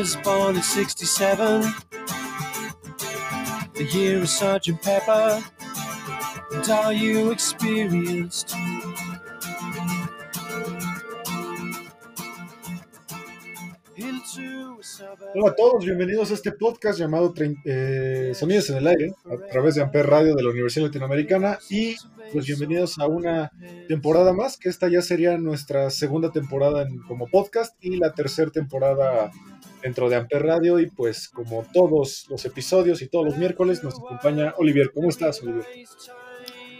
Was 0.00 0.16
born 0.16 0.56
in 0.56 0.62
67, 0.62 1.60
the 3.74 3.84
year 3.92 4.22
of 4.22 4.30
Sergeant 4.30 4.80
Pepper, 4.80 5.44
and 6.54 6.70
all 6.70 6.90
you 6.90 7.30
experienced. 7.30 8.54
Hola 15.32 15.50
a 15.50 15.54
todos, 15.54 15.84
bienvenidos 15.84 16.32
a 16.32 16.34
este 16.34 16.50
podcast 16.50 16.98
llamado 16.98 17.32
eh, 17.64 18.32
Sonidos 18.34 18.68
en 18.70 18.78
el 18.78 18.86
Aire, 18.88 19.14
a 19.26 19.46
través 19.46 19.76
de 19.76 19.82
Amper 19.82 20.06
Radio 20.06 20.34
de 20.34 20.42
la 20.42 20.50
Universidad 20.50 20.86
Latinoamericana. 20.86 21.58
Y 21.68 21.94
pues 22.32 22.46
bienvenidos 22.46 22.98
a 22.98 23.06
una 23.06 23.52
temporada 23.86 24.32
más, 24.32 24.56
que 24.56 24.68
esta 24.68 24.88
ya 24.88 25.02
sería 25.02 25.38
nuestra 25.38 25.90
segunda 25.90 26.32
temporada 26.32 26.84
como 27.06 27.28
podcast 27.28 27.76
y 27.80 27.96
la 27.96 28.12
tercera 28.12 28.50
temporada 28.50 29.30
dentro 29.82 30.10
de 30.10 30.16
Amper 30.16 30.42
Radio. 30.42 30.80
Y 30.80 30.90
pues 30.90 31.28
como 31.28 31.64
todos 31.72 32.26
los 32.28 32.44
episodios 32.44 33.00
y 33.00 33.06
todos 33.06 33.26
los 33.26 33.38
miércoles 33.38 33.84
nos 33.84 33.94
acompaña 34.00 34.54
Olivier. 34.58 34.90
¿Cómo 34.92 35.10
estás, 35.10 35.40
Olivier? 35.42 35.64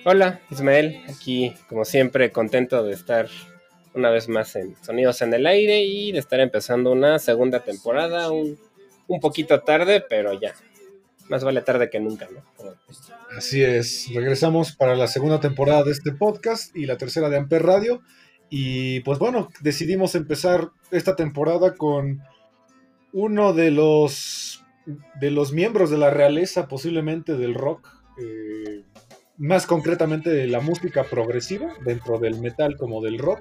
Hola, 0.05 0.41
Ismael. 0.51 1.03
Aquí, 1.09 1.55
como 1.69 1.85
siempre, 1.85 2.33
contento 2.33 2.83
de 2.83 2.95
estar 2.95 3.29
una 3.95 4.11
vez 4.11 4.29
más 4.29 4.55
en 4.57 4.77
Sonidos 4.83 5.23
en 5.23 5.35
el 5.35 5.47
Aire 5.47 5.83
y 5.83 6.13
de 6.13 6.19
estar 6.19 6.41
empezando 6.41 6.93
una 6.93 7.19
segunda 7.19 7.61
temporada, 7.61 8.31
un, 8.31 8.59
poquito 9.21 9.61
tarde, 9.61 10.05
pero 10.09 10.39
ya. 10.39 10.55
Más 11.29 11.45
vale 11.45 11.63
tarde 11.63 11.91
que 11.91 12.01
nunca, 12.01 12.29
¿no? 12.33 12.43
Así 13.37 13.63
es, 13.63 14.09
regresamos 14.13 14.73
para 14.73 14.97
la 14.97 15.07
segunda 15.07 15.41
temporada 15.41 15.85
de 15.85 15.93
este 15.93 16.13
podcast 16.13 16.77
y 16.77 16.87
la 16.87 16.97
tercera 16.97 17.29
de 17.29 17.37
Amper 17.37 17.63
Radio. 17.63 18.03
Y 18.49 19.01
pues 19.01 19.19
bueno, 19.19 19.49
decidimos 19.61 20.17
empezar 20.17 20.71
esta 20.91 21.15
temporada 21.15 21.75
con 21.75 22.21
uno 23.13 23.53
de 23.53 23.71
los, 23.71 24.65
de 25.21 25.31
los 25.31 25.53
miembros 25.53 25.91
de 25.91 25.99
la 25.99 26.11
realeza, 26.11 26.67
posiblemente 26.67 27.37
del 27.37 27.55
rock, 27.55 27.89
eh, 28.21 28.85
más 29.37 29.67
concretamente 29.67 30.31
de 30.31 30.49
la 30.49 30.61
música 30.61 31.05
progresiva, 31.05 31.73
dentro 31.85 32.19
del 32.19 32.41
metal 32.41 32.77
como 32.77 33.01
del 33.01 33.19
rock 33.19 33.41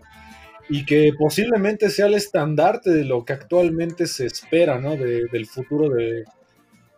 y 0.69 0.85
que 0.85 1.11
posiblemente 1.17 1.89
sea 1.89 2.05
el 2.05 2.13
estandarte 2.13 2.91
de 2.91 3.03
lo 3.03 3.25
que 3.25 3.33
actualmente 3.33 4.05
se 4.05 4.27
espera, 4.27 4.79
¿no? 4.79 4.95
del 4.95 5.45
futuro 5.47 5.89
de, 5.89 6.25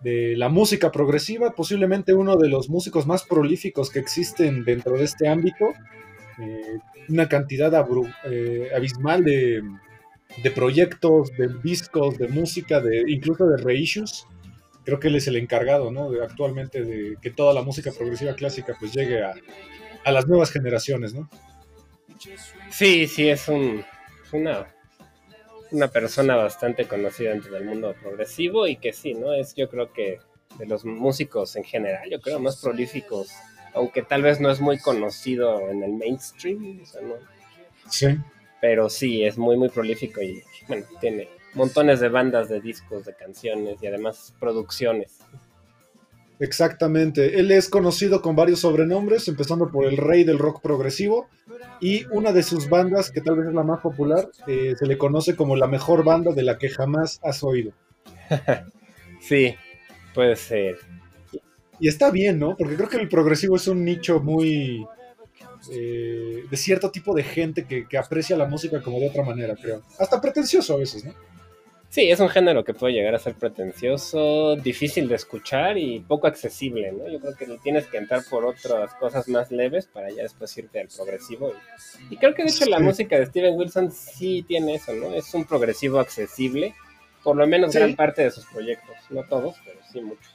la 0.03 0.50
música 0.50 0.91
progresiva, 0.91 1.51
posiblemente 1.51 2.13
uno 2.13 2.35
de 2.35 2.50
los 2.50 2.69
músicos 2.69 3.06
más 3.06 3.23
prolíficos 3.23 3.91
que 3.91 4.00
existen 4.00 4.66
dentro 4.66 4.97
de 4.97 5.03
este 5.03 5.28
ámbito, 5.28 5.73
eh, 6.40 6.79
una 7.07 7.29
cantidad 7.29 7.72
eh, 8.25 8.69
abismal 8.75 9.23
de, 9.23 9.62
proyectos, 10.56 11.31
de 11.38 11.50
discos, 11.63 12.18
de 12.18 12.28
música, 12.28 12.81
de 12.81 13.03
incluso 13.07 13.45
de 13.45 13.57
reissues. 13.57 14.25
Creo 14.84 15.00
que 15.00 15.09
él 15.09 15.16
es 15.16 15.28
el 15.28 15.35
encargado, 15.35 15.91
¿no? 15.91 16.09
De, 16.09 16.24
actualmente 16.24 16.84
de 16.84 17.18
que 17.22 17.29
toda 17.29 17.53
la 17.53 17.62
música 17.62 17.91
progresiva 17.95 18.34
clásica 18.34 18.75
pues 18.79 18.94
llegue 18.94 19.22
a, 19.22 19.35
a 20.03 20.12
las 20.12 20.28
nuevas 20.28 20.50
generaciones, 20.50 21.13
¿no? 21.13 21.29
Sí, 22.69 23.07
sí, 23.07 23.29
es 23.29 23.47
un, 23.47 23.83
una, 24.31 24.67
una 25.71 25.87
persona 25.87 26.35
bastante 26.35 26.85
conocida 26.85 27.31
dentro 27.31 27.53
del 27.53 27.65
mundo 27.65 27.95
progresivo 28.01 28.67
y 28.67 28.77
que 28.77 28.93
sí, 28.93 29.13
¿no? 29.13 29.33
Es 29.33 29.55
yo 29.55 29.69
creo 29.69 29.91
que 29.91 30.19
de 30.57 30.65
los 30.65 30.85
músicos 30.85 31.55
en 31.55 31.63
general, 31.63 32.09
yo 32.09 32.19
creo, 32.19 32.39
más 32.39 32.57
prolíficos, 32.57 33.31
aunque 33.73 34.01
tal 34.01 34.21
vez 34.21 34.39
no 34.39 34.51
es 34.51 34.59
muy 34.59 34.77
conocido 34.79 35.69
en 35.69 35.83
el 35.83 35.93
mainstream, 35.93 36.83
Sí. 37.89 38.07
Pero 38.61 38.89
sí, 38.89 39.23
es 39.23 39.38
muy, 39.38 39.57
muy 39.57 39.69
prolífico 39.69 40.21
y, 40.21 40.43
bueno, 40.67 40.85
tiene 40.99 41.29
montones 41.55 41.99
de 41.99 42.09
bandas 42.09 42.47
de 42.47 42.61
discos, 42.61 43.05
de 43.05 43.15
canciones 43.15 43.81
y 43.81 43.88
además 43.88 44.33
producciones. 44.39 45.19
Exactamente. 46.41 47.40
Él 47.40 47.52
es 47.52 47.69
conocido 47.69 48.24
con 48.24 48.35
varios 48.35 48.62
sobrenombres, 48.62 49.28
empezando 49.28 49.69
por 49.69 49.85
el 49.85 49.96
rey 49.96 50.24
del 50.24 50.40
rock 50.40 50.59
progresivo. 50.59 51.29
Y 51.79 52.06
una 52.12 52.31
de 52.31 52.41
sus 52.41 52.68
bandas, 52.68 53.12
que 53.12 53.22
tal 53.22 53.38
vez 53.38 53.50
es 53.50 53.53
la 53.53 53.62
más 53.62 53.79
popular, 53.81 54.28
eh, 54.47 54.74
se 54.78 54.88
le 54.88 54.97
conoce 54.97 55.35
como 55.35 55.56
la 55.56 55.68
mejor 55.68 56.03
banda 56.03 56.34
de 56.34 56.41
la 56.41 56.57
que 56.57 56.69
jamás 56.69 57.19
has 57.24 57.44
oído. 57.44 57.74
sí, 59.22 59.53
puede 60.16 60.35
ser. 60.35 60.78
Y 61.80 61.88
está 61.88 62.09
bien, 62.09 62.40
¿no? 62.40 62.57
Porque 62.57 62.75
creo 62.75 62.90
que 62.90 62.97
el 62.97 63.07
progresivo 63.07 63.56
es 63.56 63.68
un 63.68 63.85
nicho 63.85 64.19
muy... 64.19 64.84
Eh, 65.72 66.46
de 66.50 66.57
cierto 66.57 66.90
tipo 66.90 67.13
de 67.13 67.22
gente 67.22 67.66
que, 67.66 67.88
que 67.88 68.00
aprecia 68.00 68.35
la 68.35 68.47
música 68.47 68.81
como 68.81 69.00
de 69.00 69.09
otra 69.09 69.24
manera, 69.24 69.56
creo. 69.56 69.84
Hasta 70.00 70.19
pretencioso 70.19 70.74
a 70.74 70.78
veces, 70.78 71.06
¿no? 71.06 71.13
Sí, 71.91 72.09
es 72.09 72.22
un 72.22 72.29
género 72.29 72.63
que 72.63 72.74
puede 72.74 72.94
llegar 72.94 73.16
a 73.16 73.19
ser 73.19 73.35
pretencioso, 73.35 74.56
difícil 74.56 75.09
de 75.09 75.16
escuchar 75.16 75.78
y 75.78 76.00
poco 76.00 76.25
accesible, 76.25 76.90
¿no? 76.94 77.09
Yo 77.09 77.19
creo 77.19 77.35
que 77.35 77.46
tienes 77.62 77.85
que 77.88 77.97
entrar 77.97 78.22
por 78.29 78.46
otras 78.46 78.94
cosas 78.94 79.28
más 79.28 79.52
leves 79.52 79.88
para 79.88 80.09
ya 80.09 80.24
después 80.24 80.57
irte 80.57 80.80
al 80.80 80.88
progresivo. 80.88 81.51
Y, 82.09 82.16
creo 82.16 82.34
que 82.34 82.46
de 82.46 82.50
hecho 82.50 82.66
la 82.68 82.80
música 82.80 83.19
de 83.19 83.25
Steven 83.25 83.57
Wilson 83.57 83.91
sí 83.91 84.46
tiene 84.47 84.75
eso, 84.75 84.94
¿no? 84.94 85.13
Es 85.13 85.34
un 85.34 85.44
progresivo 85.44 86.00
accesible, 86.00 86.74
por 87.25 87.35
lo 87.35 87.46
menos 87.46 87.75
gran 87.75 87.94
parte 87.97 88.22
de 88.22 88.31
sus 88.31 88.46
proyectos, 88.46 88.96
no 89.09 89.25
todos, 89.25 89.57
pero 89.66 89.80
sí 89.91 90.00
muchos. 90.00 90.34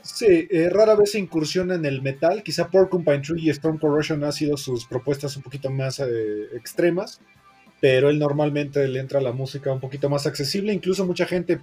Sí, 0.00 0.48
eh, 0.50 0.70
rara 0.70 0.94
vez 0.94 1.12
se 1.12 1.18
incursiona 1.18 1.74
en 1.74 1.84
el 1.84 2.00
metal, 2.00 2.42
quizá 2.42 2.70
Porcupine 2.70 3.18
Tree 3.18 3.42
y 3.42 3.50
Storm 3.50 3.76
Corrosion 3.76 4.24
han 4.24 4.32
sido 4.32 4.56
sus 4.56 4.86
propuestas 4.86 5.36
un 5.36 5.42
poquito 5.42 5.68
más 5.68 6.00
eh, 6.00 6.56
extremas, 6.56 7.20
pero 7.80 8.10
él 8.10 8.18
normalmente 8.18 8.86
le 8.88 9.00
entra 9.00 9.20
la 9.20 9.32
música 9.32 9.72
un 9.72 9.80
poquito 9.80 10.08
más 10.10 10.26
accesible, 10.26 10.72
incluso 10.72 11.06
mucha 11.06 11.26
gente 11.26 11.60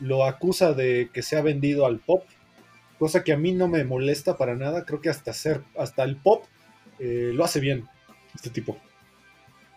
lo 0.00 0.24
acusa 0.24 0.72
de 0.72 1.10
que 1.12 1.22
se 1.22 1.36
ha 1.36 1.42
vendido 1.42 1.86
al 1.86 1.98
pop, 1.98 2.24
cosa 2.98 3.22
que 3.22 3.32
a 3.32 3.36
mí 3.36 3.52
no 3.52 3.68
me 3.68 3.84
molesta 3.84 4.36
para 4.36 4.54
nada, 4.54 4.84
creo 4.84 5.00
que 5.00 5.10
hasta 5.10 5.32
ser, 5.32 5.62
hasta 5.76 6.04
el 6.04 6.16
pop 6.16 6.44
eh, 6.98 7.30
lo 7.34 7.44
hace 7.44 7.60
bien, 7.60 7.86
este 8.34 8.50
tipo. 8.50 8.78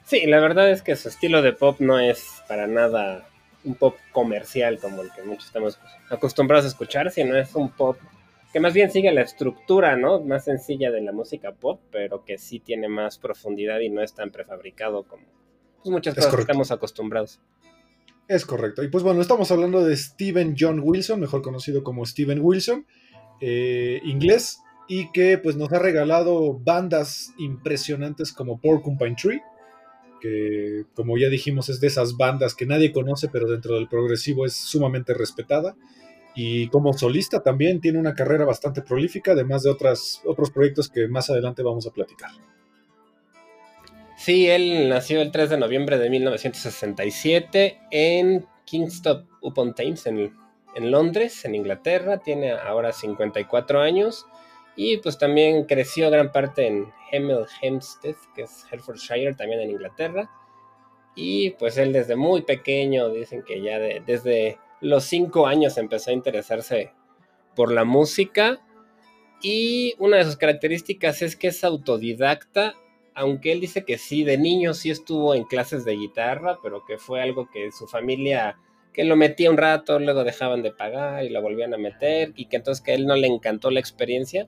Sí, 0.06 0.25
la 0.25 0.40
verdad 0.40 0.72
es 0.72 0.81
que 0.81 0.96
su 0.96 1.09
estilo 1.09 1.41
de 1.41 1.53
pop 1.53 1.80
no 1.80 2.00
es 2.00 2.41
para 2.47 2.68
nada 2.68 3.28
un 3.63 3.75
pop 3.75 3.96
comercial 4.12 4.80
como 4.80 5.03
el 5.03 5.12
que 5.12 5.22
muchos 5.24 5.46
estamos 5.46 5.80
acostumbrados 6.09 6.66
a 6.66 6.69
escuchar, 6.69 7.12
sino 7.12 7.38
es 7.38 7.53
un 7.53 7.69
pop 7.69 7.97
que 8.51 8.59
más 8.59 8.74
bien 8.74 8.91
sigue 8.91 9.12
la 9.12 9.22
estructura, 9.22 9.96
¿no? 9.96 10.19
Más 10.19 10.46
sencilla 10.46 10.91
de 10.91 11.01
la 11.01 11.12
música 11.12 11.53
pop, 11.53 11.80
pero 11.91 12.25
que 12.25 12.38
sí 12.38 12.59
tiene 12.59 12.90
más 12.90 13.18
profundidad 13.18 13.80
y 13.80 13.90
no 13.90 14.01
es 14.01 14.13
tan 14.13 14.31
prefabricado 14.31 15.04
como 15.04 15.24
pues, 15.83 15.92
muchas 15.92 16.16
cosas 16.16 16.36
que 16.36 16.42
estamos 16.42 16.72
acostumbrados. 16.72 17.39
Es 18.28 18.45
correcto. 18.45 18.83
Y 18.83 18.88
pues 18.88 19.04
bueno, 19.04 19.22
estamos 19.22 19.51
hablando 19.51 19.83
de 19.83 19.95
Steven 19.98 20.56
John 20.57 20.80
Wilson, 20.81 21.19
mejor 21.19 21.42
conocido 21.42 21.83
como 21.83 22.06
Steven 22.06 22.39
Wilson, 22.42 22.86
eh, 23.42 24.00
inglés, 24.06 24.60
y 24.88 25.12
que 25.12 25.38
pues 25.38 25.56
nos 25.57 25.72
ha 25.74 25.80
regalado 25.80 26.57
bandas 26.57 27.33
impresionantes 27.38 28.31
como 28.31 28.60
Porcupine 28.60 29.16
Tree, 29.22 29.42
que 30.22 30.86
como 30.94 31.18
ya 31.18 31.28
dijimos 31.30 31.68
es 31.69 31.81
de 31.81 31.88
esas 31.88 32.16
bandas 32.16 32.56
que 32.56 32.66
nadie 32.66 32.92
conoce, 32.92 33.27
pero 33.27 33.50
dentro 33.50 33.75
del 33.75 33.89
progresivo 33.89 34.45
es 34.45 34.54
sumamente 34.54 35.13
respetada. 35.13 35.75
Y 36.34 36.69
como 36.69 36.94
solista 36.94 37.44
también 37.44 37.81
tiene 37.81 38.00
una 38.00 38.16
carrera 38.16 38.45
bastante 38.45 38.81
prolífica, 38.81 39.34
además 39.34 39.63
de 39.63 39.72
otras, 39.72 40.22
otros 40.25 40.51
proyectos 40.51 40.88
que 40.88 41.07
más 41.10 41.30
adelante 41.30 41.63
vamos 41.63 41.86
a 41.86 41.92
platicar. 41.92 42.31
Sí, 44.23 44.47
él 44.47 44.88
nació 44.88 45.19
el 45.19 45.31
3 45.31 45.50
de 45.50 45.57
noviembre 45.57 45.97
de 45.97 46.07
1967 46.12 47.79
en 47.89 48.45
Kingston 48.65 49.27
upon 49.41 49.73
Thames, 49.73 50.06
en, 50.06 50.31
Londres, 50.91 51.44
en 51.44 51.56
Inglaterra. 51.56 52.19
Tiene 52.19 52.51
ahora 52.51 52.91
54 52.91 53.81
años 53.81 54.27
Y 54.75 54.97
pues 54.97 55.18
también 55.18 55.63
creció 55.65 56.12
gran 56.12 56.31
parte 56.31 56.68
en 56.68 56.94
Hemel 57.12 57.47
Hempstead, 57.63 58.13
que 58.35 58.44
es 58.44 58.63
Hertfordshire, 58.71 59.33
también 59.33 59.62
en 59.62 59.71
Inglaterra. 59.71 60.29
Y 61.15 61.50
pues 61.57 61.79
él 61.79 61.91
desde 61.91 62.15
muy 62.15 62.44
pequeño, 62.44 63.09
dicen 63.09 63.41
que 63.41 63.63
ya 63.63 63.79
desde 63.79 64.59
los 64.81 65.03
cinco 65.03 65.47
años 65.47 65.79
empezó 65.79 66.12
a 66.12 66.13
interesarse 66.13 66.94
por 67.56 67.71
la 67.71 67.85
música. 67.85 68.62
Y 69.41 69.95
una 69.97 70.17
de 70.17 70.25
sus 70.25 70.38
características 70.38 71.24
es 71.24 71.35
que 71.35 71.47
es 71.47 71.63
autodidacta, 71.63 72.75
aunque 73.16 73.52
él 73.52 73.62
dice 73.62 73.84
que 73.86 73.98
sí, 73.98 74.24
de 74.24 74.38
niño 74.38 74.74
sí 74.74 74.90
estuvo 74.90 75.36
en 75.36 75.44
clases 75.44 75.86
de 75.86 75.94
guitarra, 75.94 76.58
pero 76.62 76.86
que 76.86 76.98
fue 76.98 77.22
algo 77.22 77.50
que 77.52 77.72
su 77.72 77.88
familia, 77.88 78.58
que 78.94 79.04
lo 79.04 79.16
metía 79.16 79.50
un 79.50 79.58
rato, 79.58 80.00
luego 80.00 80.24
dejaban 80.24 80.62
de 80.62 80.72
pagar 80.72 81.24
y 81.24 81.30
lo 81.30 81.42
volvían 81.42 81.74
a 81.74 81.78
meter, 81.78 82.34
y 82.36 82.46
que 82.46 82.58
entonces 82.58 82.84
que 82.84 82.92
a 82.92 82.96
él 82.96 83.06
no 83.06 83.16
le 83.16 83.28
encantó 83.28 83.72
la 83.72 83.80
experiencia, 83.80 84.48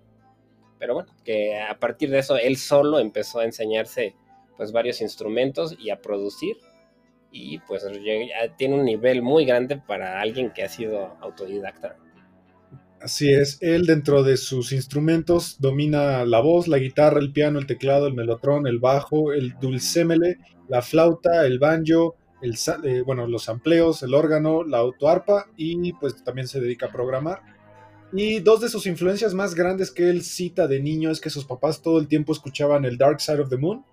pero 0.79 0.95
bueno, 0.95 1.13
que 1.23 1.59
a 1.59 1.79
partir 1.79 2.09
de 2.09 2.19
eso 2.19 2.37
él 2.37 2.57
solo 2.57 2.99
empezó 2.99 3.39
a 3.39 3.45
enseñarse 3.45 4.15
pues 4.57 4.71
varios 4.71 5.01
instrumentos 5.01 5.75
y 5.79 5.89
a 5.89 6.01
producir 6.01 6.57
y 7.31 7.59
pues 7.59 7.85
tiene 8.57 8.75
un 8.75 8.85
nivel 8.85 9.21
muy 9.21 9.45
grande 9.45 9.77
para 9.77 10.21
alguien 10.21 10.51
que 10.51 10.63
ha 10.63 10.69
sido 10.69 11.17
autodidacta. 11.19 11.97
Así 13.03 13.33
es, 13.33 13.57
él 13.59 13.85
dentro 13.85 14.23
de 14.23 14.37
sus 14.37 14.71
instrumentos 14.71 15.57
domina 15.59 16.23
la 16.23 16.39
voz, 16.39 16.69
la 16.69 16.77
guitarra, 16.77 17.19
el 17.19 17.33
piano, 17.33 17.59
el 17.59 17.67
teclado, 17.67 18.07
el 18.07 18.13
melotrón, 18.13 18.65
el 18.65 18.79
bajo, 18.79 19.33
el 19.33 19.59
dulcémele, 19.59 20.37
la 20.69 20.81
flauta, 20.81 21.45
el 21.45 21.59
banjo, 21.59 22.15
eh, 22.41 23.01
bueno, 23.05 23.27
los 23.27 23.49
amplios, 23.49 24.03
el 24.03 24.13
órgano, 24.13 24.63
la 24.63 24.77
autoarpa 24.77 25.47
y 25.57 25.91
pues 25.91 26.23
también 26.23 26.47
se 26.47 26.61
dedica 26.61 26.85
a 26.85 26.91
programar. 26.93 27.41
Y 28.13 28.39
dos 28.39 28.61
de 28.61 28.69
sus 28.69 28.85
influencias 28.85 29.33
más 29.33 29.53
grandes 29.53 29.91
que 29.91 30.09
él 30.09 30.23
cita 30.23 30.67
de 30.67 30.79
niño 30.79 31.11
es 31.11 31.19
que 31.19 31.29
sus 31.29 31.43
papás 31.43 31.81
todo 31.81 31.99
el 31.99 32.07
tiempo 32.07 32.31
escuchaban 32.31 32.85
el 32.85 32.97
Dark 32.97 33.19
Side 33.19 33.41
of 33.41 33.49
the 33.49 33.57
Moon 33.57 33.83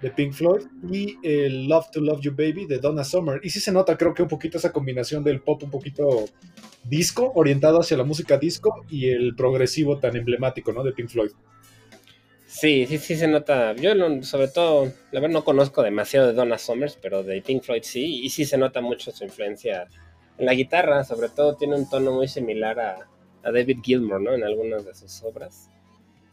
de 0.00 0.10
Pink 0.10 0.32
Floyd 0.32 0.62
y 0.90 1.16
el 1.22 1.68
Love 1.68 1.90
to 1.90 2.00
Love 2.00 2.20
You 2.20 2.32
Baby 2.32 2.66
de 2.66 2.78
Donna 2.78 3.04
Summer. 3.04 3.40
Y 3.42 3.50
sí 3.50 3.60
se 3.60 3.72
nota, 3.72 3.96
creo 3.96 4.14
que 4.14 4.22
un 4.22 4.28
poquito 4.28 4.58
esa 4.58 4.72
combinación 4.72 5.24
del 5.24 5.40
pop 5.40 5.62
un 5.62 5.70
poquito 5.70 6.26
disco, 6.84 7.32
orientado 7.34 7.80
hacia 7.80 7.96
la 7.96 8.04
música 8.04 8.38
disco, 8.38 8.84
y 8.88 9.08
el 9.08 9.34
progresivo 9.34 9.98
tan 9.98 10.16
emblemático, 10.16 10.72
¿no? 10.72 10.82
De 10.82 10.92
Pink 10.92 11.08
Floyd. 11.08 11.30
Sí, 12.46 12.86
sí, 12.86 12.98
sí 12.98 13.16
se 13.16 13.26
nota. 13.26 13.74
Yo 13.74 13.92
sobre 14.22 14.48
todo, 14.48 14.92
la 15.12 15.20
verdad 15.20 15.34
no 15.34 15.44
conozco 15.44 15.82
demasiado 15.82 16.28
de 16.28 16.32
Donna 16.32 16.58
Summers, 16.58 16.98
pero 17.00 17.22
de 17.22 17.42
Pink 17.42 17.62
Floyd 17.62 17.82
sí, 17.82 18.20
y 18.22 18.30
sí 18.30 18.44
se 18.44 18.56
nota 18.56 18.80
mucho 18.80 19.10
su 19.10 19.24
influencia 19.24 19.88
en 20.38 20.46
la 20.46 20.54
guitarra, 20.54 21.04
sobre 21.04 21.28
todo 21.28 21.56
tiene 21.56 21.76
un 21.76 21.88
tono 21.88 22.12
muy 22.12 22.28
similar 22.28 22.78
a, 22.78 23.08
a 23.42 23.50
David 23.50 23.78
Gilmour, 23.82 24.20
¿no? 24.20 24.34
En 24.34 24.44
algunas 24.44 24.84
de 24.84 24.94
sus 24.94 25.22
obras. 25.22 25.70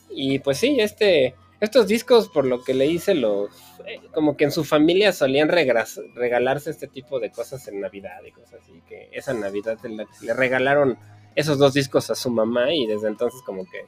Y 0.10 0.40
pues 0.40 0.58
sí, 0.58 0.80
este, 0.80 1.36
estos 1.64 1.88
discos, 1.88 2.28
por 2.28 2.46
lo 2.46 2.62
que 2.62 2.74
le 2.74 2.88
hice, 2.88 3.16
los 3.16 3.50
eh, 3.88 4.02
como 4.14 4.36
que 4.36 4.44
en 4.44 4.52
su 4.52 4.66
familia 4.66 5.14
solían 5.14 5.48
regalarse 5.48 6.70
este 6.70 6.88
tipo 6.88 7.22
de 7.22 7.32
cosas 7.32 7.66
en 7.70 7.80
Navidad 7.80 8.20
y 8.28 8.32
cosas 8.32 8.60
así. 8.62 8.82
Que 8.86 9.08
esa 9.14 9.34
Navidad 9.34 9.78
le, 9.84 10.34
regalaron 10.34 10.98
esos 11.36 11.58
dos 11.58 11.74
discos 11.74 12.10
a 12.10 12.16
su 12.16 12.30
mamá 12.30 12.74
y 12.74 12.86
desde 12.86 13.08
entonces 13.08 13.42
como 13.46 13.64
que 13.64 13.86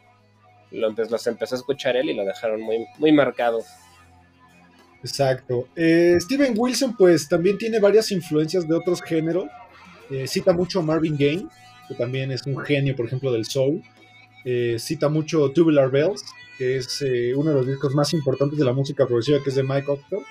los 0.72 1.28
empezó 1.28 1.56
a 1.56 1.58
escuchar 1.58 1.98
él 1.98 2.10
y 2.10 2.14
lo 2.14 2.24
dejaron 2.24 2.62
muy, 2.62 2.86
muy 2.98 3.12
marcados. 3.12 3.66
Exacto. 5.02 5.68
Eh, 5.76 6.18
Steven 6.22 6.54
Wilson 6.56 6.96
pues 6.96 7.28
también 7.28 7.58
tiene 7.58 7.80
varias 7.80 8.10
influencias 8.10 8.66
de 8.66 8.74
otros 8.74 9.02
géneros. 9.02 9.50
Eh, 10.10 10.28
cita 10.28 10.54
mucho 10.54 10.80
a 10.80 10.82
Marvin 10.82 11.18
Gaye, 11.18 11.46
que 11.90 11.96
también 11.96 12.32
es 12.32 12.46
un 12.46 12.58
genio, 12.58 12.96
por 12.96 13.06
ejemplo, 13.06 13.34
del 13.34 13.44
soul. 13.44 13.84
cita 14.78 15.10
mucho 15.10 15.52
Tubular 15.52 15.92
Bells, 15.92 16.24
que 16.58 16.78
es 16.78 17.02
eh, 17.02 17.34
uno 17.36 17.52
de 17.52 17.58
los 17.58 17.68
discos 17.68 17.94
más 17.94 18.14
importantes 18.14 18.58
de 18.58 18.66
la 18.66 18.74
música 18.74 19.06
progresiva, 19.06 19.44
que 19.44 19.50
es 19.50 19.56
de 19.56 19.64
Mike 19.64 19.90
Octo. 19.90 20.24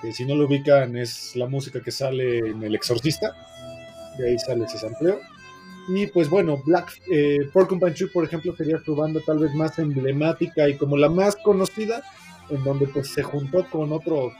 que 0.00 0.12
si 0.12 0.24
no 0.24 0.34
lo 0.34 0.46
ubican, 0.46 0.96
es 0.96 1.34
la 1.36 1.46
música 1.46 1.80
que 1.80 1.90
sale 1.90 2.38
en 2.38 2.62
El 2.62 2.74
Exorcista. 2.74 3.34
De 4.18 4.28
ahí 4.28 4.38
sale 4.38 4.64
ese 4.64 4.78
sampleo. 4.78 5.18
Y 5.88 6.06
pues 6.06 6.30
bueno, 6.30 6.62
Black 6.64 7.00
eh, 7.12 7.48
Porcupine 7.52 7.92
Tree, 7.92 8.08
por 8.08 8.24
ejemplo, 8.24 8.54
sería 8.56 8.78
su 8.82 8.96
banda 8.96 9.20
tal 9.26 9.38
vez 9.38 9.54
más 9.54 9.78
emblemática 9.78 10.68
y 10.68 10.76
como 10.76 10.96
la 10.96 11.08
más 11.08 11.36
conocida, 11.36 12.02
en 12.48 12.62
donde 12.64 12.86
pues 12.86 13.08
se 13.08 13.22
juntó 13.22 13.68
con 13.70 13.92
otros 13.92 14.32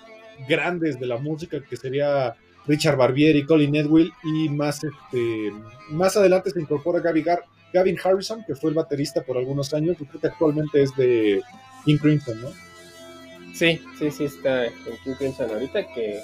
grandes 0.49 0.99
de 0.99 1.07
la 1.07 1.19
música, 1.19 1.61
que 1.61 1.77
sería 1.77 2.35
Richard 2.67 2.97
Barbieri, 2.97 3.45
Colin 3.45 3.77
Edwill, 3.77 4.13
y 4.23 4.49
más, 4.49 4.83
este, 4.85 5.53
más 5.91 6.17
adelante 6.17 6.51
se 6.51 6.61
incorpora 6.61 7.01
Gar 7.01 7.45
Gavin 7.75 7.99
Harrison, 8.03 8.45
que 8.45 8.55
fue 8.55 8.71
el 8.71 8.77
baterista 8.77 9.23
por 9.23 9.37
algunos 9.37 9.75
años, 9.75 9.97
y 10.01 10.05
creo 10.07 10.21
que 10.21 10.29
actualmente 10.29 10.81
es 10.81 10.95
de 10.97 11.43
King 11.85 11.99
Crimson, 11.99 12.41
¿no? 12.41 12.49
Sí, 13.53 13.81
sí, 13.99 14.11
sí, 14.13 14.25
está 14.25 14.67
en 14.67 14.73
King 15.03 15.15
Crimson 15.19 15.51
ahorita, 15.51 15.93
que, 15.93 16.21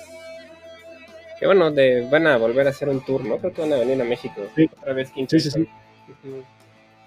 que 1.39 1.47
bueno, 1.47 1.73
de, 1.73 2.09
van 2.09 2.29
a 2.29 2.37
volver 2.37 2.69
a 2.69 2.71
hacer 2.71 2.89
un 2.89 3.05
tour, 3.05 3.25
¿no? 3.25 3.39
Creo 3.39 3.53
que 3.53 3.63
van 3.63 3.73
a 3.73 3.79
venir 3.79 4.01
a 4.01 4.05
México 4.05 4.41
sí. 4.55 4.71
otra 4.79 4.93
vez 4.93 5.11
King 5.11 5.27
Crimson. 5.27 5.51
Sí, 5.51 5.59
sí, 6.07 6.15
sí. 6.23 6.43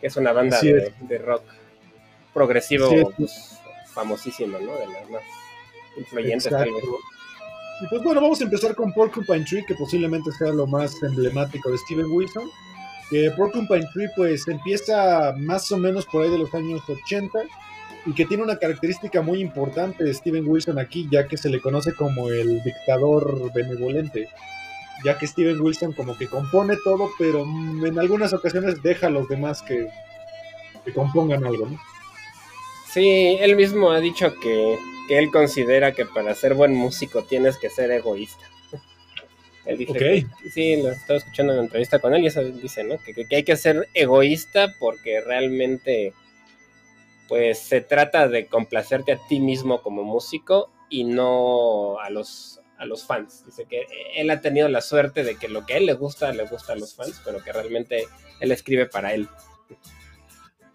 Que 0.01 0.07
es 0.07 0.18
una 0.18 0.34
banda 0.34 0.60
de, 0.60 1.18
rock 1.19 1.44
progresivo 2.34 3.13
pues, 3.16 3.57
famosísima, 3.94 4.60
¿no? 4.60 4.75
De 4.75 4.88
las 4.88 5.10
más 5.10 5.24
influyentes 5.98 6.50
tal 6.50 6.69
vez. 6.69 6.84
Y 7.81 7.88
pues 7.88 8.04
bueno, 8.04 8.19
vamos 8.19 8.42
a 8.42 8.44
empezar 8.44 8.75
con 8.75 8.94
Porcupine 8.94 9.45
Tree, 9.45 9.66
que 9.66 9.75
posiblemente 9.75 10.31
sea 10.34 10.50
lo 10.50 10.68
más 10.68 11.01
emblemático 11.01 11.72
de 11.72 11.78
Steven 11.78 12.12
Wilson 12.12 12.50
que 13.13 13.30
Porcupine 13.30 13.88
Tree 13.94 14.10
pues 14.15 14.48
empieza 14.48 15.36
más 15.38 15.71
o 15.71 15.77
menos 15.77 16.07
por 16.07 16.24
ahí 16.24 16.31
de 16.31 16.39
los 16.39 16.51
años 16.56 16.81
80 16.89 17.44
y 18.07 18.13
que 18.13 18.25
tiene 18.25 18.42
una 18.42 18.57
característica 18.57 19.21
muy 19.21 19.39
importante 19.39 20.04
de 20.04 20.12
Steven 20.15 20.48
Wilson 20.48 20.80
aquí, 20.80 21.07
ya 21.12 21.27
que 21.27 21.38
se 21.38 21.50
le 21.50 21.62
conoce 21.62 21.94
como 21.94 22.30
el 22.30 22.63
dictador 22.63 23.54
benevolente, 23.54 24.30
ya 25.06 25.19
que 25.19 25.27
Steven 25.27 25.62
Wilson 25.62 25.94
como 25.94 26.18
que 26.18 26.27
compone 26.27 26.75
todo, 26.83 27.12
pero 27.19 27.44
en 27.44 28.00
algunas 28.00 28.33
ocasiones 28.33 28.81
deja 28.81 29.07
a 29.07 29.12
los 29.12 29.30
demás 29.30 29.62
que, 29.62 29.89
que 30.83 30.92
compongan 30.92 31.45
algo. 31.45 31.69
Sí, 32.92 33.38
él 33.39 33.56
mismo 33.56 33.92
ha 33.92 34.00
dicho 34.00 34.33
que, 34.42 34.80
que 35.07 35.19
él 35.19 35.30
considera 35.30 35.92
que 35.92 36.07
para 36.07 36.33
ser 36.33 36.56
buen 36.56 36.74
músico 36.74 37.21
tienes 37.21 37.59
que 37.59 37.69
ser 37.69 37.92
egoísta. 37.92 38.44
Él 39.65 39.77
dice 39.77 40.25
sí, 40.51 40.81
lo 40.81 40.92
estaba 40.92 41.18
escuchando 41.18 41.54
en 41.54 41.57
la 41.60 41.63
entrevista 41.63 42.00
con 42.00 42.13
él 42.13 42.24
y 42.24 42.27
eso 42.27 42.44
dice, 42.44 42.83
¿no? 42.83 42.98
Que, 42.98 43.25
hay 43.33 43.44
que 43.44 43.56
ser 43.56 43.88
egoísta 43.94 44.75
porque 44.80 45.21
realmente, 45.21 46.13
pues, 47.27 47.60
se 47.60 47.81
trata 47.81 48.27
de 48.27 48.48
complacerte 48.48 49.13
a 49.13 49.19
ti 49.30 49.39
mismo 49.39 49.81
como 49.81 50.04
músico 50.04 50.69
y 50.89 51.06
no 51.06 52.00
a 52.00 52.10
los, 52.10 52.61
a 52.78 52.85
los 52.85 53.06
fans. 53.06 53.45
Dice 53.45 53.66
que 53.66 53.85
él 54.16 54.30
ha 54.30 54.42
tenido 54.42 54.68
la 54.68 54.81
suerte 54.81 55.23
de 55.23 55.35
que 55.35 55.47
lo 55.47 55.66
que 55.66 55.76
a 55.76 55.78
él 55.78 55.85
le 55.85 55.94
gusta, 55.94 56.33
le 56.33 56.45
gusta 56.45 56.73
a 56.73 56.76
los 56.76 56.95
fans, 56.95 57.21
pero 57.23 57.42
que 57.42 57.54
realmente 57.54 58.06
él 58.42 58.52
escribe 58.52 58.85
para 58.87 59.14
él. 59.14 59.30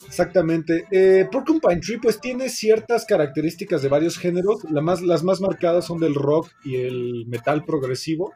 Exactamente. 0.09 0.87
Eh, 0.91 1.29
Porcupine 1.31 1.81
Tree 1.81 1.99
pues 1.99 2.19
tiene 2.19 2.49
ciertas 2.49 3.05
características 3.05 3.83
de 3.83 3.89
varios 3.89 4.17
géneros. 4.17 4.65
La 4.71 4.81
más, 4.81 5.03
las 5.03 5.23
más 5.23 5.41
marcadas 5.41 5.85
son 5.85 6.01
del 6.01 6.15
rock 6.15 6.51
y 6.65 6.77
el 6.77 7.27
metal 7.27 7.65
progresivo. 7.65 8.33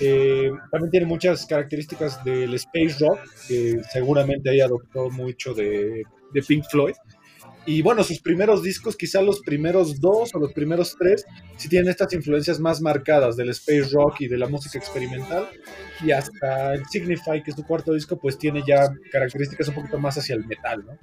Eh, 0.00 0.50
también 0.70 0.90
tiene 0.90 1.06
muchas 1.06 1.46
características 1.46 2.22
del 2.24 2.54
space 2.54 2.96
rock, 3.00 3.20
que 3.48 3.80
seguramente 3.92 4.50
ahí 4.50 4.60
adoptó 4.60 5.10
mucho 5.10 5.54
de, 5.54 6.02
Pink 6.46 6.64
Floyd. 6.70 6.94
Y 7.66 7.80
bueno, 7.80 8.02
sus 8.04 8.20
primeros 8.20 8.62
discos, 8.62 8.96
quizá 8.96 9.22
los 9.22 9.40
primeros 9.40 9.98
dos 9.98 10.34
o 10.34 10.38
los 10.38 10.52
primeros 10.52 10.96
tres, 10.98 11.24
sí 11.56 11.68
tienen 11.68 11.88
estas 11.88 12.12
influencias 12.12 12.60
más 12.60 12.82
marcadas 12.82 13.36
del 13.36 13.48
space 13.50 13.88
rock 13.92 14.20
y 14.20 14.28
de 14.28 14.36
la 14.36 14.48
música 14.48 14.78
experimental. 14.78 15.48
Y 16.04 16.10
hasta 16.10 16.74
el 16.74 16.84
Signify, 16.86 17.42
que 17.42 17.52
es 17.52 17.56
su 17.56 17.64
cuarto 17.64 17.94
disco, 17.94 18.18
pues 18.18 18.36
tiene 18.36 18.62
ya 18.66 18.92
características 19.10 19.68
un 19.68 19.76
poquito 19.76 19.98
más 19.98 20.18
hacia 20.18 20.34
el 20.34 20.44
metal, 20.44 20.84
¿no? 20.84 20.98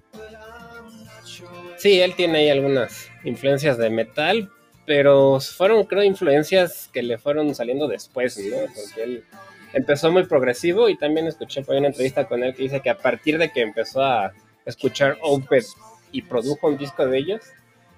Sí, 1.77 1.99
él 1.99 2.13
tiene 2.15 2.39
ahí 2.39 2.49
algunas 2.49 3.09
influencias 3.23 3.75
de 3.79 3.89
metal, 3.89 4.51
pero 4.91 5.39
fueron, 5.39 5.85
creo, 5.85 6.03
influencias 6.03 6.89
que 6.91 7.01
le 7.01 7.17
fueron 7.17 7.55
saliendo 7.55 7.87
después, 7.87 8.37
¿no? 8.37 8.57
Porque 8.75 9.03
él 9.03 9.23
empezó 9.71 10.11
muy 10.11 10.25
progresivo 10.25 10.89
y 10.89 10.97
también 10.97 11.27
escuché 11.27 11.61
por 11.61 11.77
una 11.77 11.87
entrevista 11.87 12.27
con 12.27 12.43
él 12.43 12.53
que 12.53 12.63
dice 12.63 12.81
que 12.81 12.89
a 12.89 12.97
partir 12.97 13.37
de 13.37 13.53
que 13.53 13.61
empezó 13.61 14.03
a 14.03 14.33
escuchar 14.65 15.17
Opeth 15.21 15.67
y 16.11 16.23
produjo 16.23 16.67
un 16.67 16.77
disco 16.77 17.07
de 17.07 17.19
ellos, 17.19 17.41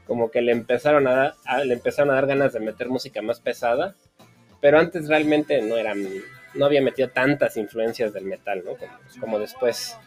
como 0.05 0.29
que 0.29 0.43
le 0.43 0.51
empezaron 0.51 1.07
a, 1.07 1.33
dar, 1.47 1.65
le 1.65 1.73
empezaron 1.73 2.11
a 2.11 2.13
dar 2.13 2.27
ganas 2.27 2.53
de 2.53 2.59
meter 2.59 2.89
música 2.89 3.23
más 3.23 3.39
pesada, 3.39 3.95
pero 4.61 4.77
antes 4.77 5.07
realmente 5.07 5.63
no 5.63 5.77
eran, 5.77 6.07
no 6.53 6.65
había 6.67 6.83
metido 6.83 7.09
tantas 7.09 7.57
influencias 7.57 8.13
del 8.13 8.25
metal, 8.25 8.61
¿no? 8.63 8.73
Como, 9.19 9.39
después. 9.39 9.97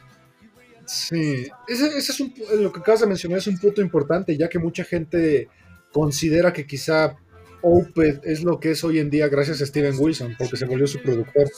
Sí, 0.85 1.49
ese, 1.67 1.99
es 1.99 2.21
lo 2.61 2.71
que 2.71 2.79
acabas 2.79 3.01
de 3.01 3.09
mencionar 3.09 3.39
es 3.39 3.49
un 3.49 3.59
punto 3.59 3.81
importante, 3.81 4.37
ya 4.37 4.49
que 4.49 4.61
mucha 4.61 4.85
gente 4.85 5.49
considera 5.93 6.53
que 6.53 6.67
quizá 6.67 7.17
Opeth 7.63 8.25
es 8.25 8.43
lo 8.43 8.61
que 8.61 8.73
es 8.73 8.85
hoy 8.85 8.99
en 8.99 9.11
día 9.11 9.29
gracias 9.29 9.61
a 9.61 9.67
Steven 9.67 9.95
Wilson, 9.99 10.37
porque 10.39 10.57
se 10.57 10.67
volvió 10.67 10.87
su 10.87 11.01
productor. 11.01 11.49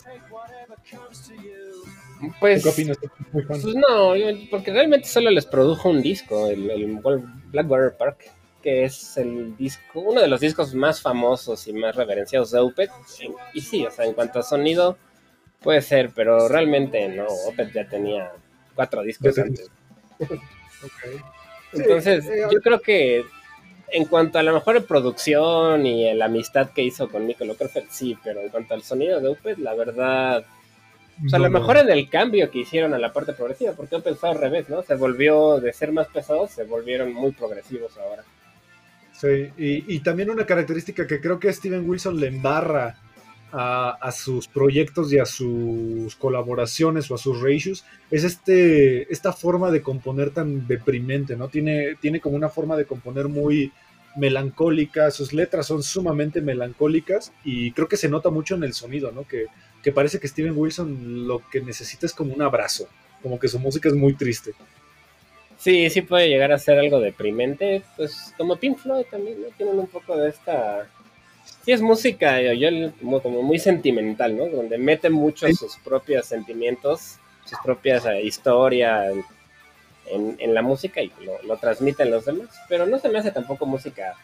Pues, 2.40 2.64
pues 2.64 3.64
no, 3.64 4.14
porque 4.50 4.72
realmente 4.72 5.06
solo 5.06 5.30
les 5.30 5.46
produjo 5.46 5.88
un 5.88 6.02
disco, 6.02 6.48
el, 6.48 6.70
el 6.70 7.00
Blackwater 7.50 7.96
Park, 7.96 8.32
que 8.62 8.84
es 8.84 9.16
el 9.16 9.56
disco, 9.56 10.00
uno 10.00 10.20
de 10.20 10.28
los 10.28 10.40
discos 10.40 10.74
más 10.74 11.00
famosos 11.00 11.68
y 11.68 11.72
más 11.72 11.94
reverenciados 11.94 12.50
de 12.50 12.58
Opeth. 12.58 12.90
Y 13.54 13.60
sí, 13.60 13.86
o 13.86 13.90
sea, 13.90 14.04
en 14.04 14.14
cuanto 14.14 14.40
a 14.40 14.42
sonido, 14.42 14.98
puede 15.60 15.80
ser, 15.80 16.10
pero 16.14 16.48
realmente 16.48 17.08
no, 17.08 17.26
Opeth 17.26 17.72
ya 17.72 17.88
tenía 17.88 18.32
cuatro 18.74 19.02
discos 19.02 19.38
antes. 19.38 19.70
Entonces, 21.72 22.24
Sí, 22.24 22.30
eh, 22.30 22.46
yo 22.50 22.60
creo 22.60 22.80
que 22.80 23.24
en 23.90 24.04
cuanto 24.04 24.38
a 24.38 24.42
la 24.42 24.52
mejor 24.52 24.84
producción 24.84 25.86
y 25.86 26.12
la 26.14 26.26
amistad 26.26 26.70
que 26.70 26.82
hizo 26.82 27.08
con 27.08 27.26
Michael 27.26 27.50
Ockerfeld, 27.50 27.90
sí, 27.90 28.16
pero 28.22 28.40
en 28.40 28.48
cuanto 28.48 28.74
al 28.74 28.82
sonido 28.82 29.20
de 29.20 29.28
Opeth, 29.28 29.58
la 29.58 29.74
verdad, 29.74 30.44
o 31.24 31.28
sea, 31.28 31.38
a 31.38 31.42
lo 31.42 31.48
no, 31.48 31.58
mejor 31.58 31.78
en 31.78 31.90
el 31.90 32.08
cambio 32.08 32.50
que 32.50 32.60
hicieron 32.60 32.94
a 32.94 32.98
la 32.98 33.12
parte 33.12 33.32
progresiva, 33.32 33.72
porque 33.72 33.96
Opeth 33.96 34.16
fue 34.16 34.30
al 34.30 34.38
revés, 34.38 34.68
¿no? 34.68 34.82
Se 34.82 34.94
volvió 34.94 35.60
de 35.60 35.72
ser 35.72 35.92
más 35.92 36.08
pesados, 36.08 36.50
se 36.50 36.64
volvieron 36.64 37.12
muy 37.12 37.32
progresivos 37.32 37.96
ahora. 37.98 38.24
Sí, 39.12 39.50
y, 39.58 39.94
y 39.94 40.00
también 40.00 40.30
una 40.30 40.46
característica 40.46 41.06
que 41.06 41.20
creo 41.20 41.40
que 41.40 41.52
Steven 41.52 41.88
Wilson 41.88 42.20
le 42.20 42.28
embarra 42.28 42.96
a, 43.52 44.10
sus 44.12 44.48
proyectos 44.48 45.12
y 45.12 45.18
a 45.18 45.24
sus 45.24 46.14
colaboraciones 46.16 47.10
o 47.10 47.14
a 47.14 47.18
sus 47.18 47.40
reissues 47.40 47.84
es 48.10 48.24
este, 48.24 49.12
esta 49.12 49.32
forma 49.32 49.70
de 49.70 49.82
componer 49.82 50.30
tan 50.30 50.66
deprimente, 50.66 51.36
¿no? 51.36 51.48
Tiene, 51.48 51.96
tiene 52.00 52.20
como 52.20 52.36
una 52.36 52.48
forma 52.48 52.76
de 52.76 52.84
componer 52.84 53.28
muy 53.28 53.72
melancólica, 54.16 55.10
sus 55.10 55.32
letras 55.32 55.66
son 55.66 55.82
sumamente 55.82 56.40
melancólicas 56.40 57.32
y 57.44 57.72
creo 57.72 57.88
que 57.88 57.96
se 57.96 58.08
nota 58.08 58.30
mucho 58.30 58.54
en 58.54 58.64
el 58.64 58.74
sonido, 58.74 59.12
¿no? 59.12 59.26
Que, 59.26 59.46
que 59.82 59.92
parece 59.92 60.18
que 60.18 60.28
Steven 60.28 60.56
Wilson 60.56 61.26
lo 61.26 61.42
que 61.50 61.60
necesita 61.60 62.06
es 62.06 62.12
como 62.12 62.34
un 62.34 62.42
abrazo, 62.42 62.88
como 63.22 63.38
que 63.38 63.48
su 63.48 63.58
música 63.58 63.88
es 63.88 63.94
muy 63.94 64.14
triste. 64.14 64.52
Sí, 65.58 65.90
sí 65.90 66.02
puede 66.02 66.28
llegar 66.28 66.52
a 66.52 66.58
ser 66.58 66.78
algo 66.78 67.00
deprimente, 67.00 67.82
pues 67.96 68.32
como 68.36 68.56
Pink 68.56 68.78
Floyd 68.78 69.06
también, 69.10 69.42
¿no? 69.42 69.48
Tienen 69.56 69.78
un 69.78 69.88
poco 69.88 70.16
de 70.16 70.30
esta... 70.30 70.88
Sí, 71.64 71.72
es 71.72 71.82
música, 71.82 72.40
yo, 72.40 72.52
yo 72.52 72.92
como, 73.00 73.20
como 73.22 73.42
muy 73.42 73.58
sentimental, 73.58 74.36
¿no? 74.36 74.46
Donde 74.48 74.78
mete 74.78 75.10
mucho 75.10 75.46
Sí. 75.46 75.54
sus 75.54 75.76
propios 75.78 76.26
sentimientos, 76.26 77.18
sus 77.44 77.58
propias 77.64 78.06
eh, 78.06 78.22
historias 78.22 79.14
en, 80.06 80.36
en- 80.38 80.54
la 80.54 80.62
música 80.62 81.02
y 81.02 81.12
lo, 81.24 81.42
lo 81.42 81.56
transmiten 81.58 82.10
los 82.10 82.24
demás, 82.24 82.48
pero 82.68 82.86
no 82.86 82.98
se 82.98 83.08
me 83.10 83.18
hace 83.18 83.30
tampoco 83.30 83.66
música 83.66 84.14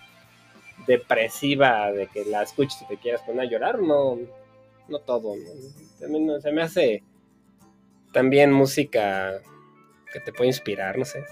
depresiva 0.86 1.92
de 1.92 2.06
que 2.08 2.24
la 2.24 2.42
escuches 2.42 2.80
y 2.82 2.86
te 2.86 2.96
quieras 2.96 3.22
poner 3.22 3.42
a 3.46 3.50
llorar, 3.50 3.78
no, 3.80 4.18
no 4.88 4.98
todo, 5.00 5.34
¿no? 5.36 5.50
También 6.00 6.26
no- 6.26 6.40
se 6.40 6.52
me 6.52 6.62
hace 6.62 7.02
también 8.12 8.52
música 8.52 9.40
que 10.12 10.20
te 10.20 10.32
puede 10.32 10.48
inspirar, 10.48 10.96
no 10.98 11.04
sé. 11.04 11.24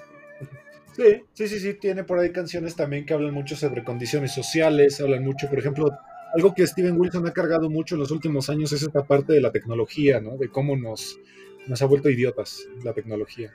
Sí, 0.97 1.23
sí, 1.33 1.49
sí, 1.49 1.59
sí, 1.59 1.75
tiene 1.75 2.05
por 2.05 2.19
ahí 2.19 2.31
canciones 2.33 2.77
también 2.77 3.07
que 3.07 3.15
hablan 3.15 3.33
mucho 3.33 3.57
sobre 3.57 3.83
condiciones 3.83 4.33
sociales, 4.33 5.01
hablan 5.01 5.25
mucho, 5.25 5.49
por 5.49 5.59
ejemplo, 5.59 5.91
algo 6.35 6.55
que 6.55 6.67
Steven 6.67 6.99
Wilson 7.01 7.27
ha 7.27 7.33
cargado 7.33 7.71
mucho 7.71 7.95
en 7.95 8.01
los 8.01 8.11
últimos 8.11 8.49
años 8.51 8.73
es 8.73 8.83
esta 8.83 9.03
parte 9.05 9.33
de 9.33 9.41
la 9.41 9.51
tecnología, 9.53 10.21
¿no? 10.21 10.37
De 10.37 10.49
cómo 10.49 10.77
nos, 10.77 11.19
nos 11.67 11.81
ha 11.83 11.87
vuelto 11.87 12.11
idiotas 12.11 12.67
la 12.85 12.93
tecnología. 12.93 13.53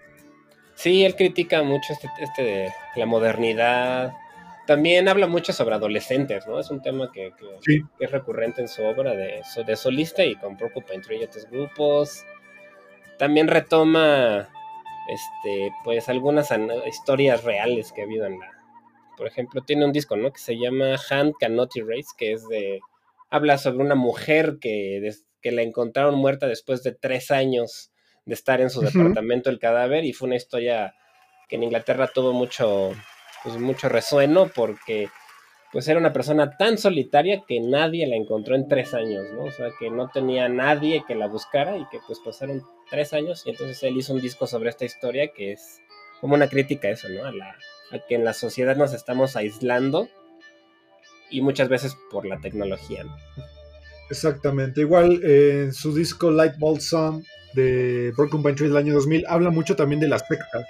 Sí, 0.75 1.03
él 1.06 1.15
critica 1.15 1.63
mucho 1.63 1.94
este, 1.94 2.08
este 2.22 2.44
de 2.44 2.70
la 2.96 3.06
modernidad. 3.06 4.13
También 4.67 5.08
habla 5.08 5.25
mucho 5.27 5.53
sobre 5.53 5.75
adolescentes, 5.75 6.46
¿no? 6.48 6.60
Es 6.60 6.70
un 6.70 6.82
tema 6.82 7.12
que, 7.12 7.34
que- 7.38 7.46
Sí. 7.62 7.82
que 7.98 8.06
es 8.06 8.12
recurrente 8.12 8.62
en 8.62 8.67
su 8.67 8.84
obra 8.84 9.12
de, 9.15 9.41
de 9.65 9.75
solista 9.75 10.24
y 10.25 10.36
con 10.36 10.58
Porcupine 10.58 11.01
Tree 11.01 11.22
y 11.22 11.24
otros 11.24 11.48
grupos. 11.50 12.24
También 13.17 13.48
retoma, 13.48 14.50
este, 15.07 15.71
pues, 15.83 16.09
algunas 16.09 16.49
historias 16.87 17.43
reales 17.43 17.91
que 17.91 18.01
ha 18.01 18.05
habido 18.05 18.25
en 18.25 18.39
la... 18.39 18.51
Por 19.17 19.27
ejemplo, 19.27 19.61
tiene 19.63 19.85
un 19.85 19.91
disco, 19.91 20.15
¿no? 20.15 20.31
Que 20.31 20.39
se 20.39 20.57
llama 20.57 20.95
Hand 21.09 21.33
Cannot 21.39 21.75
Erase, 21.75 22.09
que 22.17 22.33
es 22.33 22.47
de... 22.47 22.79
Habla 23.29 23.57
sobre 23.57 23.83
una 23.83 23.95
mujer 23.95 24.57
que, 24.61 24.99
des- 25.01 25.25
que 25.41 25.51
la 25.51 25.61
encontraron 25.63 26.15
muerta 26.15 26.47
después 26.47 26.83
de 26.83 26.93
tres 26.93 27.31
años 27.31 27.91
de 28.25 28.33
estar 28.33 28.61
en 28.61 28.69
su 28.69 28.81
departamento 28.81 29.49
el 29.49 29.59
cadáver 29.59 30.05
y 30.05 30.13
fue 30.13 30.27
una 30.27 30.35
historia 30.35 30.93
que 31.49 31.55
en 31.55 31.63
Inglaterra 31.63 32.07
tuvo 32.13 32.33
mucho, 32.33 32.91
pues, 33.43 33.57
mucho 33.57 33.89
resueno 33.89 34.49
porque 34.53 35.09
pues 35.71 35.87
era 35.89 35.99
una 35.99 36.13
persona 36.13 36.55
tan 36.57 36.77
solitaria 36.77 37.43
que 37.45 37.59
nadie 37.59 38.07
la 38.07 38.15
encontró 38.15 38.55
en 38.55 38.67
tres 38.69 38.93
años, 38.93 39.25
¿no? 39.33 39.43
O 39.43 39.51
sea, 39.51 39.67
que 39.77 39.89
no 39.89 40.09
tenía 40.09 40.47
nadie 40.47 41.03
que 41.05 41.15
la 41.15 41.27
buscara 41.27 41.77
y 41.77 41.85
que 41.89 41.99
pues 42.07 42.19
pasaron 42.19 42.63
tres 42.89 43.13
años 43.13 43.44
y 43.46 43.51
entonces 43.51 43.82
él 43.84 43.98
hizo 43.98 44.13
un 44.13 44.22
disco 44.22 44.48
sobre 44.48 44.70
esta 44.70 44.86
historia 44.86 45.29
que 45.34 45.53
es 45.53 45.82
como 46.22 46.36
una 46.36 46.50
crítica 46.50 46.88
a 46.88 46.91
eso, 46.91 47.10
¿no? 47.10 47.25
A, 47.25 47.32
la, 47.32 47.56
a 47.91 48.00
que 48.08 48.15
en 48.15 48.24
la 48.24 48.34
sociedad 48.34 48.75
nos 48.75 48.94
estamos 48.94 49.36
aislando 49.36 50.10
y 51.29 51.41
muchas 51.41 51.70
veces 51.70 51.96
por 52.12 52.25
la 52.25 52.39
tecnología, 52.39 53.03
¿no? 53.03 53.15
Exactamente. 54.10 54.82
Igual 54.82 55.22
eh, 55.24 55.63
en 55.65 55.74
su 55.74 55.94
disco 55.94 56.32
Light 56.32 56.58
Bulb 56.58 56.79
Sun 56.79 57.24
de 57.53 58.13
Broken 58.15 58.41
Pine 58.41 58.56
del 58.56 58.77
año 58.77 58.94
2000 58.94 59.25
habla 59.27 59.50
mucho 59.50 59.75
también 59.75 60.00
de 60.00 60.08
las 60.08 60.25
sectas, 60.27 60.65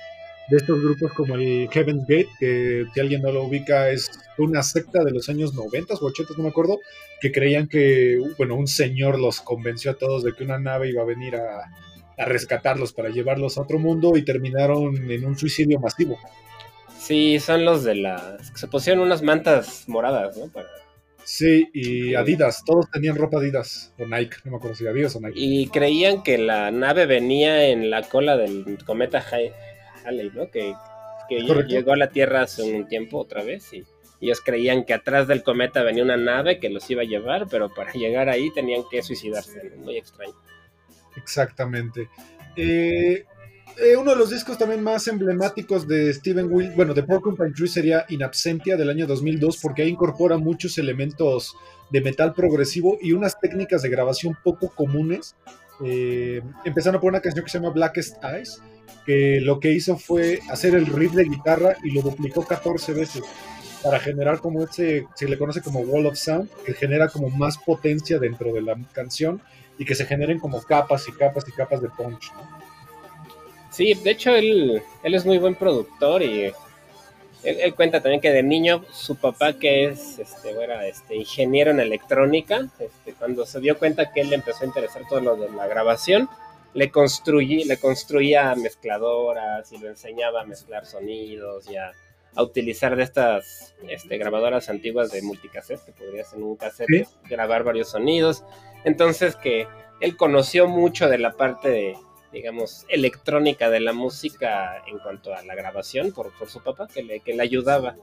de 0.49 0.57
estos 0.57 0.81
grupos 0.81 1.13
como 1.13 1.35
el 1.35 1.69
Heaven's 1.71 2.07
Gate, 2.07 2.29
que 2.39 2.85
si 2.93 2.99
alguien 2.99 3.21
no 3.21 3.31
lo 3.31 3.43
ubica 3.43 3.89
es 3.89 4.09
una 4.37 4.63
secta 4.63 5.03
de 5.03 5.11
los 5.11 5.27
años 5.29 5.53
90 5.53 5.93
o 5.93 6.05
80, 6.05 6.33
no 6.37 6.43
me 6.43 6.49
acuerdo, 6.49 6.79
que 7.19 7.31
creían 7.31 7.67
que, 7.67 8.19
bueno, 8.37 8.55
un 8.55 8.67
señor 8.67 9.19
los 9.19 9.41
convenció 9.41 9.91
a 9.91 9.95
todos 9.95 10.23
de 10.23 10.33
que 10.33 10.43
una 10.43 10.57
nave 10.57 10.89
iba 10.89 11.01
a 11.01 11.05
venir 11.05 11.35
a, 11.35 11.69
a 12.17 12.25
rescatarlos 12.25 12.93
para 12.93 13.09
llevarlos 13.09 13.57
a 13.57 13.61
otro 13.61 13.79
mundo 13.79 14.17
y 14.17 14.23
terminaron 14.25 14.95
en 15.11 15.25
un 15.25 15.37
suicidio 15.37 15.79
masivo. 15.79 16.17
Sí, 16.97 17.39
son 17.39 17.63
los 17.63 17.83
de 17.83 17.95
las... 17.95 18.51
que 18.51 18.57
se 18.57 18.67
pusieron 18.67 19.03
unas 19.03 19.21
mantas 19.21 19.85
moradas, 19.87 20.35
¿no? 20.37 20.47
Para- 20.51 20.67
Sí, 21.23 21.67
y 21.73 22.15
Adidas, 22.15 22.63
todos 22.65 22.89
tenían 22.89 23.17
ropa 23.17 23.37
Adidas 23.39 23.93
o 23.99 24.05
Nike, 24.05 24.37
no 24.45 24.51
me 24.51 24.57
acuerdo 24.57 24.77
si 24.77 24.87
Adidas 24.87 25.13
o 25.17 25.19
Nike. 25.19 25.33
Y 25.35 25.67
creían 25.67 26.23
que 26.23 26.37
la 26.37 26.71
nave 26.71 27.05
venía 27.05 27.67
en 27.67 27.89
la 27.89 28.03
cola 28.03 28.37
del 28.37 28.77
cometa 28.85 29.19
Halley, 30.05 30.31
¿no? 30.33 30.49
Que, 30.49 30.73
que 31.27 31.41
llegó 31.67 31.91
a 31.91 31.97
la 31.97 32.09
Tierra 32.11 32.43
hace 32.43 32.63
un 32.63 32.87
tiempo 32.87 33.17
otra 33.19 33.43
vez 33.43 33.73
y 33.73 33.83
ellos 34.21 34.39
creían 34.39 34.85
que 34.85 34.93
atrás 34.93 35.27
del 35.27 35.43
cometa 35.43 35.83
venía 35.83 36.03
una 36.03 36.15
nave 36.15 36.59
que 36.59 36.69
los 36.69 36.89
iba 36.89 37.01
a 37.01 37.05
llevar, 37.05 37.47
pero 37.51 37.73
para 37.73 37.91
llegar 37.93 38.29
ahí 38.29 38.49
tenían 38.53 38.83
que 38.89 39.03
suicidarse, 39.03 39.61
¿no? 39.75 39.83
muy 39.83 39.97
extraño. 39.97 40.33
Exactamente. 41.17 42.09
Eh, 42.55 43.25
eh, 43.79 43.95
uno 43.95 44.11
de 44.11 44.17
los 44.17 44.31
discos 44.31 44.57
también 44.57 44.81
más 44.81 45.07
emblemáticos 45.07 45.87
de 45.87 46.11
Steven 46.11 46.51
Will, 46.51 46.71
bueno, 46.71 46.95
de 46.95 47.03
Porcupine 47.03 47.51
Tree 47.51 47.67
sería 47.67 48.05
In 48.09 48.23
Absentia 48.23 48.75
del 48.75 48.89
año 48.89 49.05
2002, 49.05 49.59
porque 49.61 49.83
ahí 49.83 49.89
incorpora 49.89 50.37
muchos 50.37 50.77
elementos 50.79 51.55
de 51.91 52.01
metal 52.01 52.33
progresivo 52.33 52.97
y 53.01 53.11
unas 53.11 53.39
técnicas 53.39 53.83
de 53.83 53.89
grabación 53.89 54.35
poco 54.43 54.69
comunes. 54.69 55.35
Eh, 55.85 56.41
empezando 56.65 56.99
por 56.99 57.09
una 57.09 57.21
canción 57.21 57.45
que 57.45 57.51
se 57.51 57.59
llama 57.59 57.69
Blackest 57.69 58.15
Eyes, 58.23 58.59
que 59.05 59.39
lo 59.41 59.59
que 59.59 59.71
hizo 59.71 59.95
fue 59.95 60.39
hacer 60.49 60.73
el 60.73 60.87
riff 60.87 61.13
de 61.13 61.25
guitarra 61.25 61.77
y 61.83 61.91
lo 61.91 62.01
duplicó 62.01 62.43
14 62.43 62.93
veces 62.93 63.21
para 63.83 63.99
generar 63.99 64.39
como 64.39 64.63
ese, 64.63 65.05
se 65.15 65.27
le 65.27 65.37
conoce 65.37 65.61
como 65.61 65.81
wall 65.81 66.07
of 66.07 66.17
sound, 66.17 66.49
que 66.65 66.73
genera 66.73 67.09
como 67.09 67.29
más 67.29 67.59
potencia 67.59 68.17
dentro 68.17 68.51
de 68.53 68.63
la 68.63 68.75
canción 68.91 69.39
y 69.77 69.85
que 69.85 69.95
se 69.95 70.05
generen 70.05 70.39
como 70.39 70.61
capas 70.61 71.07
y 71.07 71.11
capas 71.11 71.47
y 71.47 71.51
capas 71.51 71.81
de 71.81 71.89
punch. 71.89 72.31
¿no? 72.33 72.47
Sí, 73.71 73.93
de 73.93 74.11
hecho 74.11 74.35
él, 74.35 74.81
él 75.03 75.13
es 75.13 75.25
muy 75.25 75.37
buen 75.37 75.55
productor 75.55 76.23
y 76.23 76.45
él, 76.45 76.53
él 77.43 77.75
cuenta 77.75 78.01
también 78.01 78.21
que 78.21 78.31
de 78.31 78.43
niño 78.43 78.83
su 78.91 79.15
papá 79.15 79.53
que 79.53 79.85
es 79.85 80.19
este, 80.19 80.53
bueno, 80.53 80.79
este 80.81 81.15
ingeniero 81.15 81.71
en 81.71 81.79
electrónica, 81.79 82.67
este, 82.79 83.13
cuando 83.13 83.45
se 83.45 83.59
dio 83.59 83.77
cuenta 83.77 84.11
que 84.11 84.21
él 84.21 84.29
le 84.29 84.35
empezó 84.35 84.63
a 84.63 84.67
interesar 84.67 85.03
todo 85.07 85.21
lo 85.21 85.35
de 85.35 85.49
la 85.51 85.67
grabación, 85.67 86.29
le, 86.73 86.91
construí, 86.91 87.63
le 87.63 87.77
construía 87.77 88.53
mezcladoras 88.55 89.71
y 89.71 89.77
le 89.77 89.89
enseñaba 89.89 90.41
a 90.41 90.45
mezclar 90.45 90.85
sonidos 90.85 91.69
y 91.69 91.75
a, 91.75 91.91
a 92.35 92.43
utilizar 92.43 92.95
de 92.95 93.03
estas 93.03 93.73
este, 93.87 94.17
grabadoras 94.17 94.69
antiguas 94.69 95.11
de 95.11 95.23
multicassette, 95.23 95.83
que 95.85 95.91
podrías 95.91 96.31
en 96.33 96.43
un 96.43 96.55
cassette 96.55 97.07
grabar 97.27 97.63
varios 97.63 97.89
sonidos. 97.89 98.43
Entonces 98.87 99.35
que 99.35 99.67
él 99.99 100.15
conoció 100.15 100.65
mucho 100.65 101.09
de 101.09 101.17
la 101.17 101.35
parte 101.35 101.67
de, 101.67 101.97
digamos, 102.31 102.85
electrónica 102.87 103.69
de 103.69 103.81
la 103.81 103.91
música 103.91 104.81
en 104.87 104.97
cuanto 104.99 105.33
a 105.33 105.43
la 105.43 105.55
grabación 105.55 106.13
por, 106.13 106.31
por 106.37 106.49
su 106.49 106.63
papá, 106.63 106.87
que 106.87 107.03
le, 107.03 107.19
que 107.19 107.33
le 107.33 107.43
ayudaba. 107.43 107.97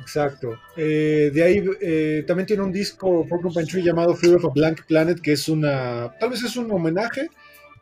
Exacto. 0.00 0.58
Eh, 0.74 1.30
de 1.34 1.42
ahí 1.42 1.62
eh, 1.82 2.24
también 2.26 2.46
tiene 2.46 2.62
un 2.62 2.72
disco 2.72 3.26
Porcupine 3.28 3.66
Tree 3.66 3.82
llamado 3.82 4.14
Fear 4.14 4.36
of 4.36 4.46
a 4.46 4.48
Blank 4.48 4.86
Planet, 4.86 5.20
que 5.20 5.32
es 5.32 5.50
una, 5.50 6.14
tal 6.18 6.30
vez 6.30 6.42
es 6.44 6.56
un 6.56 6.70
homenaje 6.72 7.28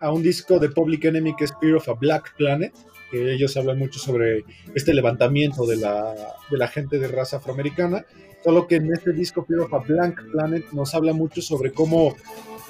a 0.00 0.11
un 0.11 0.25
disco 0.25 0.59
de 0.59 0.71
Public 0.71 1.05
Enemy 1.05 1.37
que 1.37 1.45
es 1.45 1.55
Fear 1.61 1.76
of 1.76 1.88
a 1.88 1.93
Black 1.93 2.35
Planet, 2.37 2.75
que 3.11 3.33
ellos 3.33 3.57
hablan 3.57 3.79
mucho 3.79 3.99
sobre 3.99 4.45
este 4.75 4.95
levantamiento 4.95 5.67
de 5.67 5.77
la, 5.77 6.15
de 6.51 6.59
la 6.59 6.69
gente 6.69 6.99
de 6.99 7.09
raza 7.09 7.37
afroamericana, 7.39 8.05
solo 8.43 8.67
que 8.67 8.77
en 8.77 8.93
este 8.93 9.13
disco 9.13 9.45
Fear 9.45 9.61
of 9.61 9.87
Blank 9.87 10.21
Planet 10.33 10.65
nos 10.73 10.95
habla 10.95 11.13
mucho 11.13 11.43
sobre 11.43 11.73
cómo 11.73 12.17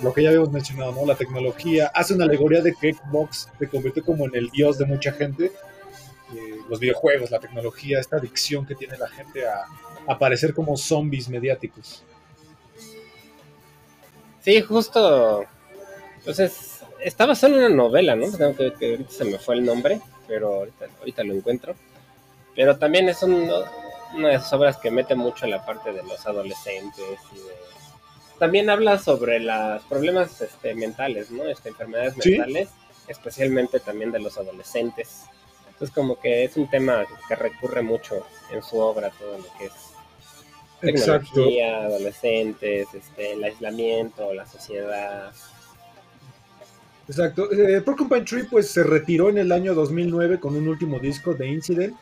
lo 0.02 0.12
que 0.12 0.22
ya 0.22 0.28
habíamos 0.28 0.52
mencionado, 0.52 0.92
¿no? 0.92 1.06
La 1.06 1.14
tecnología 1.14 1.90
hace 1.94 2.14
una 2.14 2.24
alegoría 2.24 2.60
de 2.60 2.74
que 2.74 2.92
Xbox 2.92 3.48
se 3.58 3.68
convirtió 3.68 4.04
como 4.04 4.26
en 4.26 4.34
el 4.34 4.50
dios 4.50 4.78
de 4.78 4.86
mucha 4.86 5.12
gente. 5.12 5.52
Eh, 6.34 6.56
los 6.68 6.80
videojuegos, 6.80 7.30
la 7.30 7.38
tecnología, 7.38 8.00
esta 8.00 8.16
adicción 8.16 8.66
que 8.66 8.74
tiene 8.74 8.98
la 8.98 9.08
gente 9.08 9.46
a, 9.46 9.64
aparecer 10.08 10.54
como 10.54 10.76
zombies 10.76 11.28
mediáticos. 11.28 12.04
Sí, 14.40 14.60
justo. 14.60 15.44
Entonces, 16.18 16.80
estaba 17.02 17.34
solo 17.34 17.56
en 17.56 17.64
una 17.64 17.74
novela, 17.74 18.14
¿no? 18.14 18.30
Tengo 18.30 18.54
que, 18.54 18.72
que, 18.72 18.90
ahorita 18.92 19.10
se 19.10 19.24
me 19.24 19.38
fue 19.38 19.56
el 19.56 19.64
nombre, 19.64 20.00
pero 20.26 20.54
ahorita, 20.54 20.86
ahorita 20.98 21.24
lo 21.24 21.34
encuentro. 21.34 21.74
Pero 22.54 22.78
también 22.78 23.08
es 23.08 23.22
un, 23.22 23.50
una 24.14 24.28
de 24.28 24.34
esas 24.34 24.52
obras 24.52 24.76
que 24.78 24.90
mete 24.90 25.14
mucho 25.14 25.46
la 25.46 25.64
parte 25.64 25.92
de 25.92 26.02
los 26.02 26.26
adolescentes 26.26 27.18
y 27.32 27.36
de... 27.36 27.54
También 28.38 28.68
habla 28.68 28.98
sobre 28.98 29.40
los 29.40 29.82
problemas 29.84 30.40
este, 30.40 30.74
mentales, 30.74 31.30
¿no? 31.30 31.44
Este, 31.44 31.70
enfermedades 31.70 32.14
¿Sí? 32.20 32.30
mentales, 32.30 32.68
especialmente 33.08 33.80
también 33.80 34.12
de 34.12 34.20
los 34.20 34.36
adolescentes. 34.36 35.24
Entonces 35.68 35.94
como 35.94 36.18
que 36.18 36.44
es 36.44 36.56
un 36.56 36.68
tema 36.68 37.04
que 37.28 37.34
recurre 37.34 37.82
mucho 37.82 38.26
en 38.52 38.62
su 38.62 38.78
obra, 38.78 39.10
todo 39.10 39.38
lo 39.38 39.58
que 39.58 39.66
es 39.66 39.72
Exacto. 40.82 41.28
tecnología, 41.28 41.84
adolescentes, 41.84 42.88
este, 42.94 43.32
el 43.32 43.44
aislamiento, 43.44 44.32
la 44.34 44.46
sociedad. 44.46 45.32
Exacto. 47.08 47.50
Eh, 47.52 47.80
Porcupine 47.82 48.22
Tree 48.22 48.44
pues 48.44 48.70
se 48.70 48.82
retiró 48.82 49.28
en 49.28 49.38
el 49.38 49.52
año 49.52 49.74
2009 49.74 50.40
con 50.40 50.56
un 50.56 50.66
último 50.68 50.98
disco 50.98 51.34
de 51.34 51.48
Incident, 51.48 51.94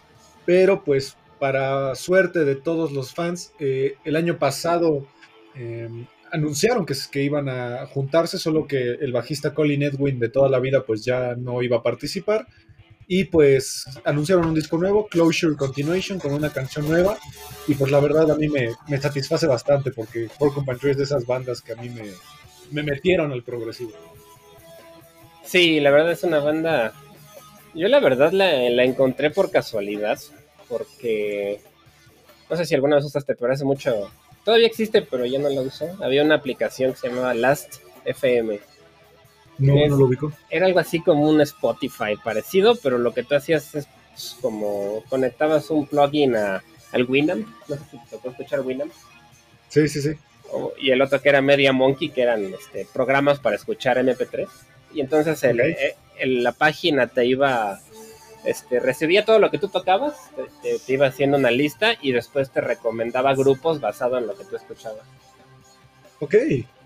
pero 0.46 0.82
pues 0.82 1.16
para 1.38 1.94
suerte 1.94 2.44
de 2.44 2.56
todos 2.56 2.92
los 2.92 3.12
fans, 3.12 3.52
eh, 3.58 3.96
el 4.04 4.16
año 4.16 4.38
pasado 4.38 5.06
eh, 5.54 5.88
anunciaron 6.32 6.86
que, 6.86 6.94
que, 7.10 7.22
iban 7.22 7.48
a 7.48 7.86
juntarse, 7.86 8.38
solo 8.38 8.66
que 8.66 8.92
el 8.92 9.12
bajista 9.12 9.52
Colin 9.52 9.82
Edwin 9.82 10.18
de 10.18 10.30
toda 10.30 10.48
la 10.48 10.58
vida 10.58 10.84
pues 10.84 11.04
ya 11.04 11.34
no 11.34 11.62
iba 11.62 11.78
a 11.78 11.82
participar. 11.82 12.46
Y 13.06 13.24
pues 13.24 13.84
anunciaron 14.06 14.46
un 14.46 14.54
disco 14.54 14.78
nuevo, 14.78 15.06
Closure 15.06 15.56
Continuation, 15.56 16.18
con 16.18 16.32
una 16.32 16.50
canción 16.50 16.88
nueva. 16.88 17.18
Y 17.68 17.74
pues 17.74 17.92
la 17.92 18.00
verdad 18.00 18.30
a 18.30 18.36
mí 18.36 18.48
me, 18.48 18.70
me 18.88 18.98
satisface 18.98 19.46
bastante 19.46 19.90
porque 19.90 20.28
Porcupine 20.38 20.78
Tree 20.78 20.92
es 20.92 20.96
de 20.96 21.04
esas 21.04 21.26
bandas 21.26 21.60
que 21.60 21.74
a 21.74 21.76
mí 21.76 21.90
me, 21.90 22.04
me 22.70 22.82
metieron 22.82 23.30
al 23.30 23.42
progresivo. 23.42 23.92
Sí, 25.44 25.80
la 25.80 25.90
verdad 25.90 26.12
es 26.12 26.24
una 26.24 26.40
banda. 26.40 26.92
Yo 27.74 27.88
la 27.88 28.00
verdad 28.00 28.32
la, 28.32 28.52
la, 28.70 28.84
encontré 28.84 29.30
por 29.30 29.50
casualidad, 29.50 30.18
porque 30.68 31.60
no 32.48 32.56
sé 32.56 32.64
si 32.64 32.74
alguna 32.74 32.96
vez 32.96 33.04
usaste, 33.04 33.34
pero 33.34 33.52
hace 33.52 33.64
mucho. 33.64 34.10
Todavía 34.44 34.66
existe, 34.66 35.02
pero 35.02 35.24
ya 35.26 35.38
no 35.38 35.48
la 35.48 35.62
uso. 35.62 35.86
Había 36.02 36.22
una 36.22 36.36
aplicación 36.36 36.92
que 36.92 36.98
se 36.98 37.08
llamaba 37.08 37.34
Last 37.34 37.76
FM. 38.04 38.60
No, 39.58 39.78
es, 39.78 39.90
no 39.90 39.96
lo 39.96 40.06
ubico. 40.06 40.32
Era 40.50 40.66
algo 40.66 40.78
así 40.78 41.00
como 41.00 41.28
un 41.28 41.40
Spotify 41.40 42.16
parecido, 42.22 42.76
pero 42.76 42.98
lo 42.98 43.12
que 43.12 43.22
tú 43.22 43.34
hacías 43.34 43.74
es 43.74 43.88
como 44.40 45.02
conectabas 45.08 45.70
un 45.70 45.86
plugin 45.86 46.36
a, 46.36 46.62
al 46.92 47.04
Winamp. 47.04 47.46
No 47.68 47.76
sé 47.76 47.82
si 47.90 47.98
te 48.10 48.18
puedo 48.18 48.30
escuchar 48.30 48.60
Winamp. 48.60 48.92
Sí, 49.68 49.88
sí, 49.88 50.00
sí. 50.00 50.10
O, 50.52 50.72
y 50.78 50.90
el 50.90 51.00
otro 51.00 51.20
que 51.20 51.28
era 51.30 51.40
Media 51.40 51.72
Monkey, 51.72 52.10
que 52.10 52.22
eran 52.22 52.44
este, 52.54 52.86
programas 52.92 53.40
para 53.40 53.56
escuchar 53.56 53.98
MP3 53.98 54.46
y 54.94 55.00
entonces 55.00 55.42
el, 55.44 55.60
okay. 55.60 55.74
el, 56.18 56.42
la 56.42 56.52
página 56.52 57.06
te 57.08 57.26
iba, 57.26 57.80
este, 58.44 58.80
recibía 58.80 59.24
todo 59.24 59.38
lo 59.38 59.50
que 59.50 59.58
tú 59.58 59.68
tocabas, 59.68 60.14
te, 60.62 60.78
te, 60.78 60.92
iba 60.92 61.06
haciendo 61.06 61.36
una 61.36 61.50
lista 61.50 61.94
y 62.00 62.12
después 62.12 62.50
te 62.50 62.60
recomendaba 62.60 63.34
grupos 63.34 63.80
basado 63.80 64.18
en 64.18 64.26
lo 64.26 64.36
que 64.36 64.44
tú 64.44 64.56
escuchabas. 64.56 65.06
Ok. 66.20 66.34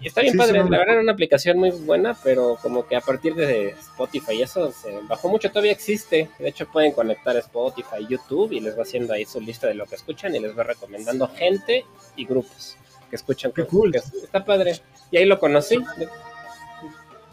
Y 0.00 0.07
está 0.07 0.23
bien 0.23 0.33
sí, 0.33 0.38
padre, 0.38 0.59
la 0.59 0.79
verdad 0.79 0.95
era 0.95 1.00
una 1.00 1.12
aplicación 1.12 1.59
muy 1.59 1.71
buena, 1.71 2.17
pero 2.25 2.59
como 2.62 2.87
que 2.87 2.97
a 2.97 3.00
partir 3.00 3.35
de 3.35 3.71
Spotify 3.71 4.35
y 4.35 4.43
eso 4.43 4.73
se 4.73 4.99
bajó 5.03 5.29
mucho, 5.29 5.50
todavía 5.50 5.73
existe. 5.73 6.29
De 6.38 6.49
hecho 6.49 6.67
pueden 6.67 6.93
conectar 6.93 7.37
Spotify, 7.37 8.07
YouTube 8.09 8.53
y 8.53 8.61
les 8.61 8.77
va 8.77 8.83
haciendo 8.83 9.12
ahí 9.12 9.25
su 9.25 9.41
lista 9.41 9.67
de 9.67 9.75
lo 9.75 9.87
que 9.87 9.97
escuchan 9.97 10.35
y 10.35 10.41
les 10.41 10.57
va 10.59 10.62
recomendando 10.62 11.29
gente 11.29 11.85
y 12.17 12.25
grupos 12.25 12.77
que 13.11 13.17
escuchan. 13.17 13.53
Qué 13.53 13.65
cool. 13.65 13.93
Que 13.93 13.99
está 13.99 14.45
padre. 14.45 14.81
Y 15.11 15.19
ahí 15.19 15.25
lo 15.25 15.38
conocí. 15.38 15.79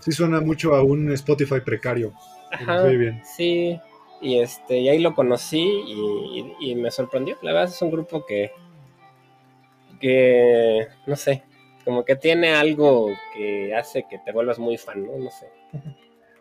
Sí 0.06 0.12
suena 0.12 0.40
mucho 0.40 0.76
a 0.76 0.84
un 0.84 1.12
Spotify 1.14 1.62
precario. 1.66 2.14
Ajá, 2.52 2.84
Muy 2.84 2.96
bien. 2.96 3.24
Sí, 3.26 3.80
y 4.22 4.38
este 4.38 4.78
y 4.78 4.88
ahí 4.88 5.00
lo 5.00 5.16
conocí 5.16 5.64
y, 5.64 6.54
y, 6.60 6.72
y, 6.72 6.76
me 6.76 6.92
sorprendió. 6.92 7.38
La 7.42 7.54
verdad 7.54 7.74
es 7.74 7.82
un 7.82 7.90
grupo 7.90 8.24
que 8.24 8.52
que 10.00 10.88
no 11.08 11.16
sé, 11.16 11.42
como 11.84 12.06
que 12.06 12.16
tiene 12.16 12.54
algo 12.54 13.10
que 13.34 13.74
hace 13.74 14.06
que 14.08 14.20
te 14.20 14.32
vuelvas 14.32 14.60
muy 14.60 14.78
fan, 14.78 15.08
¿no? 15.08 15.18
No 15.18 15.32
sé. 15.32 15.48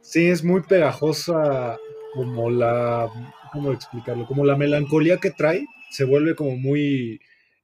Sí, 0.03 0.29
es 0.29 0.45
muy 0.45 0.61
pegajosa 0.61 1.79
como 2.13 2.51
la 2.51 3.11
cómo 3.51 3.73
explicarlo, 3.73 4.27
como 4.27 4.45
la 4.45 4.57
melancolía 4.57 5.17
que 5.17 5.31
trae 5.31 5.65
se 5.89 6.05
vuelve 6.05 6.35
como 6.35 6.57
muy 6.57 7.19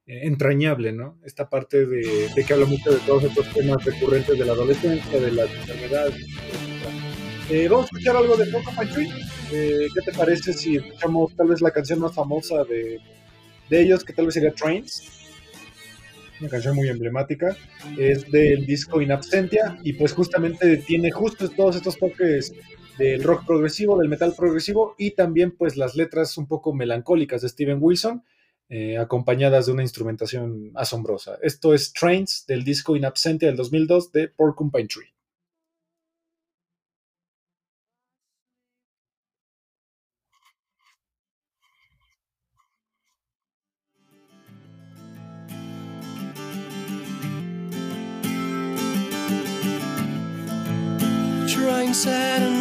entrañable, 0.05 0.91
¿no? 0.91 1.19
Esta 1.23 1.49
parte 1.49 1.85
de, 1.85 2.29
de, 2.35 2.43
que 2.43 2.53
habla 2.53 2.65
mucho 2.65 2.91
de 2.91 2.99
todos 2.99 3.23
estos 3.23 3.53
temas 3.53 3.83
recurrentes 3.85 4.37
de 4.37 4.45
la 4.45 4.53
adolescencia, 4.53 5.19
de 5.19 5.31
las 5.31 5.49
enfermedades. 5.53 6.25
Eh, 7.49 7.67
vamos 7.67 7.83
a 7.83 7.85
escuchar 7.87 8.15
algo 8.15 8.37
de 8.37 8.45
Poco 8.47 8.71
Tree. 8.93 9.09
Eh, 9.51 9.87
¿Qué 9.93 10.11
te 10.11 10.17
parece 10.17 10.53
si 10.53 10.77
escuchamos 10.77 11.35
tal 11.35 11.49
vez 11.49 11.61
la 11.61 11.71
canción 11.71 11.99
más 11.99 12.13
famosa 12.13 12.63
de, 12.63 12.99
de 13.69 13.81
ellos, 13.81 14.03
que 14.03 14.13
tal 14.13 14.25
vez 14.25 14.35
sería 14.35 14.53
Trains? 14.53 15.03
Una 16.39 16.49
canción 16.49 16.75
muy 16.75 16.87
emblemática. 16.87 17.55
Es 17.97 18.29
del 18.31 18.65
disco 18.65 19.01
In 19.01 19.11
Absentia 19.11 19.77
y 19.83 19.93
pues 19.93 20.13
justamente 20.13 20.77
tiene 20.77 21.11
justo 21.11 21.49
todos 21.49 21.75
estos 21.75 21.97
toques 21.97 22.53
del 22.97 23.23
rock 23.23 23.45
progresivo, 23.45 23.97
del 23.99 24.09
metal 24.09 24.33
progresivo 24.35 24.95
y 24.97 25.11
también 25.11 25.51
pues 25.51 25.77
las 25.77 25.95
letras 25.95 26.37
un 26.37 26.47
poco 26.47 26.73
melancólicas 26.73 27.41
de 27.41 27.49
Steven 27.49 27.79
Wilson 27.81 28.23
eh, 28.73 28.97
acompañadas 28.97 29.65
de 29.65 29.73
una 29.73 29.81
instrumentación 29.81 30.71
asombrosa. 30.75 31.37
Esto 31.41 31.73
es 31.73 31.91
Trains 31.91 32.45
del 32.47 32.63
disco 32.63 32.95
In 32.95 33.03
Absentia 33.03 33.49
del 33.49 33.57
2002 33.57 34.13
de 34.13 34.29
Porcupine 34.29 34.87
Tree. 34.87 35.11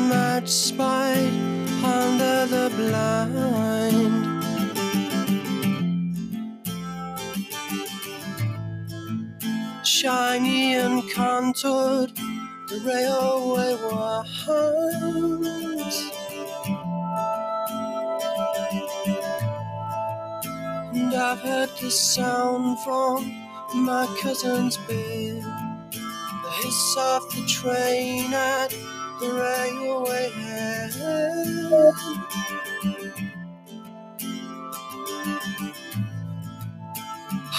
Much 0.09 0.49
spite 0.49 1.33
under 1.85 2.47
the. 2.47 3.80
Shiny 10.01 10.77
and 10.77 11.03
contoured, 11.11 12.11
the 12.69 12.81
railway 12.87 13.75
winds. 14.49 15.97
And 20.95 21.15
I've 21.15 21.41
heard 21.41 21.69
the 21.83 21.91
sound 21.91 22.79
from 22.81 23.31
my 23.75 24.07
cousin's 24.23 24.79
bed, 24.79 25.43
the 25.43 26.51
hiss 26.63 26.97
of 26.99 27.31
the 27.35 27.45
train 27.47 28.33
at 28.33 28.71
the 29.21 29.29
railway 29.29 30.31
head. 30.31 30.93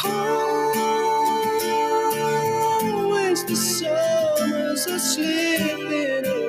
Oh, 0.03 0.50
are 4.87 4.99
slipping 4.99 6.25
away. 6.25 6.40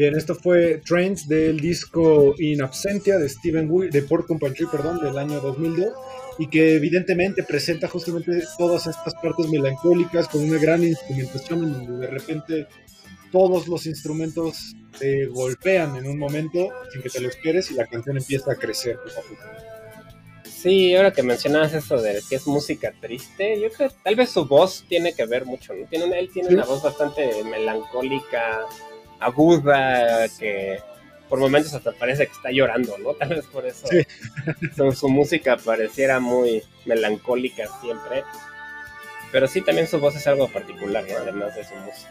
Bien, 0.00 0.16
esto 0.16 0.34
fue 0.34 0.78
Trends 0.78 1.28
del 1.28 1.60
disco 1.60 2.34
In 2.38 2.62
Absentia 2.62 3.18
de 3.18 3.28
Steven 3.28 3.70
Will, 3.70 3.90
de 3.90 4.00
Porcupine 4.00 4.52
Tree, 4.52 4.66
perdón, 4.66 4.98
del 4.98 5.18
año 5.18 5.40
2002 5.40 5.92
y 6.38 6.46
que 6.46 6.76
evidentemente 6.76 7.42
presenta 7.42 7.86
justamente 7.86 8.42
todas 8.56 8.86
estas 8.86 9.12
partes 9.16 9.50
melancólicas 9.50 10.26
con 10.28 10.42
una 10.42 10.58
gran 10.58 10.82
instrumentación 10.82 11.64
en 11.64 11.72
donde 11.74 12.06
de 12.06 12.12
repente 12.12 12.66
todos 13.30 13.68
los 13.68 13.84
instrumentos 13.84 14.74
te 14.98 15.26
golpean 15.26 15.94
en 15.96 16.06
un 16.06 16.18
momento 16.18 16.70
sin 16.90 17.02
que 17.02 17.10
te 17.10 17.20
lo 17.20 17.28
esperes 17.28 17.70
y 17.70 17.74
la 17.74 17.86
canción 17.86 18.16
empieza 18.16 18.52
a 18.52 18.54
crecer 18.54 18.98
Sí, 20.44 20.94
ahora 20.94 21.12
que 21.12 21.22
mencionabas 21.22 21.74
eso 21.74 22.00
de 22.00 22.22
que 22.26 22.36
es 22.36 22.46
música 22.46 22.94
triste, 23.02 23.60
yo 23.60 23.68
creo 23.70 23.90
que 23.90 23.94
tal 24.02 24.16
vez 24.16 24.30
su 24.30 24.46
voz 24.46 24.82
tiene 24.88 25.12
que 25.12 25.26
ver 25.26 25.44
mucho, 25.44 25.74
¿no? 25.74 25.84
Tiene 25.88 26.18
él 26.18 26.30
tiene 26.32 26.54
una 26.54 26.64
voz 26.64 26.82
bastante 26.82 27.44
melancólica, 27.44 28.66
aguda, 29.20 30.26
que 30.38 30.78
por 31.28 31.38
momentos 31.38 31.72
hasta 31.72 31.92
parece 31.92 32.26
que 32.26 32.32
está 32.32 32.50
llorando, 32.50 32.98
¿no? 32.98 33.14
Tal 33.18 33.30
vez 33.30 33.46
por 33.46 33.64
eso 33.64 33.86
su, 34.94 35.08
música 35.08 35.56
pareciera 35.56 36.20
muy 36.20 36.62
melancólica 36.84 37.68
siempre. 37.80 38.24
Pero 39.32 39.46
sí, 39.46 39.60
también 39.60 39.86
su 39.86 40.00
voz 40.00 40.16
es 40.16 40.26
algo 40.26 40.48
particular, 40.48 41.04
¿no? 41.08 41.16
Además 41.18 41.54
de 41.54 41.64
su 41.64 41.74
música. 41.76 42.10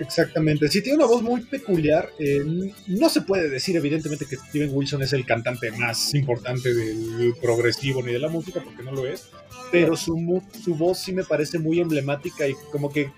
Exactamente. 0.00 0.68
Sí, 0.68 0.82
tiene 0.82 0.98
una 0.98 1.06
voz 1.06 1.22
muy 1.22 1.42
peculiar. 1.42 2.10
Eh, 2.18 2.44
no 2.88 3.08
se 3.08 3.20
puede 3.20 3.48
decir, 3.48 3.76
evidentemente, 3.76 4.26
que 4.26 4.34
Steven 4.34 4.70
Wilson 4.72 5.02
es 5.02 5.12
el 5.12 5.24
cantante 5.24 5.70
más 5.70 6.12
importante 6.14 6.74
del 6.74 7.34
progresivo 7.40 8.02
ni 8.02 8.12
de 8.12 8.18
la 8.18 8.28
música, 8.28 8.60
porque 8.62 8.82
no 8.82 8.90
lo 8.90 9.06
es. 9.06 9.28
Pero 9.70 9.96
su, 9.96 10.42
su 10.64 10.74
voz 10.74 10.98
sí 10.98 11.12
me 11.12 11.22
parece 11.22 11.60
muy 11.60 11.78
emblemática 11.78 12.48
y 12.48 12.54
como 12.72 12.90
que 12.90 13.12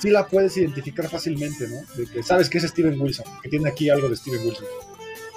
sí 0.00 0.10
la 0.10 0.26
puedes 0.26 0.56
identificar 0.56 1.08
fácilmente, 1.08 1.68
¿no? 1.68 1.80
De 1.94 2.06
que 2.10 2.22
sabes 2.22 2.48
que 2.48 2.58
es 2.58 2.64
Steven 2.64 3.00
Wilson, 3.00 3.26
que 3.42 3.48
tiene 3.48 3.68
aquí 3.68 3.90
algo 3.90 4.08
de 4.08 4.16
Steven 4.16 4.40
Wilson. 4.44 4.66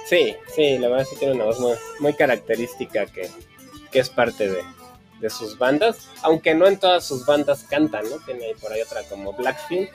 Sí, 0.08 0.36
sí, 0.56 0.78
la 0.78 0.90
verdad 0.90 1.08
sí 1.10 1.16
tiene 1.18 1.34
una 1.34 1.46
voz 1.46 1.60
muy, 2.00 2.14
característica 2.14 3.06
que, 3.06 3.30
es 3.92 4.10
parte 4.10 4.50
de, 4.50 5.30
sus 5.30 5.58
bandas, 5.58 6.10
aunque 6.22 6.54
no 6.54 6.68
en 6.68 6.78
todas 6.78 7.06
sus 7.06 7.26
bandas 7.26 7.66
cantan, 7.70 8.10
¿no? 8.10 8.18
Tiene 8.26 8.46
ahí 8.46 8.54
por 8.60 8.74
ahí 8.74 8.82
otra 8.82 9.04
como 9.04 9.32
Blackfield, 9.32 9.88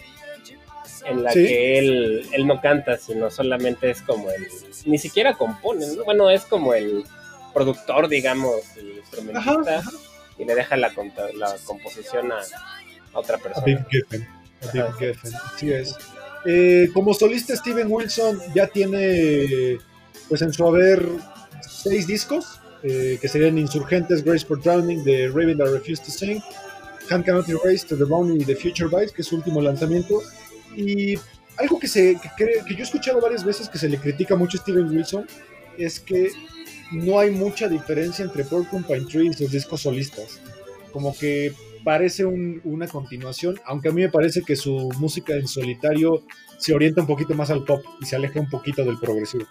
en 1.04 1.22
la 1.22 1.32
que 1.34 1.78
él, 1.78 2.26
él 2.32 2.46
no 2.46 2.62
canta, 2.62 2.96
sino 2.96 3.30
solamente 3.30 3.90
es 3.90 4.00
como 4.00 4.30
el, 4.30 4.48
ni 4.86 4.96
siquiera 4.98 5.34
compone, 5.34 5.86
¿no? 5.86 6.04
Bueno, 6.04 6.30
es 6.30 6.46
como 6.46 6.72
el 6.72 7.04
productor, 7.52 8.08
digamos, 8.08 8.76
el 8.78 8.98
instrumentista, 8.98 9.82
y 10.38 10.44
le 10.44 10.54
deja 10.54 10.78
la, 10.78 10.92
la 11.34 11.56
composición 11.66 12.32
a, 12.32 12.38
otra 13.12 13.36
persona. 13.36 13.86
Así 15.54 15.72
es. 15.72 15.94
Eh, 16.44 16.88
como 16.94 17.14
solista, 17.14 17.56
Steven 17.56 17.90
Wilson 17.90 18.38
ya 18.54 18.66
tiene, 18.66 19.78
pues 20.28 20.42
en 20.42 20.52
su 20.52 20.66
haber, 20.66 21.06
seis 21.60 22.06
discos, 22.06 22.60
eh, 22.82 23.18
que 23.20 23.28
serían 23.28 23.58
Insurgentes, 23.58 24.24
Grace 24.24 24.46
for 24.46 24.60
Drowning, 24.60 25.04
The 25.04 25.28
Raven 25.28 25.58
That 25.58 25.72
Refused 25.72 26.04
to 26.04 26.10
Sing, 26.10 26.40
Hand 27.10 27.24
Cannot 27.24 27.48
Erase, 27.48 27.86
To 27.88 27.96
The 27.96 28.04
Bone 28.04 28.34
y 28.34 28.44
The 28.44 28.54
Future 28.54 28.88
Bites, 28.88 29.12
que 29.12 29.22
es 29.22 29.28
su 29.28 29.36
último 29.36 29.60
lanzamiento. 29.60 30.22
Y 30.76 31.16
algo 31.56 31.78
que, 31.78 31.88
se, 31.88 32.18
que, 32.36 32.46
que 32.66 32.74
yo 32.74 32.80
he 32.80 32.82
escuchado 32.82 33.20
varias 33.20 33.44
veces 33.44 33.68
que 33.68 33.78
se 33.78 33.88
le 33.88 33.98
critica 33.98 34.36
mucho 34.36 34.58
a 34.58 34.60
Steven 34.60 34.88
Wilson 34.88 35.26
es 35.76 35.98
que 36.00 36.30
no 36.92 37.18
hay 37.18 37.30
mucha 37.30 37.68
diferencia 37.68 38.24
entre 38.24 38.44
Porcupine 38.44 39.06
Tree 39.06 39.28
y 39.28 39.32
sus 39.32 39.50
discos 39.50 39.82
solistas. 39.82 40.40
Como 40.92 41.16
que 41.16 41.52
parece 41.78 42.24
una 42.24 42.86
continuación, 42.86 43.60
aunque 43.64 43.88
a 43.88 43.92
mí 43.92 44.02
me 44.02 44.08
parece 44.08 44.42
que 44.42 44.56
su 44.56 44.90
música 44.98 45.34
en 45.34 45.48
solitario 45.48 46.24
se 46.58 46.74
orienta 46.74 47.00
un 47.00 47.06
poquito 47.06 47.34
más 47.34 47.50
al 47.50 47.64
pop 47.64 47.84
y 48.00 48.06
se 48.06 48.16
aleja 48.16 48.40
un 48.40 48.50
poquito 48.50 48.84
del 48.84 48.98
progresivo. 48.98 49.46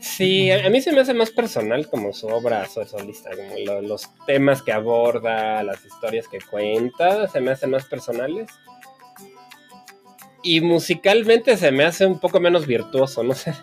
Sí, 0.00 0.50
a 0.50 0.70
mí 0.70 0.80
se 0.80 0.92
me 0.92 1.00
hace 1.00 1.12
más 1.12 1.30
personal 1.30 1.88
como 1.88 2.12
su 2.12 2.28
obra 2.28 2.68
solista, 2.68 3.30
como 3.30 3.80
los 3.80 4.08
temas 4.26 4.62
que 4.62 4.70
aborda, 4.70 5.62
las 5.64 5.84
historias 5.84 6.28
que 6.28 6.38
cuenta, 6.40 7.26
se 7.26 7.40
me 7.40 7.50
hacen 7.50 7.70
más 7.70 7.84
personales. 7.86 8.48
Y 10.42 10.60
musicalmente 10.60 11.56
se 11.56 11.72
me 11.72 11.84
hace 11.84 12.06
un 12.06 12.20
poco 12.20 12.38
menos 12.38 12.66
virtuoso, 12.66 13.24
no 13.24 13.34
sé, 13.34 13.54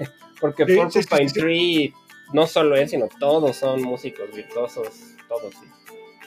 porque 0.42 0.66
sí, 0.66 0.76
Porcupine 0.76 1.32
Tree 1.32 1.94
no 2.34 2.48
solo 2.48 2.76
es, 2.76 2.92
sino 2.92 3.08
todos 3.20 3.56
son 3.56 3.84
músicos 3.84 4.36
virtuosos, 4.36 4.90
todos. 5.30 5.54
Sí. 5.54 5.81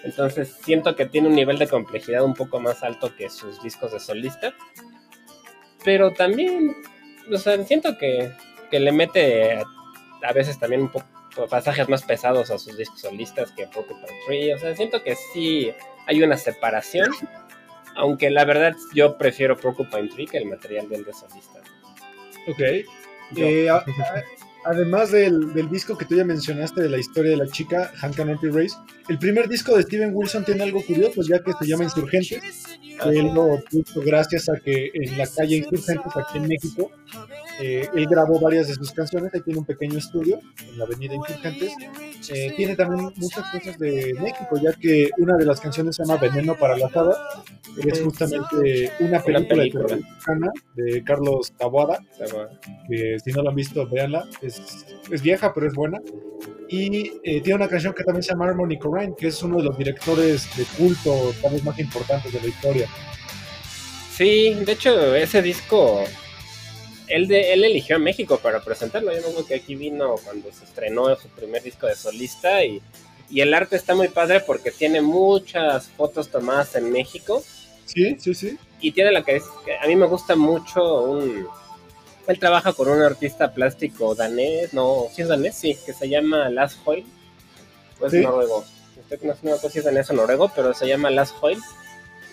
Entonces 0.04 0.54
siento 0.62 0.94
que 0.94 1.06
tiene 1.06 1.28
un 1.28 1.34
nivel 1.34 1.58
de 1.58 1.66
complejidad 1.66 2.24
un 2.24 2.34
poco 2.34 2.60
más 2.60 2.82
alto 2.82 3.14
que 3.16 3.30
sus 3.30 3.62
discos 3.62 3.92
de 3.92 4.00
solista. 4.00 4.52
Pero 5.82 6.12
también, 6.12 6.76
o 7.32 7.38
sea, 7.38 7.62
siento 7.64 7.96
que, 7.98 8.32
le 8.70 8.92
mete 8.92 9.62
a 10.22 10.32
veces 10.32 10.58
también 10.58 10.82
un 10.82 10.88
poco 10.88 11.06
pasajes 11.48 11.88
más 11.88 12.02
pesados 12.02 12.50
a 12.50 12.58
sus 12.58 12.76
discos 12.76 13.00
solistas 13.00 13.52
que 13.52 13.66
Porcupine 13.66 14.18
Tree. 14.26 14.52
O 14.52 14.58
sea, 14.58 14.74
siento 14.74 15.02
que 15.02 15.14
sí 15.32 15.72
hay 16.06 16.22
una 16.22 16.36
separación. 16.36 17.10
Aunque 17.96 18.30
la 18.30 18.44
verdad 18.44 18.74
yo 18.94 19.16
prefiero 19.16 19.56
Porcupine 19.56 20.08
Tree 20.08 20.26
que 20.26 20.38
el 20.38 20.46
material 20.46 20.88
del 20.88 21.04
de 21.04 21.12
solista. 21.12 21.60
Ok. 22.48 22.60
Eh, 23.36 23.70
además 24.64 25.10
del, 25.10 25.52
disco 25.70 25.96
que 25.96 26.04
tú 26.04 26.16
ya 26.16 26.24
mencionaste 26.24 26.82
de 26.82 26.88
la 26.88 26.98
historia 26.98 27.32
de 27.32 27.36
la 27.36 27.46
chica, 27.46 27.92
Hank 27.96 28.16
Cannot 28.16 28.42
Race, 28.42 28.76
el 29.08 29.18
primer 29.18 29.48
disco 29.48 29.76
de 29.76 29.82
Steven 29.82 30.10
Wilson 30.12 30.44
tiene 30.44 30.62
algo 30.62 30.82
curioso, 30.84 31.22
ya 31.22 31.42
que 31.42 31.52
se 31.58 31.66
llama 31.66 31.84
Insurgente. 31.84 32.40
Él 33.06 33.32
lo 33.34 33.62
puso 33.70 34.00
gracias 34.00 34.48
a 34.48 34.58
que 34.58 34.90
en 34.94 35.18
la 35.18 35.26
calle 35.26 35.56
Insurgentes, 35.56 36.16
aquí 36.16 36.38
en 36.38 36.48
México, 36.48 36.90
eh, 37.60 37.88
él 37.94 38.06
grabó 38.06 38.40
varias 38.40 38.68
de 38.68 38.74
sus 38.74 38.92
canciones, 38.92 39.32
ahí 39.34 39.40
tiene 39.42 39.60
un 39.60 39.64
pequeño 39.64 39.98
estudio 39.98 40.38
en 40.68 40.78
la 40.78 40.84
avenida 40.84 41.14
Insurgentes. 41.14 41.72
Eh, 42.32 42.52
tiene 42.56 42.74
también 42.76 43.12
muchas 43.16 43.50
cosas 43.50 43.78
de 43.78 44.14
México, 44.20 44.58
ya 44.62 44.72
que 44.72 45.10
una 45.18 45.36
de 45.36 45.44
las 45.44 45.60
canciones 45.60 45.96
se 45.96 46.04
llama 46.04 46.20
Veneno 46.20 46.54
para 46.56 46.76
la 46.76 46.86
Asada, 46.86 47.16
es 47.76 48.00
justamente 48.00 48.90
una 49.00 49.22
película, 49.22 49.64
de 50.74 51.04
Carlos 51.04 51.52
Taboada, 51.58 51.98
que 52.88 53.18
si 53.18 53.32
no 53.32 53.42
la 53.42 53.50
han 53.50 53.56
visto, 53.56 53.86
véanla, 53.88 54.26
es, 54.40 54.86
es 55.10 55.22
vieja 55.22 55.52
pero 55.52 55.66
es 55.66 55.74
buena. 55.74 56.00
Y 56.74 57.12
eh, 57.22 57.40
tiene 57.40 57.54
una 57.54 57.68
canción 57.68 57.94
que 57.94 58.02
también 58.02 58.24
se 58.24 58.30
llama 58.30 58.46
Harmony 58.46 58.76
Corrine, 58.78 59.14
que 59.16 59.28
es 59.28 59.40
uno 59.42 59.58
de 59.58 59.64
los 59.64 59.78
directores 59.78 60.48
de 60.56 60.64
culto 60.76 61.32
tal 61.40 61.52
vez 61.52 61.62
más 61.62 61.78
importantes 61.78 62.32
de 62.32 62.40
la 62.40 62.48
historia. 62.48 62.88
Sí, 64.12 64.54
de 64.54 64.72
hecho, 64.72 65.14
ese 65.14 65.40
disco 65.40 66.02
él, 67.06 67.28
de, 67.28 67.52
él 67.52 67.64
eligió 67.64 67.96
a 67.96 68.00
México 68.00 68.38
para 68.42 68.60
presentarlo. 68.60 69.12
Yo 69.12 69.20
no 69.32 69.46
que 69.46 69.54
aquí 69.54 69.76
vino 69.76 70.16
cuando 70.24 70.50
se 70.52 70.64
estrenó 70.64 71.14
su 71.14 71.28
primer 71.28 71.62
disco 71.62 71.86
de 71.86 71.94
solista 71.94 72.64
y, 72.64 72.82
y, 73.30 73.40
el 73.40 73.54
arte 73.54 73.76
está 73.76 73.94
muy 73.94 74.08
padre 74.08 74.40
porque 74.40 74.72
tiene 74.72 75.00
muchas 75.00 75.88
fotos 75.90 76.28
tomadas 76.28 76.74
en 76.74 76.90
México. 76.90 77.44
Sí, 77.86 78.16
sí, 78.18 78.34
sí. 78.34 78.58
Y 78.80 78.90
tiene 78.90 79.12
la 79.12 79.22
que, 79.22 79.40
a 79.80 79.86
mí 79.86 79.94
me 79.94 80.06
gusta 80.06 80.34
mucho 80.34 81.02
un... 81.02 81.46
Él 82.26 82.38
trabaja 82.38 82.72
con 82.72 82.88
un 82.88 83.02
artista 83.02 83.52
plástico 83.52 84.14
danés, 84.14 84.72
no, 84.72 85.04
sí 85.12 85.22
es 85.22 85.28
danés, 85.28 85.56
sí, 85.56 85.76
que 85.84 85.92
se 85.92 86.08
llama 86.08 86.48
Las 86.48 86.76
Hoyle. 86.84 87.06
Pues 87.98 88.12
noruego. 88.12 88.64
no, 89.22 89.34
no 89.42 89.56
sé 89.56 89.70
si 89.70 89.78
es 89.78 89.84
danés 89.84 90.10
o 90.10 90.14
noruego, 90.14 90.50
pero 90.54 90.72
se 90.74 90.86
llama 90.86 91.10
Las 91.10 91.34
Hoyle 91.40 91.60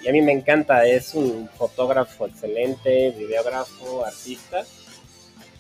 y 0.03 0.09
a 0.09 0.11
mí 0.11 0.21
me 0.21 0.31
encanta, 0.31 0.85
es 0.85 1.13
un 1.13 1.47
fotógrafo 1.49 2.25
excelente, 2.25 3.11
videógrafo, 3.11 4.03
artista. 4.03 4.65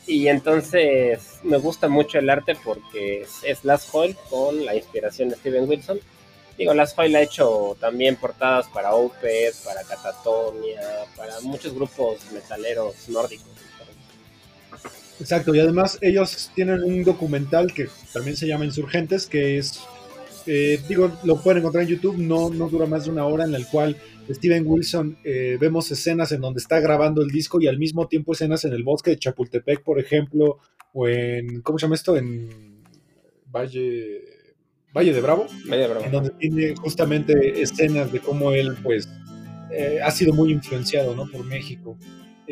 Y 0.07 0.27
entonces 0.27 1.39
me 1.43 1.57
gusta 1.57 1.87
mucho 1.87 2.17
el 2.17 2.29
arte 2.29 2.55
porque 2.63 3.27
es, 3.43 3.63
Last 3.63 3.89
Hoyle 3.93 4.17
con 4.29 4.65
la 4.65 4.75
inspiración 4.75 5.29
de 5.29 5.35
Steven 5.35 5.69
Wilson. 5.69 5.99
Digo, 6.57 6.73
Last 6.73 6.97
Hoyle 6.97 7.17
ha 7.17 7.21
hecho 7.21 7.77
también 7.79 8.15
portadas 8.15 8.67
para 8.67 8.95
Opeth, 8.95 9.63
para 9.63 9.83
Catatonia, 9.83 10.81
para 11.15 11.39
muchos 11.41 11.73
grupos 11.73 12.19
metaleros 12.31 13.09
nórdicos. 13.09 13.47
Exacto, 15.19 15.53
y 15.53 15.59
además 15.59 15.99
ellos 16.01 16.51
tienen 16.55 16.83
un 16.83 17.03
documental 17.03 17.73
que 17.73 17.87
también 18.11 18.35
se 18.35 18.47
llama 18.47 18.65
Insurgentes, 18.65 19.27
que 19.27 19.59
es, 19.59 19.81
eh, 20.47 20.79
digo, 20.89 21.11
lo 21.23 21.39
pueden 21.41 21.59
encontrar 21.59 21.83
en 21.83 21.89
YouTube, 21.89 22.17
no, 22.17 22.49
no 22.49 22.69
dura 22.69 22.87
más 22.87 23.05
de 23.05 23.11
una 23.11 23.25
hora, 23.25 23.45
en 23.45 23.53
el 23.53 23.67
cual 23.67 23.95
Steven 24.29 24.63
Wilson 24.65 25.17
eh, 25.23 25.57
vemos 25.59 25.91
escenas 25.91 26.31
en 26.31 26.41
donde 26.41 26.59
está 26.59 26.79
grabando 26.79 27.21
el 27.21 27.29
disco 27.29 27.61
y 27.61 27.67
al 27.67 27.77
mismo 27.77 28.07
tiempo 28.07 28.33
escenas 28.33 28.65
en 28.65 28.73
el 28.73 28.83
bosque 28.83 29.11
de 29.11 29.19
Chapultepec, 29.19 29.83
por 29.83 29.99
ejemplo, 29.99 30.57
o 30.93 31.07
en, 31.07 31.61
¿cómo 31.61 31.77
se 31.77 31.85
llama 31.85 31.95
esto? 31.95 32.17
En 32.17 32.81
Valle, 33.45 34.21
Valle 34.91 35.13
de 35.13 35.21
Bravo, 35.21 35.45
Valle 35.69 35.81
de 35.83 35.87
Bravo. 35.87 36.05
en 36.05 36.11
donde 36.11 36.29
tiene 36.31 36.75
justamente 36.75 37.61
escenas 37.61 38.11
de 38.11 38.19
cómo 38.19 38.53
él, 38.53 38.75
pues, 38.81 39.07
eh, 39.71 39.99
ha 40.03 40.09
sido 40.09 40.33
muy 40.33 40.51
influenciado, 40.51 41.15
¿no? 41.15 41.29
Por 41.29 41.45
México. 41.45 41.95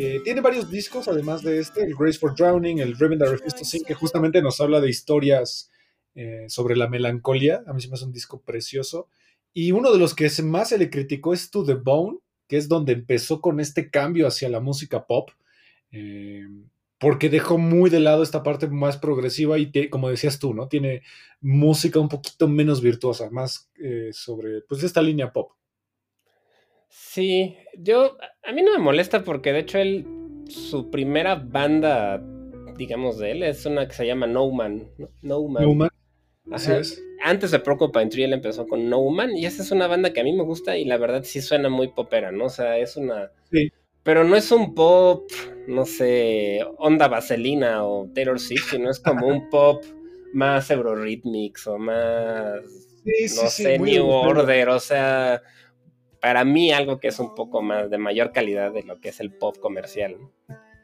Eh, 0.01 0.21
tiene 0.23 0.41
varios 0.41 0.69
discos, 0.69 1.07
además 1.07 1.43
de 1.43 1.59
este, 1.59 1.83
el 1.83 1.93
Grace 1.93 2.17
for 2.17 2.35
Drowning, 2.35 2.79
el 2.79 2.97
Raven 2.97 3.19
That 3.19 3.29
Refused 3.29 3.57
to 3.57 3.65
Sing, 3.65 3.83
que 3.83 3.93
justamente 3.93 4.41
nos 4.41 4.61
habla 4.61 4.79
de 4.79 4.89
historias 4.89 5.71
sobre 6.47 6.75
la 6.75 6.89
melancolía. 6.89 7.63
A 7.65 7.71
mí 7.71 7.79
se 7.79 7.87
me 7.87 7.93
hace 7.93 8.03
un 8.03 8.11
disco 8.11 8.41
precioso. 8.41 9.07
Y 9.53 9.71
uno 9.71 9.91
de 9.91 9.99
los 9.99 10.13
que 10.13 10.29
más 10.43 10.69
se 10.69 10.77
le 10.77 10.89
criticó 10.89 11.33
es 11.33 11.49
To 11.49 11.63
The 11.63 11.75
Bone, 11.75 12.19
que 12.47 12.57
es 12.57 12.67
donde 12.67 12.93
empezó 12.93 13.41
con 13.41 13.59
este 13.59 13.89
cambio 13.89 14.27
hacia 14.27 14.49
la 14.49 14.59
música 14.59 15.05
pop. 15.05 15.29
Eh, 15.91 16.45
porque 16.99 17.29
dejó 17.29 17.57
muy 17.57 17.89
de 17.89 18.01
lado 18.01 18.23
esta 18.23 18.43
parte 18.43 18.67
más 18.67 18.97
progresiva 18.97 19.57
y 19.57 19.89
como 19.89 20.09
decías 20.09 20.37
tú, 20.37 20.53
¿no? 20.53 20.67
Tiene 20.67 21.01
música 21.39 21.99
un 21.99 22.09
poquito 22.09 22.47
menos 22.47 22.81
virtuosa, 22.81 23.29
más 23.29 23.69
eh, 23.81 24.09
sobre, 24.11 24.61
pues, 24.61 24.83
esta 24.83 25.01
línea 25.01 25.31
pop. 25.31 25.51
Sí, 26.89 27.55
yo, 27.77 28.17
a 28.43 28.51
mí 28.51 28.63
no 28.63 28.71
me 28.71 28.79
molesta 28.79 29.23
porque 29.23 29.53
de 29.53 29.59
hecho 29.59 29.77
él, 29.77 30.05
su 30.47 30.89
primera 30.89 31.35
banda, 31.35 32.21
digamos, 32.77 33.19
de 33.19 33.31
él 33.31 33.43
es 33.43 33.65
una 33.65 33.87
que 33.87 33.93
se 33.93 34.07
llama 34.07 34.27
No 34.27 34.49
Man. 34.49 34.89
No 35.21 35.47
Man. 35.47 35.63
No 35.63 35.73
Man. 35.75 35.89
Así 36.51 36.71
es. 36.71 37.03
Antes 37.21 37.51
de 37.51 37.59
Porcupine 37.59 38.07
Tree 38.07 38.23
él 38.23 38.33
empezó 38.33 38.65
con 38.65 38.89
No 38.89 39.07
Man 39.09 39.37
y 39.37 39.45
esa 39.45 39.61
es 39.61 39.71
una 39.71 39.87
banda 39.87 40.11
que 40.11 40.21
a 40.21 40.23
mí 40.23 40.33
me 40.33 40.43
gusta 40.43 40.77
y 40.77 40.85
la 40.85 40.97
verdad 40.97 41.23
sí 41.23 41.41
suena 41.41 41.69
muy 41.69 41.89
popera, 41.89 42.31
¿no? 42.31 42.45
O 42.45 42.49
sea, 42.49 42.77
es 42.79 42.97
una... 42.97 43.31
Sí. 43.51 43.71
Pero 44.01 44.23
no 44.23 44.35
es 44.35 44.51
un 44.51 44.73
pop, 44.73 45.29
no 45.67 45.85
sé, 45.85 46.61
onda 46.77 47.07
vaselina 47.07 47.85
o 47.85 48.09
Taylor 48.15 48.39
Swift, 48.39 48.71
sino 48.71 48.89
es 48.89 48.99
como 48.99 49.27
un 49.27 49.49
pop 49.51 49.83
más 50.33 50.71
Eurorhythmics 50.71 51.67
o 51.67 51.77
más, 51.77 52.61
no 53.03 53.49
sé, 53.49 53.77
New 53.77 54.07
Order, 54.07 54.69
o 54.69 54.79
sea, 54.79 55.41
para 56.21 56.43
mí 56.43 56.71
algo 56.71 56.99
que 56.99 57.09
es 57.09 57.19
un 57.19 57.35
poco 57.35 57.61
más 57.61 57.89
de 57.89 57.97
mayor 57.97 58.31
calidad 58.31 58.71
de 58.71 58.83
lo 58.83 58.99
que 58.99 59.09
es 59.09 59.19
el 59.19 59.31
pop 59.31 59.57
comercial. 59.59 60.17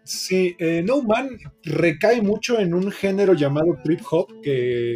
Sí, 0.04 0.56
eh, 0.60 0.84
No 0.86 1.02
Man 1.02 1.30
recae 1.63 2.21
mucho 2.21 2.60
en 2.60 2.76
un 2.76 2.91
género 2.91 3.34
llamado 3.34 3.76
trip 3.84 4.02
hop 4.12 4.28
que, 4.43 4.95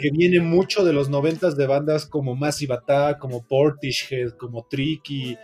que 0.00 0.10
viene 0.10 0.40
mucho 0.40 0.84
de 0.84 0.92
los 0.92 1.08
noventas 1.08 1.56
de 1.56 1.68
bandas 1.68 2.04
como 2.04 2.34
Massive 2.34 2.74
Attack, 2.74 3.18
como 3.18 3.46
Portishead, 3.46 4.30
como 4.30 4.66
Tricky, 4.68 5.36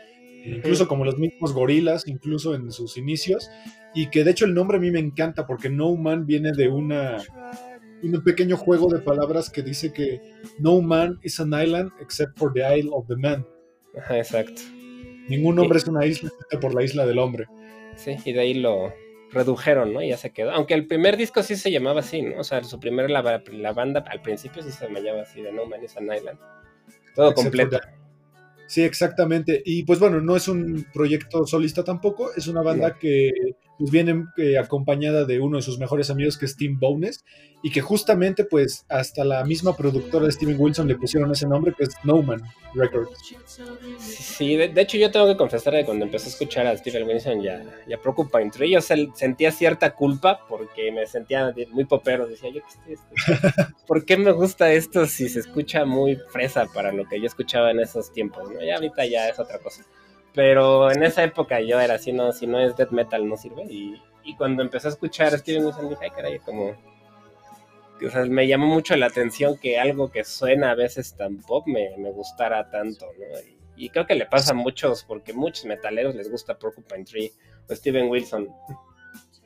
incluso 0.44 0.88
como 0.88 1.04
los 1.04 1.18
mismos 1.18 1.52
gorilas, 1.52 2.08
incluso 2.08 2.56
en 2.56 2.72
sus 2.72 2.96
inicios, 2.96 3.48
y 3.94 4.10
que 4.10 4.24
de 4.24 4.32
hecho 4.32 4.44
el 4.44 4.54
nombre 4.54 4.78
a 4.78 4.80
mí 4.80 4.90
me 4.90 4.98
encanta 4.98 5.46
porque 5.46 5.70
No 5.70 5.94
Man 5.94 6.26
viene 6.26 6.50
de 6.50 6.68
una 6.68 7.18
un 8.02 8.22
pequeño 8.22 8.56
juego 8.56 8.88
de 8.88 9.00
palabras 9.00 9.50
que 9.50 9.62
dice 9.62 9.92
que 9.92 10.20
No 10.58 10.80
man 10.80 11.18
is 11.22 11.40
an 11.40 11.52
island 11.54 11.90
except 12.00 12.38
for 12.38 12.52
the 12.52 12.62
isle 12.62 12.90
of 12.92 13.06
the 13.08 13.16
man. 13.16 13.46
Ajá, 13.96 14.18
exacto. 14.18 14.62
Ningún 15.28 15.58
hombre 15.58 15.78
es 15.78 15.86
una 15.86 16.06
isla 16.06 16.30
por 16.60 16.74
la 16.74 16.82
isla 16.82 17.06
del 17.06 17.18
hombre. 17.18 17.46
Sí, 17.96 18.16
y 18.24 18.32
de 18.32 18.40
ahí 18.40 18.54
lo 18.54 18.92
redujeron, 19.32 19.92
¿no? 19.92 20.02
Y 20.02 20.10
ya 20.10 20.16
se 20.16 20.30
quedó. 20.30 20.52
Aunque 20.52 20.74
el 20.74 20.86
primer 20.86 21.16
disco 21.16 21.42
sí 21.42 21.56
se 21.56 21.70
llamaba 21.70 22.00
así, 22.00 22.22
¿no? 22.22 22.40
O 22.40 22.44
sea, 22.44 22.62
su 22.62 22.78
primer, 22.78 23.10
la, 23.10 23.42
la 23.52 23.72
banda 23.72 24.04
al 24.08 24.22
principio 24.22 24.62
sí 24.62 24.70
se 24.70 24.86
llamaba 24.86 25.22
así, 25.22 25.42
de 25.42 25.52
No 25.52 25.66
Man 25.66 25.82
is 25.82 25.96
an 25.96 26.08
Island. 26.14 26.38
Todo 27.14 27.34
completo. 27.34 27.80
Sí, 28.66 28.82
exactamente. 28.82 29.62
Y 29.64 29.84
pues 29.84 29.98
bueno, 29.98 30.20
no 30.20 30.36
es 30.36 30.48
un 30.48 30.86
proyecto 30.92 31.46
solista 31.46 31.82
tampoco, 31.84 32.34
es 32.34 32.46
una 32.46 32.62
banda 32.62 32.98
que 32.98 33.30
pues 33.78 33.90
viene 33.90 34.26
eh, 34.36 34.58
acompañada 34.58 35.24
de 35.24 35.40
uno 35.40 35.58
de 35.58 35.62
sus 35.62 35.78
mejores 35.78 36.10
amigos 36.10 36.38
que 36.38 36.46
es 36.46 36.56
Tim 36.56 36.78
Bowness 36.78 37.24
y 37.62 37.70
que 37.70 37.80
justamente 37.80 38.44
pues 38.44 38.84
hasta 38.88 39.24
la 39.24 39.44
misma 39.44 39.76
productora 39.76 40.26
de 40.26 40.32
Steven 40.32 40.56
Wilson 40.58 40.88
le 40.88 40.94
pusieron 40.94 41.30
ese 41.32 41.46
nombre 41.46 41.74
que 41.76 41.84
es 41.84 41.90
Snowman 42.02 42.42
Records. 42.74 43.10
Sí, 43.98 44.56
de, 44.56 44.80
hecho 44.80 44.98
yo 44.98 45.10
tengo 45.10 45.26
que 45.26 45.36
confesar 45.36 45.74
que 45.74 45.84
cuando 45.84 46.04
empecé 46.04 46.26
a 46.26 46.30
escuchar 46.30 46.66
a 46.66 46.76
Steven 46.76 47.06
Wilson 47.08 47.42
ya, 47.42 47.62
ya 47.88 47.98
preocupa 47.98 48.40
entre 48.40 48.66
ellos, 48.66 48.84
sentía 49.14 49.50
cierta 49.50 49.94
culpa 49.94 50.40
porque 50.48 50.92
me 50.92 51.06
sentía 51.06 51.54
muy 51.70 51.84
popero, 51.84 52.26
decía 52.26 52.50
yo 52.50 52.60
que 52.62 52.92
estoy 52.92 53.06
¿por 53.86 54.04
qué 54.04 54.16
me 54.16 54.32
gusta 54.32 54.72
esto 54.72 55.06
si 55.06 55.28
se 55.28 55.40
escucha 55.40 55.84
muy 55.84 56.16
fresa 56.28 56.66
para 56.72 56.92
lo 56.92 57.06
que 57.08 57.20
yo 57.20 57.26
escuchaba 57.26 57.70
en 57.70 57.80
esos 57.80 58.12
tiempos? 58.12 58.50
¿no? 58.50 58.62
Ya 58.62 58.76
ahorita 58.76 59.06
ya 59.06 59.28
es 59.28 59.38
otra 59.38 59.58
cosa. 59.58 59.84
Pero 60.36 60.92
en 60.92 61.02
esa 61.02 61.24
época 61.24 61.62
yo 61.62 61.80
era 61.80 61.94
así, 61.94 62.12
no, 62.12 62.30
si 62.30 62.46
no 62.46 62.60
es 62.60 62.76
death 62.76 62.90
metal 62.90 63.26
no 63.26 63.38
sirve. 63.38 63.64
Y, 63.70 63.98
cuando 64.36 64.62
empecé 64.62 64.88
a 64.88 64.90
escuchar 64.90 65.36
Steven 65.38 65.64
Wilson 65.64 65.88
dije, 65.88 66.04
ay 66.04 66.10
caray, 66.10 66.38
como... 66.40 66.76
O 68.06 68.10
sea, 68.10 68.26
me 68.26 68.46
llamó 68.46 68.66
mucho 68.66 68.94
la 68.96 69.06
atención 69.06 69.56
que 69.56 69.78
algo 69.78 70.10
que 70.10 70.24
suena 70.24 70.72
a 70.72 70.74
veces 70.74 71.16
tan 71.16 71.38
me, 71.64 71.96
me 71.96 72.10
gustara 72.10 72.68
tanto, 72.70 73.06
¿no? 73.18 73.24
Y, 73.76 73.88
creo 73.88 74.06
que 74.06 74.14
le 74.14 74.26
pasa 74.26 74.52
a 74.52 74.54
muchos, 74.54 75.04
porque 75.04 75.32
muchos 75.32 75.64
metaleros 75.64 76.14
les 76.14 76.30
gusta 76.30 76.58
Porcupine 76.58 77.04
Tree 77.04 77.32
o 77.70 77.74
Steven 77.74 78.10
Wilson. 78.10 78.48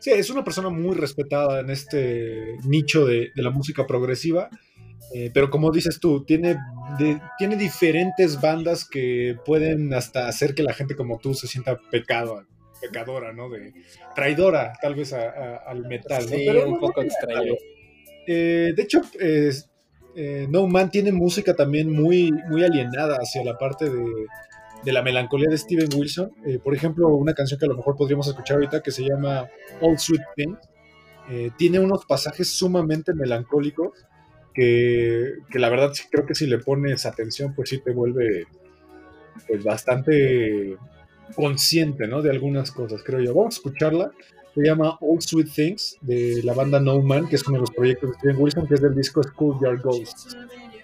Sí, 0.00 0.10
es 0.10 0.28
una 0.30 0.42
persona 0.42 0.70
muy 0.70 0.96
respetada 0.96 1.60
en 1.60 1.70
este 1.70 2.56
nicho 2.64 3.06
de, 3.06 3.30
de 3.32 3.42
la 3.42 3.50
música 3.50 3.86
progresiva 3.86 4.50
eh, 5.12 5.30
pero 5.34 5.50
como 5.50 5.72
dices 5.72 5.98
tú, 5.98 6.24
tiene, 6.24 6.56
tiene 7.38 7.56
diferentes 7.56 8.40
bandas 8.40 8.84
que 8.84 9.36
pueden 9.44 9.92
hasta 9.92 10.28
hacer 10.28 10.54
que 10.54 10.62
la 10.62 10.72
gente 10.72 10.94
como 10.94 11.18
tú 11.18 11.34
se 11.34 11.48
sienta 11.48 11.78
pecado, 11.90 12.44
pecadora, 12.80 13.32
¿no? 13.32 13.50
De 13.50 13.72
traidora, 14.14 14.72
tal 14.80 14.94
vez 14.94 15.12
al 15.12 15.86
metal. 15.86 16.22
Sí, 16.22 16.46
un 16.48 16.78
poco 16.78 17.02
extraño. 17.02 17.54
Eh, 18.26 18.72
de 18.76 18.82
hecho, 18.82 19.00
eh, 19.18 20.46
No 20.48 20.68
Man 20.68 20.90
tiene 20.90 21.10
música 21.10 21.54
también 21.54 21.90
muy, 21.90 22.30
muy 22.48 22.62
alienada 22.62 23.16
hacia 23.16 23.42
la 23.42 23.58
parte 23.58 23.90
de, 23.90 24.04
de 24.84 24.92
la 24.92 25.02
melancolía 25.02 25.48
de 25.50 25.58
Steven 25.58 25.88
Wilson. 25.92 26.30
por 26.62 26.74
ejemplo, 26.74 27.08
una 27.08 27.34
canción 27.34 27.58
que 27.58 27.66
a 27.66 27.68
lo 27.68 27.76
mejor 27.76 27.96
podríamos 27.96 28.28
escuchar 28.28 28.58
ahorita 28.58 28.80
que 28.80 28.92
se 28.92 29.02
llama 29.02 29.48
All 29.80 29.98
Sweet 29.98 30.22
Thing. 30.36 30.54
tiene 31.58 31.80
unos 31.80 32.06
pasajes 32.06 32.48
sumamente 32.48 33.12
melancólicos 33.12 34.06
que, 34.60 35.58
la 35.58 35.70
verdad 35.70 35.92
creo 36.10 36.26
que 36.26 36.34
si 36.34 36.46
le 36.46 36.58
pones 36.58 37.06
atención, 37.06 37.54
pues 37.54 37.70
sí 37.70 37.78
te 37.78 37.92
vuelve 37.92 38.46
pues 39.46 39.64
bastante 39.64 40.76
consciente, 41.34 42.06
¿no? 42.06 42.20
De 42.20 42.30
algunas 42.30 42.70
cosas, 42.70 43.02
creo 43.02 43.20
yo. 43.20 43.34
Vamos 43.34 43.54
a 43.54 43.58
escucharla. 43.58 44.12
Se 44.54 44.62
llama 44.62 44.98
All 45.00 45.22
Sweet 45.22 45.52
Things 45.54 45.96
de 46.00 46.42
la 46.42 46.52
banda 46.52 46.80
No 46.80 47.00
Man, 47.00 47.28
que 47.28 47.36
es 47.36 47.46
uno 47.46 47.56
de 47.56 47.60
los 47.60 47.70
proyectos 47.70 48.10
de 48.10 48.16
Steven 48.16 48.36
Wilson, 48.38 48.66
que 48.66 48.74
es 48.74 48.82
del 48.82 48.94
disco 48.94 49.22
Schoolyard 49.22 49.80
Ghosts. 49.80 50.36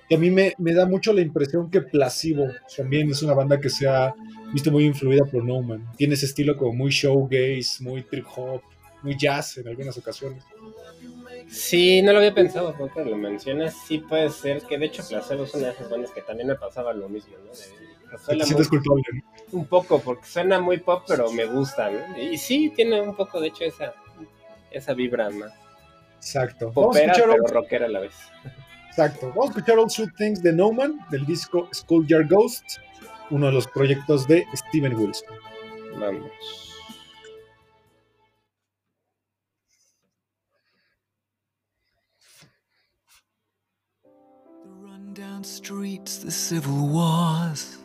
Y 0.09 0.15
a 0.15 0.19
mí 0.19 0.31
me, 0.31 0.55
me, 0.59 0.73
da 0.73 0.87
mucho 0.87 1.13
la 1.13 1.21
impresión 1.21 1.69
que 1.69 1.81
Placebo 1.81 2.47
también 2.77 3.11
es 3.11 3.23
una 3.23 3.35
banda 3.35 3.59
que 3.59 3.69
se 3.69 3.89
ha 3.89 4.15
visto 4.53 4.71
muy 4.71 4.85
influida 4.85 5.25
por 5.25 5.45
No 5.45 5.61
Man. 5.61 5.85
Tiene 5.97 6.15
ese 6.15 6.27
estilo 6.27 6.57
como 6.57 6.73
muy 6.73 6.93
showgaze, 6.93 7.83
muy 7.83 8.03
trip 8.03 8.25
hop, 8.37 8.63
muy 9.03 9.17
jazz 9.19 9.59
en 9.59 9.69
algunas 9.69 9.99
ocasiones. 9.99 10.45
Sí, 11.49 12.03
no 12.03 12.13
lo 12.13 12.19
había 12.19 12.35
pensado, 12.35 12.75
porque 12.77 13.05
lo 13.05 13.17
mencionas. 13.17 13.75
Sí 13.87 13.99
puede 13.99 14.31
ser 14.31 14.63
que, 14.63 14.79
de 14.79 14.87
hecho, 14.87 15.07
Placebo 15.09 15.45
es 15.45 15.55
una 15.55 15.69
de 15.69 15.73
esas 15.73 15.91
bandas 15.91 16.11
que 16.11 16.23
también 16.23 16.49
me 16.49 16.57
pasaba 16.57 16.93
lo 16.93 17.09
mismo, 17.09 17.37
¿no? 17.45 17.53
sientes 18.45 18.69
culpable? 18.69 19.03
Un 19.53 19.67
poco, 19.67 20.01
porque 20.01 20.27
suena 20.27 20.61
muy 20.61 20.79
pop, 20.79 21.05
pero 21.07 21.31
me 21.33 21.45
gusta, 21.45 21.91
¿no? 21.91 22.19
Y 22.19 22.39
sí, 22.39 22.73
tiene 22.75 23.01
un 23.01 23.15
poco, 23.15 23.41
de 23.41 23.49
hecho, 23.49 23.65
esa, 23.65 23.95
esa 24.71 24.95
vibra 24.95 25.31
más. 25.31 25.53
Exacto. 26.17 26.73
Popera, 26.73 27.13
pero 27.15 27.37
rockera 27.47 27.87
a 27.87 27.89
la 27.89 28.01
vez. 28.01 28.15
Exacto. 28.89 29.29
Vamos 29.29 29.47
a 29.47 29.49
escuchar 29.51 29.79
All 29.79 29.91
Sweet 29.91 30.15
Things 30.17 30.43
de 30.43 30.53
No 30.53 30.73
Man, 30.73 30.99
del 31.11 31.27
disco 31.27 31.69
Schoolyard 31.73 32.29
Ghost, 32.29 32.79
uno 33.31 33.47
de 33.47 33.53
los 33.53 33.67
proyectos 33.69 34.27
de 34.27 34.47
Steven 34.55 34.95
Wilson. 34.95 35.29
Vamos. 35.99 36.31
Down 45.37 45.45
streets, 45.45 46.19
the 46.19 46.31
civil 46.31 46.89
wars. 46.89 47.77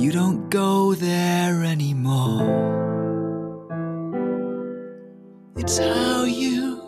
You 0.00 0.10
don't 0.12 0.48
go 0.48 0.94
there 0.94 1.62
anymore. 1.64 2.40
It's 5.56 5.78
how 5.78 6.24
you 6.24 6.80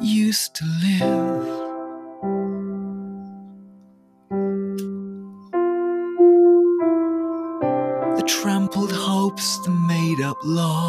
used 0.00 0.54
to 0.54 0.64
live. 0.86 1.46
The 8.16 8.24
trampled 8.26 8.92
hopes, 8.92 9.58
the 9.58 9.70
made 9.70 10.20
up 10.22 10.38
laws. 10.42 10.87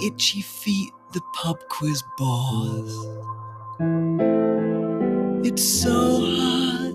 Itchy 0.00 0.42
feet, 0.42 0.92
the 1.12 1.20
pub 1.34 1.58
quiz 1.68 2.02
bores. 2.16 3.06
It's 5.46 5.62
so 5.64 6.20
hard 6.20 6.94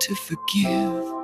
to 0.00 0.14
forgive. 0.14 1.17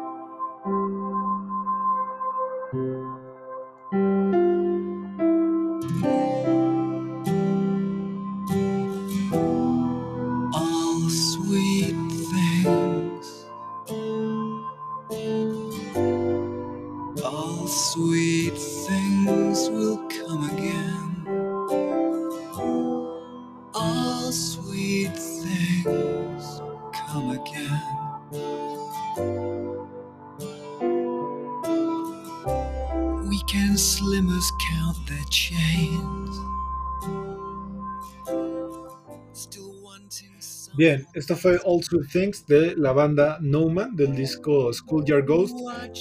Bien, 40.85 41.07
esto 41.15 41.35
fue 41.35 41.59
All 41.65 41.83
Sweet 41.83 42.11
Things 42.13 42.47
de 42.47 42.77
la 42.77 42.93
banda 42.93 43.39
No 43.41 43.71
Man 43.71 43.97
del 43.97 44.15
disco 44.15 44.71
Schoolyard 44.71 45.25
Ghost. 45.25 45.57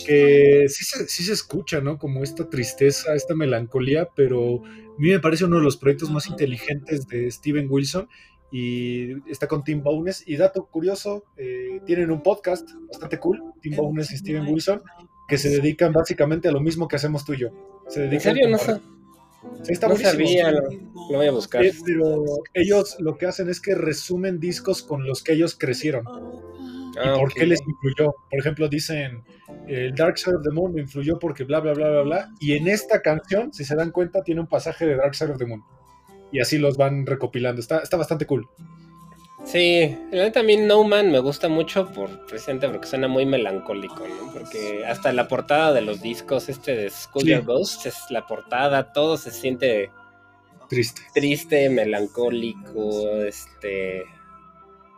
que 0.05 0.65
sí 0.67 0.83
se, 0.83 1.07
sí 1.07 1.23
se 1.23 1.31
escucha, 1.31 1.79
¿no? 1.79 1.97
Como 1.97 2.21
esta 2.21 2.49
tristeza, 2.49 3.15
esta 3.15 3.33
melancolía, 3.33 4.09
pero 4.13 4.61
a 4.65 4.99
mí 4.99 5.07
me 5.09 5.21
parece 5.21 5.45
uno 5.45 5.55
de 5.55 5.63
los 5.63 5.77
proyectos 5.77 6.11
más 6.11 6.27
inteligentes 6.27 7.07
de 7.07 7.31
Steven 7.31 7.67
Wilson 7.69 8.09
y 8.51 9.13
está 9.31 9.47
con 9.47 9.63
Tim 9.63 9.81
Bowness. 9.81 10.25
Y 10.27 10.35
dato 10.35 10.65
curioso, 10.65 11.23
eh, 11.37 11.79
tienen 11.85 12.11
un 12.11 12.21
podcast 12.21 12.69
bastante 12.89 13.19
cool, 13.19 13.41
Tim 13.61 13.77
Bowness 13.77 14.11
y 14.11 14.17
Steven 14.17 14.45
Wilson, 14.45 14.81
que 15.29 15.37
se 15.37 15.47
dedican 15.47 15.93
básicamente 15.93 16.49
a 16.49 16.51
lo 16.51 16.59
mismo 16.59 16.89
que 16.89 16.97
hacemos 16.97 17.23
tú 17.23 17.35
y 17.35 17.37
yo. 17.37 17.51
Se 17.87 18.03
¿En 18.03 18.19
serio? 18.19 18.49
No, 18.49 18.57
sa- 18.57 18.81
Sí, 19.63 19.73
está 19.73 19.87
no 19.87 19.95
sabía, 19.95 20.51
lo, 20.51 20.69
lo 20.69 21.17
voy 21.17 21.27
a 21.27 21.31
buscar. 21.31 21.63
Eh, 21.63 21.73
pero 21.85 22.25
ellos 22.53 22.97
lo 22.99 23.17
que 23.17 23.25
hacen 23.25 23.49
es 23.49 23.59
que 23.61 23.75
resumen 23.75 24.39
discos 24.39 24.83
con 24.83 25.05
los 25.05 25.23
que 25.23 25.33
ellos 25.33 25.55
crecieron. 25.57 26.05
y 26.95 26.97
Ah, 26.99 27.15
por 27.17 27.33
qué 27.33 27.45
les 27.45 27.59
influyó. 27.61 28.13
Por 28.29 28.39
ejemplo, 28.39 28.67
dicen, 28.67 29.23
el 29.67 29.95
Dark 29.95 30.17
Side 30.17 30.35
of 30.37 30.43
the 30.43 30.51
Moon 30.51 30.73
me 30.73 30.81
influyó 30.81 31.17
porque 31.17 31.43
bla, 31.43 31.59
bla, 31.59 31.73
bla, 31.73 31.89
bla, 31.89 32.01
bla. 32.01 32.29
Y 32.39 32.53
en 32.53 32.67
esta 32.67 33.01
canción, 33.01 33.53
si 33.53 33.63
se 33.63 33.75
dan 33.75 33.91
cuenta, 33.91 34.21
tiene 34.23 34.41
un 34.41 34.47
pasaje 34.47 34.85
de 34.85 34.95
Dark 34.95 35.15
Side 35.15 35.31
of 35.31 35.37
the 35.37 35.45
Moon. 35.45 35.63
Y 36.31 36.39
así 36.39 36.57
los 36.57 36.77
van 36.77 37.05
recopilando. 37.05 37.61
Está, 37.61 37.79
está 37.79 37.97
bastante 37.97 38.25
cool. 38.25 38.47
Sí, 39.45 39.97
la 40.11 40.23
neta 40.23 40.39
a 40.39 40.43
mí 40.43 40.55
No 40.57 40.83
Man 40.85 41.11
me 41.11 41.19
gusta 41.19 41.49
mucho 41.49 41.91
por 41.91 42.25
precisamente 42.25 42.69
porque 42.69 42.87
suena 42.87 43.07
muy 43.07 43.25
melancólico, 43.25 44.07
¿no? 44.07 44.31
Porque 44.31 44.85
hasta 44.85 45.11
la 45.11 45.27
portada 45.27 45.73
de 45.73 45.81
los 45.81 46.01
discos, 46.01 46.47
este 46.49 46.75
de 46.75 46.89
Schoolyard 46.89 47.41
Sí. 47.41 47.45
Ghost, 47.45 47.85
es 47.85 47.97
la 48.09 48.25
portada, 48.25 48.93
todo 48.93 49.17
se 49.17 49.31
siente 49.31 49.91
Triste. 50.67 51.01
triste, 51.13 51.69
melancólico, 51.69 53.21
este 53.23 54.03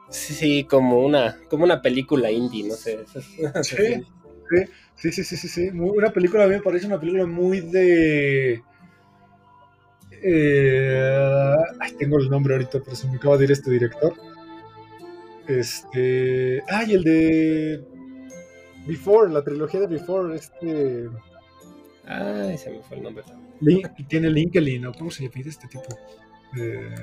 sí, 0.10 0.66
como 0.66 1.00
una, 1.06 1.38
como 1.50 1.64
una 1.64 1.82
película 1.82 2.32
indie, 2.32 2.64
no 2.68 2.76
sé. 2.76 3.06
Sí, 3.62 4.06
sí, 4.96 5.12
sí, 5.12 5.24
sí, 5.24 5.38
sí. 5.38 5.48
sí. 5.48 5.70
Una 5.74 6.12
película, 6.14 6.44
a 6.44 6.48
mí 6.48 6.54
me 6.56 6.62
parece 6.62 6.86
una 6.88 7.00
película 7.00 7.26
muy 7.26 7.62
de... 7.62 8.62
eh, 10.12 11.56
ay, 11.80 11.94
tengo 11.98 12.18
el 12.20 12.30
nombre 12.30 12.54
ahorita, 12.56 12.80
pero 12.84 12.96
se 12.96 13.08
me 13.08 13.18
acaba 13.18 13.38
de 13.38 13.46
ir 13.46 13.52
este 13.52 13.72
director. 13.72 14.14
Este... 15.48 16.62
Ay, 16.70 16.94
el 16.94 17.04
de... 17.04 17.84
Before, 18.88 19.32
la 19.32 19.44
trilogía 19.44 19.80
de 19.82 19.88
Before, 19.88 20.36
este... 20.36 21.10
Ay, 22.06 22.58
se 22.58 22.70
me 22.72 22.84
fue 22.84 22.98
el 22.98 23.04
nombre 23.04 23.24
también. 23.24 23.46
Lin- 23.62 24.08
tiene 24.08 24.30
Lincoln, 24.30 24.82
¿no? 24.82 24.94
¿Cómo 24.94 25.10
se 25.10 25.24
le 25.24 25.30
pide 25.30 25.50
este 25.50 25.68
tipo? 25.68 25.88
Eh, 26.58 26.96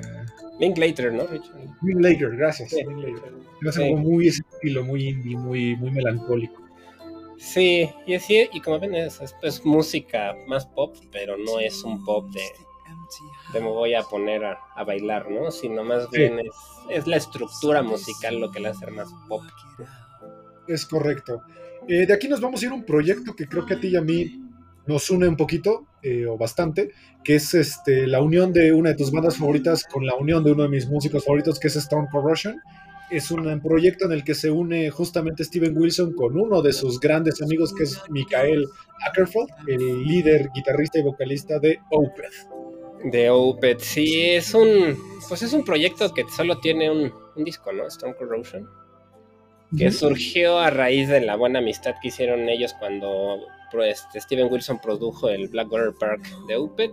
Linklater, 0.59 1.11
¿no, 1.13 1.27
Richard? 1.27 1.55
Linklater, 1.81 2.35
gracias. 2.37 2.69
Sí. 2.69 2.77
Linklater. 2.83 3.33
Sí. 3.71 3.79
como 3.79 3.97
muy 3.97 4.27
ese 4.27 4.43
estilo, 4.51 4.83
muy 4.83 5.09
indie, 5.09 5.37
muy, 5.37 5.75
muy 5.75 5.91
melancólico. 5.91 6.61
Sí, 7.37 7.89
y 8.07 8.13
así, 8.13 8.47
y 8.53 8.61
como 8.61 8.79
ven, 8.79 8.95
es, 8.95 9.19
es, 9.19 9.35
pues, 9.41 9.65
música 9.65 10.33
más 10.47 10.65
pop, 10.65 10.95
pero 11.11 11.37
no 11.37 11.59
es 11.59 11.83
un 11.83 12.03
pop 12.05 12.29
de, 12.31 12.41
de 13.53 13.59
me 13.61 13.67
voy 13.69 13.93
a 13.95 14.03
poner 14.03 14.43
a, 14.45 14.57
a 14.75 14.83
bailar, 14.83 15.29
¿no? 15.29 15.51
Sino 15.51 15.83
más 15.83 16.03
Sí. 16.11 16.19
bien 16.19 16.39
es, 16.39 16.47
es 16.89 17.07
la 17.07 17.17
estructura 17.17 17.81
musical 17.81 18.39
lo 18.39 18.51
que 18.51 18.59
le 18.59 18.69
hace 18.69 18.89
más 18.91 19.07
pop. 19.27 19.43
Es 20.67 20.85
correcto. 20.85 21.41
Eh, 21.87 22.05
de 22.05 22.13
aquí 22.13 22.27
nos 22.29 22.39
vamos 22.39 22.61
a 22.61 22.65
ir 22.65 22.71
a 22.71 22.75
un 22.75 22.85
proyecto 22.85 23.35
que 23.35 23.47
creo 23.47 23.65
que 23.65 23.73
a 23.73 23.79
ti 23.79 23.89
y 23.89 23.95
a 23.95 24.01
mí 24.01 24.39
nos 24.85 25.09
une 25.09 25.27
un 25.27 25.37
poquito, 25.37 25.87
eh, 26.01 26.25
o 26.25 26.37
bastante, 26.37 26.91
que 27.23 27.35
es 27.35 27.53
este, 27.53 28.07
la 28.07 28.21
unión 28.21 28.51
de 28.53 28.73
una 28.73 28.89
de 28.91 28.95
tus 28.95 29.11
bandas 29.11 29.37
favoritas 29.37 29.83
con 29.85 30.05
la 30.05 30.15
unión 30.15 30.43
de 30.43 30.51
uno 30.51 30.63
de 30.63 30.69
mis 30.69 30.87
músicos 30.87 31.23
favoritos, 31.25 31.59
que 31.59 31.67
es 31.67 31.75
Stone 31.75 32.07
Corrosion. 32.11 32.59
Es 33.11 33.29
un 33.31 33.61
proyecto 33.61 34.05
en 34.05 34.13
el 34.13 34.23
que 34.23 34.33
se 34.33 34.49
une 34.49 34.89
justamente 34.89 35.43
Steven 35.43 35.77
Wilson 35.77 36.13
con 36.13 36.37
uno 36.37 36.61
de 36.61 36.73
sus 36.73 36.99
grandes 36.99 37.41
amigos, 37.41 37.73
que 37.73 37.83
es 37.83 38.01
Mikael 38.09 38.65
Ackerfeld, 39.07 39.49
el 39.67 40.03
líder, 40.03 40.49
guitarrista 40.55 40.99
y 40.99 41.03
vocalista 41.03 41.59
de 41.59 41.79
Opeth. 41.91 42.52
De 43.03 43.29
Opeth, 43.29 43.79
sí, 43.81 44.29
es 44.31 44.53
un, 44.53 44.97
pues 45.27 45.41
es 45.43 45.51
un 45.53 45.65
proyecto 45.65 46.13
que 46.13 46.23
solo 46.35 46.59
tiene 46.59 46.89
un, 46.89 47.13
un 47.35 47.43
disco, 47.43 47.71
¿no? 47.73 47.85
Stone 47.87 48.15
Corrosion. 48.15 48.69
que 49.77 49.91
surgió 49.91 50.59
a 50.59 50.69
raíz 50.69 51.09
de 51.09 51.19
la 51.21 51.35
buena 51.35 51.59
amistad 51.59 51.95
que 52.01 52.07
hicieron 52.09 52.47
ellos 52.47 52.73
cuando 52.79 53.39
pro- 53.71 53.83
este, 53.83 54.21
Steven 54.21 54.51
Wilson 54.51 54.79
produjo 54.79 55.29
el 55.29 55.47
Blackwater 55.49 55.93
Park 55.99 56.21
de 56.47 56.55
Opeth. 56.57 56.91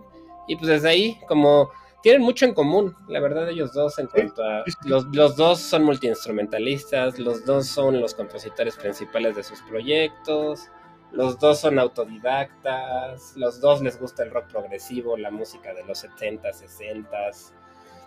Y 0.49 0.57
pues 0.57 0.69
desde 0.69 0.89
ahí, 0.89 1.17
como 1.29 1.71
tienen 2.03 2.23
mucho 2.23 2.45
en 2.47 2.55
común, 2.55 2.97
la 3.09 3.21
verdad, 3.21 3.49
ellos 3.51 3.73
dos, 3.75 3.99
en 3.99 4.07
cuanto 4.09 4.43
a. 4.43 4.65
Los, 4.85 5.05
los 5.13 5.37
dos 5.37 5.61
son 5.61 5.85
multiinstrumentalistas, 5.85 7.19
los 7.19 7.45
dos 7.45 7.67
son 7.67 8.01
los 8.01 8.15
compositores 8.15 8.75
principales 8.77 9.37
de 9.37 9.43
sus 9.45 9.61
proyectos, 9.63 10.69
los 11.13 11.39
dos 11.39 11.61
son 11.61 11.79
autodidactas, 11.79 13.35
los 13.37 13.61
dos 13.61 13.83
les 13.83 13.99
gusta 14.01 14.23
el 14.23 14.31
rock 14.31 14.51
progresivo, 14.51 15.17
la 15.17 15.31
música 15.31 15.75
de 15.75 15.85
los 15.85 15.99
70s, 15.99 16.59
60s, 16.59 17.53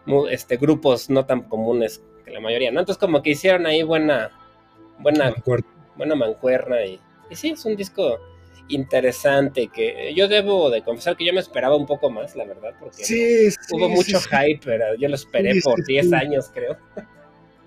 mu- 0.05 0.27
este, 0.27 0.57
grupos 0.57 1.09
no 1.09 1.25
tan 1.25 1.43
comunes 1.43 2.01
que 2.25 2.31
la 2.31 2.39
mayoría, 2.39 2.71
¿no? 2.71 2.79
Entonces, 2.79 2.99
como 2.99 3.21
que 3.21 3.31
hicieron 3.31 3.65
ahí 3.65 3.83
buena 3.83 4.31
buena, 4.99 5.33
mancuerna 6.15 6.85
y, 6.85 6.99
y 7.29 7.35
sí, 7.35 7.51
es 7.51 7.65
un 7.65 7.75
disco 7.75 8.19
interesante 8.69 9.67
que 9.67 10.13
yo 10.15 10.27
debo 10.27 10.69
de 10.69 10.83
confesar 10.83 11.17
que 11.17 11.25
yo 11.25 11.33
me 11.33 11.41
esperaba 11.41 11.75
un 11.75 11.85
poco 11.85 12.09
más, 12.09 12.35
la 12.35 12.45
verdad, 12.45 12.73
porque 12.79 13.03
Sí, 13.03 13.51
sí, 13.51 13.57
hubo 13.69 13.89
sí, 13.95 13.95
mucho 13.95 14.21
hype, 14.21 14.61
pero 14.63 14.95
yo 14.95 15.09
lo 15.09 15.15
esperé 15.15 15.55
por 15.57 15.83
sí, 15.85 15.85
10 15.85 16.05
sí. 16.09 16.13
años, 16.13 16.49
creo. 16.53 16.77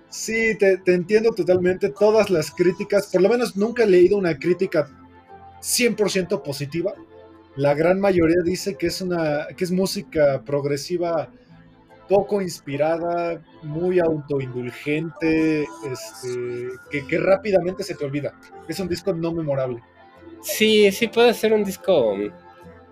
Sí, 0.09 0.57
te, 0.57 0.77
te 0.77 0.93
entiendo 0.93 1.31
totalmente. 1.33 1.89
Todas 1.89 2.29
las 2.29 2.51
críticas, 2.51 3.07
por 3.07 3.21
lo 3.21 3.29
menos 3.29 3.55
nunca 3.57 3.83
he 3.83 3.87
leído 3.87 4.17
una 4.17 4.37
crítica 4.37 4.89
100% 5.61 6.41
positiva. 6.43 6.93
La 7.55 7.73
gran 7.73 7.99
mayoría 7.99 8.41
dice 8.43 8.75
que 8.75 8.87
es 8.87 9.01
una 9.01 9.47
que 9.55 9.63
es 9.63 9.71
música 9.71 10.41
progresiva 10.45 11.29
poco 12.07 12.41
inspirada, 12.41 13.41
muy 13.63 13.99
autoindulgente, 13.99 15.63
este, 15.91 16.69
que, 16.89 17.05
que 17.05 17.17
rápidamente 17.19 17.83
se 17.83 17.95
te 17.95 18.05
olvida. 18.05 18.33
Es 18.67 18.79
un 18.79 18.87
disco 18.87 19.11
no 19.13 19.31
memorable. 19.33 19.81
Sí, 20.41 20.91
sí 20.91 21.07
puede 21.07 21.33
ser 21.33 21.51
un 21.51 21.63
disco 21.63 22.15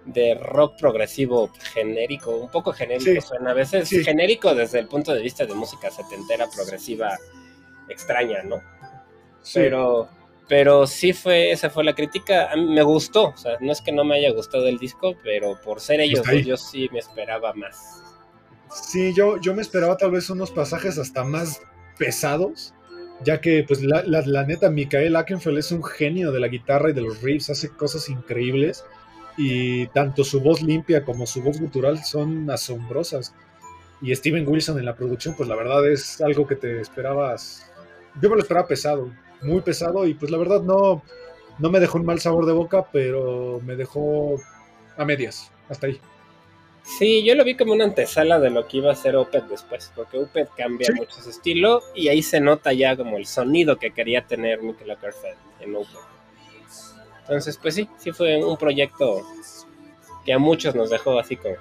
de 0.05 0.35
rock 0.35 0.77
progresivo 0.79 1.49
genérico, 1.73 2.35
un 2.35 2.49
poco 2.51 2.73
genérico 2.73 3.21
Sí. 3.21 3.21
suena, 3.21 3.51
a 3.51 3.53
veces 3.53 3.87
Sí. 3.87 4.03
genérico 4.03 4.53
desde 4.53 4.79
el 4.79 4.87
punto 4.87 5.13
de 5.13 5.21
vista 5.21 5.45
de 5.45 5.53
música 5.53 5.89
setentera 5.89 6.47
progresiva 6.53 7.17
extraña, 7.87 8.43
¿no? 8.43 8.57
Sí. 9.41 9.59
Pero, 9.59 10.09
pero 10.47 10.85
sí 10.85 11.13
fue, 11.13 11.51
esa 11.51 11.69
fue 11.69 11.83
la 11.83 11.95
crítica. 11.95 12.51
A 12.51 12.55
mí 12.55 12.65
me 12.65 12.83
gustó, 12.83 13.29
o 13.29 13.37
sea, 13.37 13.57
no 13.59 13.71
es 13.71 13.81
que 13.81 13.91
no 13.91 14.03
me 14.03 14.15
haya 14.15 14.31
gustado 14.31 14.67
el 14.67 14.77
disco, 14.77 15.15
pero 15.23 15.59
por 15.63 15.79
ser 15.79 15.99
ellos 16.01 16.27
ahí. 16.27 16.39
dos, 16.39 16.47
yo 16.47 16.57
sí 16.57 16.89
me 16.91 16.99
esperaba 16.99 17.53
más. 17.53 18.03
Sí, 18.71 19.13
yo, 19.15 19.39
yo 19.39 19.53
me 19.55 19.61
esperaba 19.61 19.97
tal 19.97 20.11
vez 20.11 20.29
unos 20.29 20.51
pasajes 20.51 20.97
hasta 20.97 21.23
más 21.23 21.61
pesados, 21.97 22.73
ya 23.23 23.39
que 23.39 23.63
pues 23.63 23.81
la, 23.81 24.03
la, 24.03 24.21
la 24.25 24.45
neta, 24.45 24.69
Mikael 24.69 25.15
Akenfeld 25.15 25.57
es 25.57 25.71
un 25.71 25.83
genio 25.83 26.31
de 26.31 26.39
la 26.39 26.47
guitarra 26.47 26.89
y 26.89 26.93
de 26.93 27.01
los 27.01 27.21
riffs, 27.21 27.49
hace 27.49 27.69
cosas 27.69 28.09
increíbles 28.09 28.83
y 29.37 29.87
tanto 29.87 30.23
su 30.23 30.41
voz 30.41 30.61
limpia 30.61 31.03
como 31.03 31.25
su 31.25 31.41
voz 31.41 31.59
gutural 31.59 32.03
son 32.03 32.49
asombrosas. 32.49 33.33
Y 34.01 34.13
Steven 34.13 34.47
Wilson 34.47 34.77
en 34.77 34.85
la 34.85 34.95
producción, 34.95 35.35
pues 35.35 35.47
la 35.47 35.55
verdad 35.55 35.89
es 35.89 36.21
algo 36.21 36.45
que 36.45 36.55
te 36.55 36.81
esperabas, 36.81 37.71
yo 38.21 38.29
me 38.29 38.35
lo 38.35 38.41
esperaba 38.41 38.67
pesado, 38.67 39.09
muy 39.45 39.61
pesado 39.61 40.05
y 40.05 40.13
pues 40.13 40.31
la 40.31 40.37
verdad 40.37 40.61
no, 40.61 41.01
no 41.59 41.69
me 41.69 41.79
dejó 41.79 41.97
un 41.97 42.05
mal 42.05 42.19
sabor 42.19 42.45
de 42.45 42.53
boca, 42.53 42.87
pero 42.91 43.59
me 43.63 43.75
dejó 43.75 44.35
a 44.97 45.05
medias, 45.05 45.51
hasta 45.69 45.87
ahí. 45.87 45.99
Sí, 46.83 47.23
yo 47.23 47.33
lo 47.33 47.43
vi 47.43 47.55
como 47.55 47.73
una 47.73 47.83
antesala 47.85 48.39
de 48.39 48.51
lo 48.51 48.67
que 48.67 48.77
iba 48.77 48.91
a 48.91 48.95
ser 48.95 49.15
Opeth 49.15 49.45
después, 49.47 49.91
porque 49.95 50.19
Opeth 50.19 50.49
cambia 50.55 50.87
Sí. 50.87 50.93
mucho 50.93 51.19
su 51.21 51.29
estilo 51.31 51.81
y 51.95 52.09
ahí 52.09 52.21
se 52.21 52.39
nota 52.39 52.73
ya 52.73 52.95
como 52.95 53.17
el 53.17 53.25
sonido 53.25 53.77
que 53.77 53.91
quería 53.91 54.27
tener 54.27 54.61
Mikel 54.61 54.91
Ackerfeld 54.91 55.37
en 55.61 55.75
Opeth. 55.75 55.89
Entonces, 57.21 57.57
pues 57.57 57.73
sí, 57.73 57.89
sí 57.97 58.11
fue 58.11 58.43
un 58.43 58.55
proyecto 58.55 59.23
que 60.25 60.33
a 60.33 60.37
muchos 60.37 60.75
nos 60.75 60.91
dejó 60.91 61.17
así 61.19 61.37
como 61.37 61.55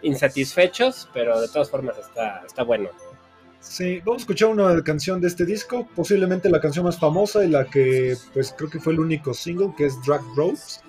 insatisfechos, 0.00 1.08
pero 1.12 1.38
de 1.40 1.48
todas 1.48 1.70
formas 1.70 1.98
está, 1.98 2.42
está 2.46 2.62
bueno. 2.62 2.88
Sí, 3.60 3.98
vamos 3.98 4.22
a 4.22 4.22
escuchar 4.22 4.48
una 4.48 4.82
canción 4.82 5.20
de 5.20 5.28
este 5.28 5.44
disco, 5.44 5.86
posiblemente 5.94 6.48
la 6.48 6.60
canción 6.60 6.86
más 6.86 6.98
famosa 6.98 7.44
y 7.44 7.48
la 7.48 7.66
que 7.66 8.16
pues 8.32 8.54
creo 8.56 8.70
que 8.70 8.80
fue 8.80 8.94
el 8.94 9.00
único 9.00 9.34
single, 9.34 9.74
que 9.76 9.84
es 9.84 10.00
Drag 10.06 10.22
Ropes, 10.34 10.80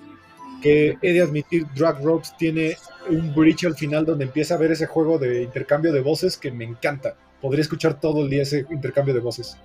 que 0.62 0.96
he 1.02 1.12
de 1.12 1.20
admitir, 1.20 1.66
Drag 1.76 2.02
Ropes 2.02 2.34
tiene 2.38 2.76
un 3.10 3.34
bridge 3.34 3.66
al 3.66 3.74
final 3.74 4.06
donde 4.06 4.24
empieza 4.24 4.54
a 4.54 4.58
ver 4.58 4.72
ese 4.72 4.86
juego 4.86 5.18
de 5.18 5.42
intercambio 5.42 5.92
de 5.92 6.00
voces 6.00 6.38
que 6.38 6.50
me 6.50 6.64
encanta. 6.64 7.16
Podría 7.42 7.60
escuchar 7.60 8.00
todo 8.00 8.22
el 8.22 8.30
día 8.30 8.42
ese 8.42 8.64
intercambio 8.70 9.12
de 9.12 9.20
voces. 9.20 9.58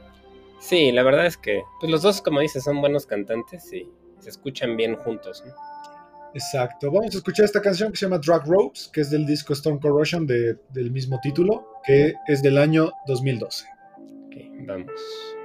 Sí, 0.60 0.92
la 0.92 1.04
verdad 1.04 1.28
es 1.28 1.38
que 1.38 1.62
pues 1.80 1.90
los 1.90 2.02
dos, 2.02 2.22
como 2.22 2.42
dices, 2.42 2.64
son 2.64 2.82
buenos 2.82 3.06
cantantes 3.06 3.72
y 3.72 3.90
se 4.20 4.30
escuchan 4.30 4.76
bien 4.76 4.96
juntos. 4.96 5.44
¿no? 5.46 5.54
Exacto. 6.34 6.92
Vamos 6.92 7.14
a 7.16 7.18
escuchar 7.20 7.46
esta 7.46 7.62
canción 7.62 7.92
que 7.92 7.98
se 7.98 8.06
llama 8.06 8.20
Drag 8.20 8.46
Ropes, 8.46 8.90
que 8.92 9.02
es 9.02 9.10
del 9.10 9.26
disco 9.26 9.54
Stone 9.54 9.80
Corrosion 9.80 10.26
de, 10.26 10.58
del 10.70 10.92
mismo 10.92 11.20
título, 11.22 11.68
que 11.88 12.14
es 12.28 12.42
del 12.42 12.58
año 12.58 12.92
2012. 13.08 13.66
Ok, 14.26 14.36
vamos. 14.68 15.37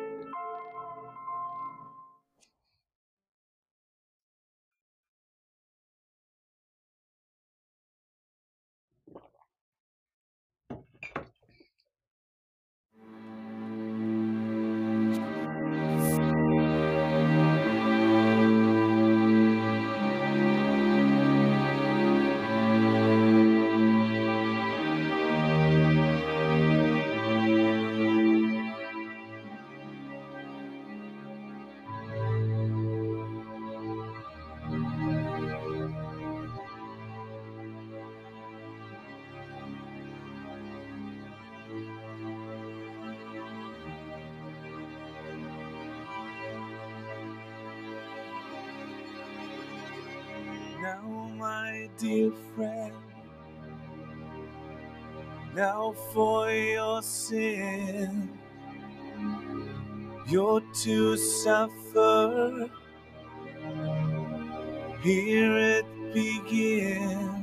Suffer. 61.45 62.71
Here 65.03 65.59
it 65.59 65.87
begins. 66.15 67.42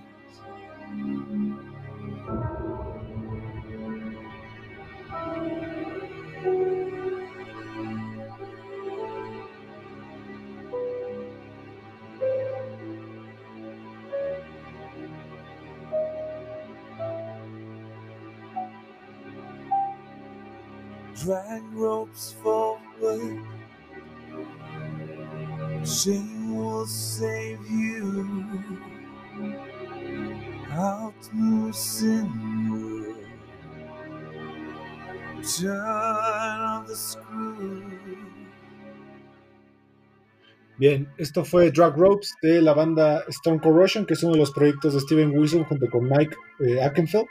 Bien, 40.80 41.12
esto 41.18 41.44
fue 41.44 41.72
Drag 41.72 41.94
Ropes 41.98 42.36
de 42.42 42.62
la 42.62 42.74
banda 42.74 43.26
Stone 43.28 43.60
Corrosion, 43.60 44.06
que 44.06 44.14
es 44.14 44.24
uno 44.24 44.32
de 44.32 44.40
los 44.40 44.52
proyectos 44.52 44.94
de 44.94 45.02
Steven 45.02 45.38
Wilson 45.38 45.66
junto 45.66 45.90
con 45.90 46.08
Mike 46.08 46.38
eh, 46.62 46.82
Akenfeld, 46.82 47.26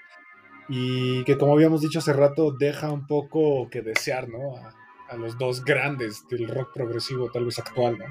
y 0.68 1.24
que 1.24 1.38
como 1.38 1.54
habíamos 1.54 1.80
dicho 1.80 1.98
hace 1.98 2.12
rato, 2.12 2.52
deja 2.52 2.92
un 2.92 3.06
poco 3.06 3.70
que 3.70 3.80
desear, 3.80 4.28
¿no? 4.28 4.54
A, 4.54 4.74
a 5.08 5.16
los 5.16 5.38
dos 5.38 5.64
grandes 5.64 6.28
del 6.28 6.46
rock 6.46 6.74
progresivo, 6.74 7.30
tal 7.30 7.46
vez 7.46 7.58
actual, 7.58 7.96
¿no? 7.96 8.04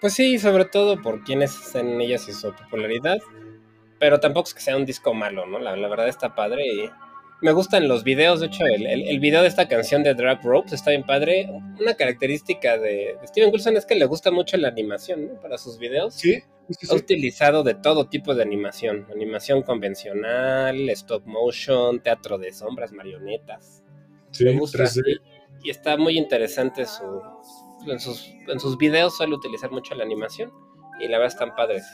Pues 0.00 0.12
sí, 0.12 0.38
sobre 0.38 0.66
todo 0.66 1.02
por 1.02 1.24
quienes 1.24 1.74
en 1.74 2.00
ellas 2.00 2.28
y 2.28 2.32
su 2.32 2.52
popularidad. 2.52 3.18
Pero 3.98 4.20
tampoco 4.20 4.46
es 4.46 4.54
que 4.54 4.60
sea 4.60 4.76
un 4.76 4.86
disco 4.86 5.12
malo, 5.12 5.46
¿no? 5.46 5.58
La, 5.58 5.74
la 5.74 5.88
verdad 5.88 6.06
está 6.06 6.36
padre 6.36 6.64
y 6.68 6.90
me 7.42 7.52
gustan 7.52 7.88
los 7.88 8.04
videos. 8.04 8.40
De 8.40 8.46
hecho, 8.46 8.64
el, 8.64 8.86
el, 8.86 9.08
el 9.08 9.20
video 9.20 9.42
de 9.42 9.48
esta 9.48 9.68
canción 9.68 10.02
de 10.02 10.14
Drag 10.14 10.42
Ropes 10.42 10.72
está 10.72 10.90
bien 10.90 11.04
padre. 11.04 11.48
Una 11.80 11.94
característica 11.94 12.78
de, 12.78 13.16
Steven 13.26 13.52
Wilson 13.52 13.76
es 13.76 13.86
que 13.86 13.94
le 13.94 14.06
gusta 14.06 14.30
mucho 14.30 14.56
la 14.56 14.68
animación, 14.68 15.26
¿no? 15.26 15.40
Para 15.40 15.58
sus 15.58 15.78
videos. 15.78 16.14
Sí, 16.14 16.34
sí, 16.68 16.74
sí. 16.80 16.86
Ha 16.90 16.94
utilizado 16.94 17.62
de 17.62 17.74
todo 17.74 18.08
tipo 18.08 18.34
de 18.34 18.42
animación. 18.42 19.06
Animación 19.12 19.62
convencional, 19.62 20.88
stop 20.90 21.26
motion, 21.26 22.00
teatro 22.00 22.38
de 22.38 22.52
sombras, 22.52 22.92
marionetas. 22.92 23.82
Sí, 24.30 24.44
Me 24.44 24.58
gusta. 24.58 24.84
3D. 24.84 25.20
Y, 25.62 25.68
y 25.68 25.70
está 25.70 25.96
muy 25.96 26.16
interesante 26.18 26.86
su... 26.86 27.04
En 27.86 28.00
sus, 28.00 28.32
en 28.48 28.58
sus 28.58 28.76
videos 28.78 29.16
suele 29.16 29.34
utilizar 29.34 29.70
mucho 29.70 29.94
la 29.94 30.02
animación. 30.02 30.50
Y 30.98 31.08
la 31.08 31.18
verdad 31.18 31.34
están 31.34 31.54
padres. 31.54 31.84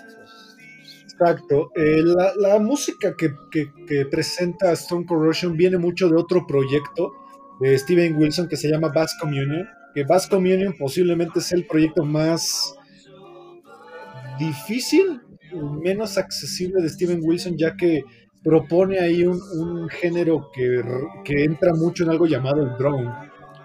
Exacto. 1.13 1.71
Eh, 1.75 2.03
la, 2.39 2.59
música 2.59 3.15
que, 3.17 3.35
presenta 4.11 4.73
Stone 4.73 5.07
Corrosion 5.07 5.57
viene 5.57 5.79
mucho 5.79 6.09
de 6.09 6.17
otro 6.17 6.47
proyecto 6.47 7.13
de 7.61 7.79
Steven 7.79 8.17
Wilson 8.17 8.49
que 8.49 8.57
se 8.57 8.69
llama 8.69 8.89
Bass 8.89 9.17
Communion. 9.21 9.67
Que 9.95 10.05
Bass 10.05 10.27
Communion 10.27 10.75
posiblemente 10.79 11.41
sea 11.41 11.59
el 11.59 11.67
proyecto 11.67 12.05
más 12.05 12.75
difícil, 14.39 15.21
menos 15.83 16.17
accesible 16.17 16.83
de 16.83 16.89
Steven 16.89 17.21
Wilson, 17.23 17.57
ya 17.59 17.77
que 17.77 18.03
propone 18.43 18.99
ahí 18.99 19.25
un, 19.25 19.89
género 19.91 20.51
que, 20.53 20.83
que 21.25 21.45
entra 21.45 21.75
mucho 21.75 22.05
en 22.05 22.11
algo 22.11 22.27
llamado 22.27 22.63
el 22.63 22.77
drone. 22.79 23.13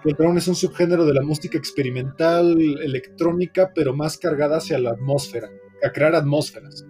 El 0.04 0.14
drone 0.14 0.38
es 0.38 0.46
un 0.46 0.54
subgénero 0.54 1.04
de 1.06 1.14
la 1.14 1.22
música 1.22 1.58
experimental, 1.58 2.56
electrónica, 2.60 3.72
pero 3.74 3.94
más 3.94 4.18
cargada 4.18 4.58
hacia 4.58 4.78
la 4.78 4.90
atmósfera, 4.90 5.48
a 5.82 5.90
crear 5.90 6.14
atmósferas. 6.14 6.84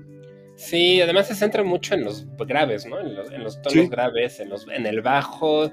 Sí, 0.58 1.00
además 1.00 1.28
se 1.28 1.36
centra 1.36 1.62
mucho 1.62 1.94
en 1.94 2.02
los 2.04 2.26
graves, 2.36 2.84
¿no? 2.84 2.98
En 2.98 3.14
los, 3.14 3.30
en 3.30 3.44
los 3.44 3.62
tonos 3.62 3.84
Sí. 3.84 3.88
graves, 3.88 4.40
en, 4.40 4.48
los, 4.50 4.66
en 4.68 4.86
el 4.86 5.02
bajo. 5.02 5.70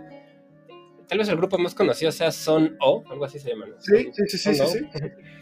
Tal 1.07 1.17
vez 1.17 1.27
el 1.27 1.38
grupo 1.38 1.57
más 1.57 1.73
conocido 1.73 2.11
sea 2.11 2.31
Son 2.31 2.77
O, 2.79 3.03
algo 3.09 3.25
así 3.25 3.39
se 3.39 3.49
llama. 3.49 3.65
¿no? 3.65 3.75
Sí, 3.79 4.09
sí, 4.13 4.38
sí, 4.38 4.53
sí, 4.53 4.55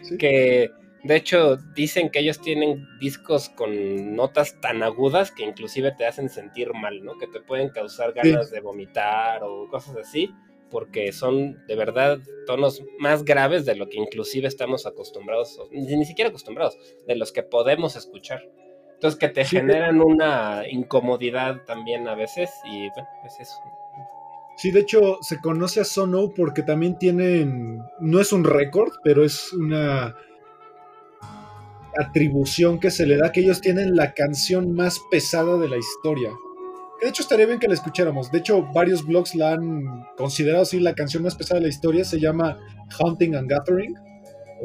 sí. 0.01 0.17
Que 0.17 0.71
de 1.03 1.15
hecho 1.17 1.57
dicen 1.75 2.09
que 2.09 2.19
ellos 2.19 2.39
tienen 2.39 2.87
discos 3.01 3.49
con 3.49 4.15
notas 4.15 4.61
tan 4.61 4.81
agudas 4.81 5.31
que 5.31 5.43
inclusive 5.43 5.91
te 5.97 6.05
hacen 6.05 6.29
sentir 6.29 6.73
mal, 6.73 7.03
¿no? 7.03 7.17
Que 7.17 7.27
te 7.27 7.41
pueden 7.41 7.67
causar 7.69 8.13
ganas 8.13 8.49
de 8.49 8.61
vomitar 8.61 9.43
o 9.43 9.67
cosas 9.69 9.97
así, 9.97 10.29
porque 10.69 11.11
son 11.11 11.65
de 11.67 11.75
verdad 11.75 12.19
tonos 12.47 12.81
más 12.97 13.25
graves 13.25 13.65
de 13.65 13.75
lo 13.75 13.89
que 13.89 13.97
inclusive 13.97 14.47
estamos 14.47 14.85
acostumbrados, 14.85 15.59
ni 15.71 16.05
siquiera 16.05 16.29
acostumbrados, 16.29 16.77
de 17.05 17.15
los 17.17 17.33
que 17.33 17.43
podemos 17.43 17.97
escuchar. 17.97 18.41
Entonces 19.03 19.19
que 19.19 19.27
te 19.27 19.43
Sí. 19.43 19.57
generan 19.57 20.01
una 20.01 20.63
incomodidad 20.65 21.57
también 21.67 22.07
a 22.07 22.15
veces 22.15 22.49
y 22.63 22.87
bueno, 22.91 23.09
es 23.25 23.37
eso. 23.37 23.59
Sí, 24.55 24.71
de 24.71 24.79
hecho 24.79 25.17
se 25.19 25.41
conoce 25.41 25.81
a 25.81 25.83
Sono 25.83 26.29
porque 26.33 26.61
también 26.61 26.97
tienen, 26.97 27.83
no 27.99 28.21
es 28.21 28.31
un 28.31 28.45
récord, 28.45 28.93
pero 29.03 29.25
es 29.25 29.51
una 29.51 30.15
atribución 31.97 32.79
que 32.79 32.91
se 32.91 33.05
le 33.05 33.17
da 33.17 33.33
que 33.33 33.41
ellos 33.41 33.59
tienen 33.59 33.93
la 33.93 34.13
canción 34.13 34.73
más 34.73 35.01
pesada 35.11 35.57
de 35.57 35.67
la 35.67 35.75
historia. 35.77 36.29
Que 36.97 37.07
de 37.07 37.09
hecho 37.09 37.23
estaría 37.23 37.45
bien 37.45 37.59
que 37.59 37.67
la 37.67 37.73
escucháramos. 37.73 38.31
De 38.31 38.37
hecho, 38.39 38.63
varios 38.73 39.05
blogs 39.05 39.35
la 39.35 39.51
han 39.51 40.05
considerado 40.15 40.61
así 40.61 40.79
la 40.79 40.95
canción 40.95 41.23
más 41.23 41.35
pesada 41.35 41.59
de 41.59 41.65
la 41.65 41.69
historia. 41.69 42.05
Se 42.05 42.21
llama 42.21 42.57
Hunting 43.01 43.35
and 43.35 43.49
Gathering, 43.49 43.95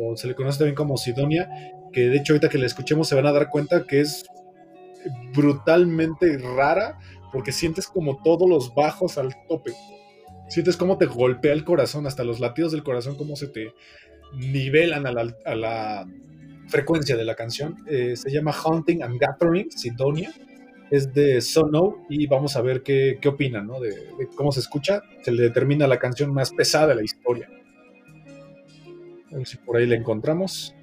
o 0.00 0.16
se 0.16 0.28
le 0.28 0.36
conoce 0.36 0.58
también 0.58 0.76
como 0.76 0.96
Sidonia, 0.96 1.50
de 1.98 2.16
hecho 2.16 2.32
ahorita 2.32 2.48
que 2.48 2.58
la 2.58 2.66
escuchemos 2.66 3.08
se 3.08 3.14
van 3.14 3.26
a 3.26 3.32
dar 3.32 3.48
cuenta 3.50 3.84
que 3.86 4.00
es 4.00 4.24
brutalmente 5.34 6.38
rara 6.38 6.98
porque 7.32 7.52
sientes 7.52 7.86
como 7.86 8.22
todos 8.22 8.48
los 8.48 8.74
bajos 8.74 9.18
al 9.18 9.34
tope. 9.48 9.72
Sientes 10.48 10.76
cómo 10.76 10.96
te 10.96 11.06
golpea 11.06 11.52
el 11.52 11.64
corazón, 11.64 12.06
hasta 12.06 12.24
los 12.24 12.40
latidos 12.40 12.72
del 12.72 12.82
corazón, 12.82 13.16
cómo 13.16 13.36
se 13.36 13.48
te 13.48 13.74
nivelan 14.34 15.06
a 15.06 15.12
la, 15.12 15.34
a 15.44 15.54
la 15.54 16.06
frecuencia 16.68 17.16
de 17.16 17.24
la 17.24 17.34
canción. 17.34 17.76
Eh, 17.86 18.16
se 18.16 18.30
llama 18.30 18.54
Hunting 18.64 19.02
and 19.02 19.18
Gathering, 19.18 19.70
Sidonia. 19.70 20.32
Es 20.90 21.12
de 21.12 21.42
Sono 21.42 22.06
y 22.08 22.26
vamos 22.26 22.56
a 22.56 22.62
ver 22.62 22.82
qué, 22.82 23.18
qué 23.20 23.28
opinan, 23.28 23.66
¿no? 23.66 23.78
De, 23.78 23.90
de 23.90 24.26
cómo 24.34 24.52
se 24.52 24.60
escucha. 24.60 25.02
Se 25.22 25.32
le 25.32 25.42
determina 25.42 25.86
la 25.86 25.98
canción 25.98 26.32
más 26.32 26.50
pesada 26.50 26.88
de 26.88 26.94
la 26.94 27.02
historia. 27.02 27.46
A 29.30 29.36
ver 29.36 29.46
si 29.46 29.58
por 29.58 29.76
ahí 29.76 29.86
la 29.86 29.96
encontramos. 29.96 30.74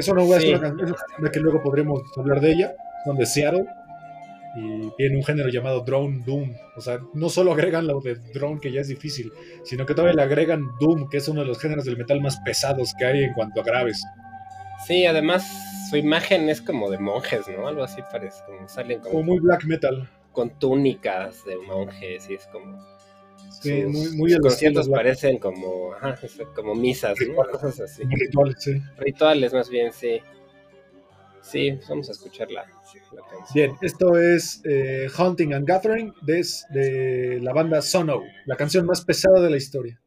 Eso 0.00 0.14
no 0.14 0.22
es 0.34 0.42
Sí. 0.42 0.50
una 0.54 0.60
canción 0.60 0.94
que 1.32 1.40
luego 1.40 1.62
podremos 1.62 2.00
hablar 2.16 2.40
de 2.40 2.52
ella. 2.52 2.74
Son 3.04 3.16
de 3.16 3.26
Seattle. 3.26 3.66
y 4.56 4.90
tiene 4.96 5.16
un 5.16 5.22
género 5.22 5.48
llamado 5.48 5.82
Drone 5.82 6.24
Doom. 6.26 6.52
O 6.76 6.80
sea, 6.80 6.98
no 7.14 7.28
solo 7.28 7.52
agregan 7.52 7.86
lo 7.86 8.00
de 8.00 8.16
Drone, 8.34 8.58
que 8.60 8.72
ya 8.72 8.80
es 8.80 8.88
difícil, 8.88 9.30
sino 9.62 9.86
que 9.86 9.94
todavía 9.94 10.16
le 10.16 10.22
agregan 10.22 10.66
Doom, 10.80 11.08
que 11.08 11.18
es 11.18 11.28
uno 11.28 11.42
de 11.42 11.46
los 11.46 11.60
géneros 11.60 11.84
del 11.84 11.96
metal 11.96 12.20
más 12.20 12.36
pesados 12.44 12.92
que 12.98 13.04
hay 13.04 13.22
en 13.22 13.32
cuanto 13.34 13.60
a 13.60 13.62
graves. 13.64 14.02
Sí, 14.88 15.06
además 15.06 15.46
su 15.88 15.96
imagen 15.96 16.48
es 16.48 16.60
como 16.60 16.90
de 16.90 16.98
monjes, 16.98 17.42
¿no? 17.56 17.68
Algo 17.68 17.84
así 17.84 18.02
parece, 18.10 18.42
como 18.44 18.68
salen 18.68 18.98
como, 18.98 19.12
Como 19.12 19.22
muy 19.24 19.38
black 19.38 19.64
metal. 19.66 20.08
con 20.32 20.50
túnicas 20.58 21.44
de 21.44 21.56
monjes 21.58 22.28
y 22.28 22.34
es 22.34 22.48
como... 22.48 22.76
Sí, 23.50 23.82
sus- 23.82 23.92
muy, 23.92 23.92
muy 23.92 24.08
sus 24.10 24.10
al 24.10 24.16
estilo 24.18 24.40
conciertos 24.42 24.88
parecen 24.88 25.38
como, 25.38 25.92
ajá, 25.94 26.18
como 26.54 26.74
misas, 26.74 27.10
¿no? 27.20 27.26
Rituales. 27.26 27.52
Cosas 27.60 27.80
así. 27.80 28.02
rituales, 28.04 28.56
sí. 28.58 28.82
Rituales 28.98 29.52
más 29.52 29.68
bien, 29.68 29.92
sí. 29.92 30.20
Sí, 31.42 31.78
vamos 31.88 32.08
a 32.08 32.12
escuchar 32.12 32.50
la, 32.50 32.62
la 32.62 33.22
canción. 33.28 33.46
Bien, 33.54 33.76
esto 33.80 34.18
es 34.18 34.60
eh, 34.64 35.08
Hunting 35.18 35.54
and 35.54 35.66
Gathering 35.66 36.12
de, 36.22 36.46
de 36.70 37.40
la 37.40 37.52
banda 37.52 37.80
Sono, 37.82 38.22
la 38.46 38.56
canción 38.56 38.84
más 38.86 39.04
pesada 39.04 39.40
de 39.40 39.50
la 39.50 39.56
historia. 39.56 40.00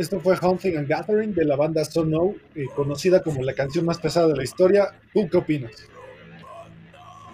Esto 0.00 0.20
fue 0.20 0.36
Hunting 0.40 0.76
and 0.76 0.88
Gathering 0.88 1.34
de 1.34 1.44
la 1.44 1.56
banda 1.56 1.84
Sono, 1.84 2.34
eh, 2.54 2.66
conocida 2.74 3.22
como 3.22 3.42
la 3.42 3.52
canción 3.52 3.84
más 3.84 3.98
pesada 3.98 4.28
de 4.28 4.36
la 4.36 4.44
historia. 4.44 4.94
¿Tú 5.12 5.28
qué 5.28 5.36
opinas? 5.36 5.72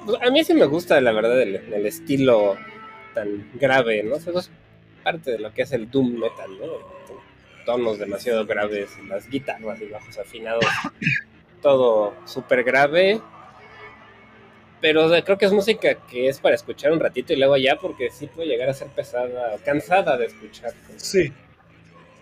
Pues, 0.04 0.18
A 0.20 0.30
mí 0.30 0.44
sí 0.44 0.54
me 0.54 0.66
gusta, 0.66 1.00
la 1.00 1.12
verdad, 1.12 1.40
el, 1.40 1.56
el 1.56 1.86
estilo 1.86 2.56
tan 3.14 3.50
grave, 3.54 4.02
¿no? 4.02 4.16
O 4.16 4.20
sea, 4.20 4.32
es 4.34 4.50
parte 5.02 5.32
de 5.32 5.38
lo 5.38 5.52
que 5.54 5.62
es 5.62 5.72
el 5.72 5.90
doom 5.90 6.18
metal, 6.18 6.50
¿no? 6.60 6.66
Tonos 7.64 7.98
demasiado 7.98 8.46
graves, 8.46 8.90
las 9.08 9.28
guitarras 9.28 9.80
y 9.80 9.86
bajos 9.86 10.18
afinados, 10.18 10.64
todo 11.62 12.14
súper 12.24 12.64
grave. 12.64 13.20
Pero 14.80 15.06
o 15.06 15.08
sea, 15.08 15.22
creo 15.22 15.38
que 15.38 15.46
es 15.46 15.52
música 15.52 15.94
que 16.08 16.28
es 16.28 16.40
para 16.40 16.54
escuchar 16.54 16.92
un 16.92 17.00
ratito 17.00 17.32
y 17.32 17.36
luego 17.36 17.56
ya, 17.56 17.76
porque 17.76 18.10
sí 18.10 18.26
puede 18.26 18.48
llegar 18.48 18.68
a 18.68 18.74
ser 18.74 18.88
pesada, 18.88 19.56
cansada 19.64 20.16
de 20.16 20.26
escuchar. 20.26 20.72
Sí. 20.96 21.32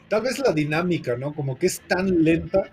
Tal 0.09 0.23
vez 0.23 0.39
la 0.39 0.53
dinámica, 0.53 1.17
¿no? 1.17 1.35
Como 1.35 1.59
que 1.59 1.67
es 1.67 1.81
tan 1.81 2.25
lenta 2.25 2.71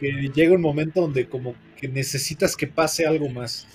que 0.00 0.30
llega 0.34 0.54
un 0.54 0.60
momento 0.60 1.02
donde 1.02 1.28
como 1.28 1.54
que 1.76 1.88
necesitas 1.88 2.56
que 2.56 2.66
pase 2.66 3.06
algo 3.06 3.28
más. 3.28 3.66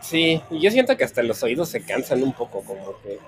Sí, 0.00 0.40
y 0.50 0.60
yo 0.60 0.70
siento 0.70 0.96
que 0.96 1.04
hasta 1.04 1.22
los 1.22 1.42
oídos 1.42 1.68
se 1.68 1.84
cansan 1.84 2.22
un 2.22 2.32
poco, 2.32 2.62
como 2.64 3.00
que, 3.02 3.18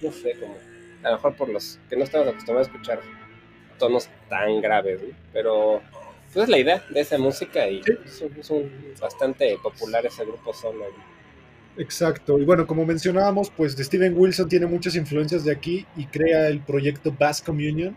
no 0.00 0.12
sé, 0.12 0.34
como, 0.38 0.54
a 1.02 1.10
lo 1.10 1.16
mejor 1.16 1.34
por 1.34 1.48
los 1.48 1.78
que 1.88 1.96
no 1.96 2.04
estamos 2.04 2.28
acostumbrados 2.28 2.68
a 2.68 2.70
escuchar 2.70 3.00
tonos 3.78 4.08
tan 4.28 4.60
graves, 4.60 5.02
¿no? 5.02 5.14
Pero, 5.32 5.82
pues 6.32 6.44
es 6.44 6.48
la 6.48 6.58
idea 6.58 6.84
de 6.88 7.00
esa 7.00 7.18
música 7.18 7.68
y 7.68 7.82
un 8.50 8.94
bastante 9.00 9.58
popular 9.60 10.06
ese 10.06 10.24
grupo 10.24 10.52
solo. 10.54 10.84
¿no? 10.84 11.19
Exacto. 11.80 12.38
Y 12.38 12.44
bueno, 12.44 12.66
como 12.66 12.84
mencionábamos, 12.84 13.50
pues 13.50 13.72
Steven 13.72 14.14
Wilson 14.16 14.48
tiene 14.48 14.66
muchas 14.66 14.94
influencias 14.96 15.44
de 15.44 15.52
aquí 15.52 15.86
y 15.96 16.06
crea 16.06 16.48
el 16.48 16.60
proyecto 16.60 17.14
Bass 17.18 17.40
Communion, 17.40 17.96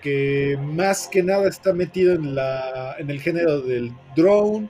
que 0.00 0.56
más 0.62 1.08
que 1.08 1.22
nada 1.24 1.48
está 1.48 1.72
metido 1.72 2.14
en, 2.14 2.34
la, 2.36 2.94
en 2.98 3.10
el 3.10 3.20
género 3.20 3.60
del 3.62 3.92
drone, 4.14 4.68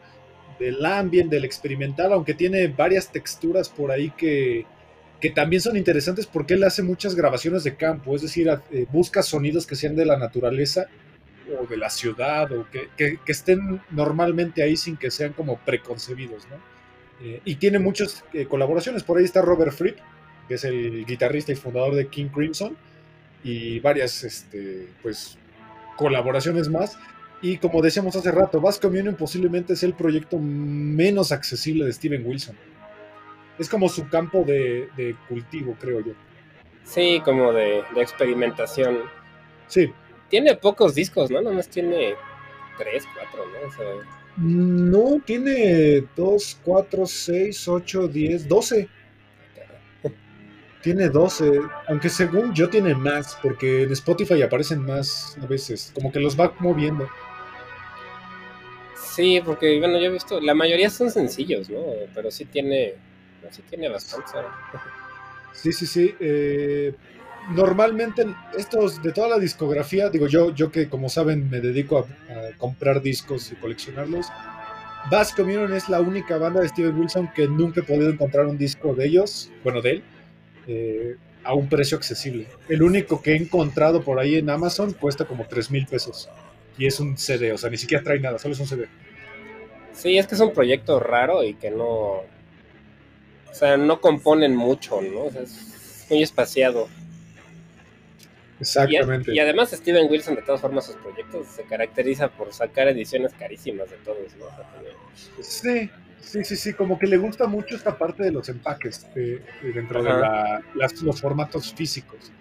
del 0.59 0.85
ambient, 0.87 1.31
del 1.31 1.45
experimental, 1.45 2.13
aunque 2.15 2.33
tiene 2.35 2.69
varias 2.69 3.13
texturas 3.13 3.69
por 3.69 3.91
ahí 3.91 4.11
que, 4.17 4.65
que 5.21 5.31
también 5.31 5.61
son 5.61 5.77
interesantes 5.77 6.27
porque 6.27 6.55
él 6.55 6.65
hace 6.65 6.83
muchas 6.83 7.15
grabaciones 7.15 7.65
de 7.65 7.77
campo, 7.77 8.17
es 8.17 8.23
decir, 8.23 8.49
eh, 8.73 8.87
busca 8.91 9.23
sonidos 9.23 9.67
que 9.67 9.77
sean 9.77 9.97
de 9.97 10.07
la 10.07 10.17
naturaleza 10.19 10.87
o 11.61 11.67
de 11.67 11.77
la 11.79 11.91
ciudad 11.91 12.53
o 12.53 12.69
que, 12.71 12.89
que- 12.97 13.19
que 13.25 13.33
estén 13.33 13.83
normalmente 13.91 14.63
ahí 14.63 14.77
sin 14.77 14.97
que 14.97 15.11
sean 15.11 15.33
como 15.35 15.59
preconcebidos, 15.59 16.49
¿no? 16.49 16.76
Eh, 17.23 17.41
y 17.45 17.57
tiene 17.57 17.79
muchas 17.79 18.25
eh, 18.33 18.47
colaboraciones. 18.47 19.03
Por 19.03 19.19
ahí 19.19 19.25
está 19.25 19.43
Robert 19.43 19.73
Fripp, 19.73 19.99
que 20.49 20.55
es 20.55 20.65
el 20.65 21.05
guitarrista 21.07 21.53
y 21.53 21.57
fundador 21.57 21.95
de 21.95 22.09
King 22.09 22.29
Crimson, 22.29 22.77
y 23.43 23.81
varias 23.81 24.23
este, 24.25 24.89
pues, 25.03 25.39
colaboraciones 25.97 26.69
más. 26.69 26.99
Y 27.43 27.59
como 27.59 27.83
decíamos 27.83 28.17
hace 28.17 28.31
rato, 28.33 28.61
Bass 28.61 28.79
Communion 28.79 29.15
posiblemente 29.15 29.75
es 29.75 29.83
el 29.83 29.95
proyecto 29.95 30.39
menos 30.39 31.33
accesible 31.33 31.85
de 31.85 31.93
Steven 31.93 32.27
Wilson. 32.27 32.57
Es 33.59 33.69
como 33.69 33.89
su 33.89 34.09
campo 34.09 34.43
de, 34.45 34.89
de 34.97 35.17
cultivo, 35.29 35.77
creo 35.81 36.01
yo. 36.01 36.13
Sí, 36.85 37.21
como 37.25 37.53
de, 37.53 37.83
de 37.95 38.03
experimentación. 38.03 39.01
Sí, 39.67 39.93
Tiene 40.29 40.57
pocos 40.57 40.95
discos, 40.95 41.31
¿no? 41.31 41.41
Nomás 41.43 41.69
tiene 41.69 42.15
tres, 42.79 43.05
cuatro, 43.15 43.45
¿no? 43.47 43.69
O 43.69 43.73
sea, 43.73 43.87
no 44.37 45.21
tiene 45.25 46.05
2, 46.15 46.61
4, 46.65 47.07
6, 47.07 47.69
8, 47.69 48.09
10, 48.09 48.49
12. 48.49 48.89
Tiene 50.83 51.09
12, 51.09 51.61
aunque 51.89 52.09
según 52.09 52.55
yo 52.55 52.69
tiene 52.69 52.95
más, 52.95 53.37
porque 53.43 53.83
en 53.83 53.93
Spotify 53.93 54.43
aparecen 54.43 54.83
más 54.85 55.37
a 55.43 55.47
veces, 55.47 55.91
como 55.93 56.13
que 56.13 56.21
los 56.21 56.39
va 56.39 56.55
moviendo. 56.61 57.09
Sí, 58.95 59.41
porque 59.45 59.79
bueno, 59.79 59.99
yo 59.99 60.07
he 60.07 60.11
visto, 60.11 60.41
la 60.41 60.55
mayoría 60.55 60.91
son 60.91 61.11
sencillos, 61.11 61.69
¿no? 61.71 61.81
Pero 62.15 62.31
sí 62.31 62.45
tiene, 62.45 62.95
sí 63.51 63.63
tiene 63.69 63.89
bastante. 63.89 64.31
Sí, 65.53 65.73
sí, 65.73 65.87
sí. 65.87 66.15
eh, 66.21 66.95
normalmente 67.51 68.27
estos 68.57 69.03
de 69.03 69.13
toda 69.13 69.29
la 69.29 69.39
discografía, 69.39 70.11
digo 70.11 70.27
yo, 70.27 70.55
yo 70.55 70.71
que 70.71 70.89
como 70.89 71.09
saben 71.09 71.49
me 71.51 71.61
dedico 71.61 71.99
a, 71.99 72.07
comprar 72.59 73.03
discos 73.03 73.53
y 73.53 73.57
coleccionarlos. 73.57 74.27
Bass 75.11 75.33
Communion 75.33 75.73
es 75.73 75.89
la 75.89 76.01
única 76.01 76.37
banda 76.37 76.61
de 76.61 76.69
Steven 76.69 76.99
Wilson 76.99 77.31
que 77.35 77.47
nunca 77.47 77.81
he 77.81 77.85
podido 77.85 78.11
encontrar 78.11 78.47
un 78.47 78.59
disco 78.59 78.95
de 78.95 79.07
ellos, 79.07 79.51
bueno, 79.63 79.81
de 79.81 79.91
él, 79.91 80.03
eh, 80.67 81.17
a 81.45 81.55
un 81.55 81.69
precio 81.69 81.97
accesible. 81.97 82.49
El 82.69 82.83
único 82.83 83.23
que 83.23 83.33
he 83.33 83.37
encontrado 83.37 84.03
por 84.03 84.19
ahí 84.19 84.35
en 84.37 84.51
Amazon 84.51 84.93
cuesta 84.95 85.25
como 85.25 85.47
3 85.47 85.71
mil 85.71 85.87
pesos. 85.87 86.29
Y 86.77 86.87
es 86.87 86.99
un 86.99 87.17
CD, 87.17 87.53
o 87.53 87.59
sea, 87.59 87.71
ni 87.71 87.77
siquiera 87.77 88.03
trae 88.03 88.19
nada, 88.19 88.39
solo 88.39 88.55
es 88.55 88.61
un 88.61 88.67
CD. 88.67 88.89
Sí, 89.93 90.19
es 90.19 90.27
que 90.27 90.35
es 90.35 90.41
un 90.41 90.53
proyecto 90.53 90.99
raro 90.99 91.45
y 91.45 91.55
que 91.55 91.71
no. 91.71 91.87
O 91.87 93.55
sea, 93.55 93.77
no 93.77 94.01
componen 94.01 94.55
mucho, 94.55 95.01
¿no? 95.01 95.27
Es 95.41 96.07
muy 96.11 96.23
espaciado. 96.23 96.89
Exactamente. 98.61 99.33
Y, 99.33 99.37
y, 99.37 99.39
además 99.39 99.71
Steven 99.71 100.11
Wilson, 100.11 100.35
de 100.37 100.43
todas 100.43 100.61
formas, 100.61 100.87
sus 100.87 100.97
proyectos 100.97 101.47
se 101.49 101.65
caracteriza 101.65 102.29
por 102.29 102.53
sacar 102.53 102.89
ediciones 102.89 103.33
carísimas 103.35 103.91
de 103.91 103.97
todos, 103.99 104.35
¿no? 104.39 104.47
Sí, 105.43 105.91
sí, 106.21 106.45
sí, 106.45 106.57
sí, 106.57 106.73
como 106.73 106.99
que 106.99 107.07
le 107.07 107.19
gusta 107.19 107.47
mucho 107.47 107.77
esta 107.77 107.97
parte 107.97 108.23
de 108.23 108.33
los 108.33 108.49
empaques 108.49 109.07
eh, 109.15 109.43
dentro 109.75 110.01
Ajá. 110.01 110.15
de 110.15 110.21
la, 110.21 110.63
las, 110.75 111.03
los 111.03 111.21
formatos 111.21 111.73
físicos. 111.75 112.33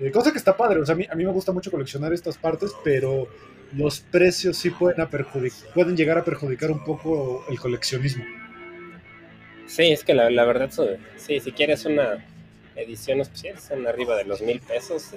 Eh, 0.00 0.10
cosa 0.10 0.32
que 0.32 0.38
está 0.38 0.56
padre, 0.56 0.80
o 0.80 0.86
sea, 0.86 0.94
a 0.94 0.98
mí, 0.98 1.06
a 1.10 1.14
mí, 1.14 1.24
me 1.24 1.32
gusta 1.32 1.52
mucho 1.52 1.70
coleccionar 1.70 2.12
estas 2.12 2.36
partes, 2.36 2.72
pero 2.84 3.28
los 3.76 4.00
precios 4.00 4.56
sí 4.56 4.70
pueden, 4.70 5.06
pueden 5.74 5.96
llegar 5.96 6.18
a 6.18 6.24
perjudicar 6.24 6.70
un 6.70 6.84
poco 6.84 7.44
el 7.48 7.58
coleccionismo. 7.58 8.24
Sí, 9.66 9.90
es 9.90 10.04
que 10.04 10.12
la, 10.12 10.28
la 10.28 10.44
verdad, 10.44 10.70
sí, 11.16 11.40
si 11.40 11.52
quieres 11.52 11.84
una 11.84 12.26
edición 12.76 13.20
especial, 13.20 13.58
son 13.58 13.86
arriba 13.86 14.16
de 14.16 14.24
los 14.24 14.42
mil 14.42 14.60
pesos. 14.60 15.12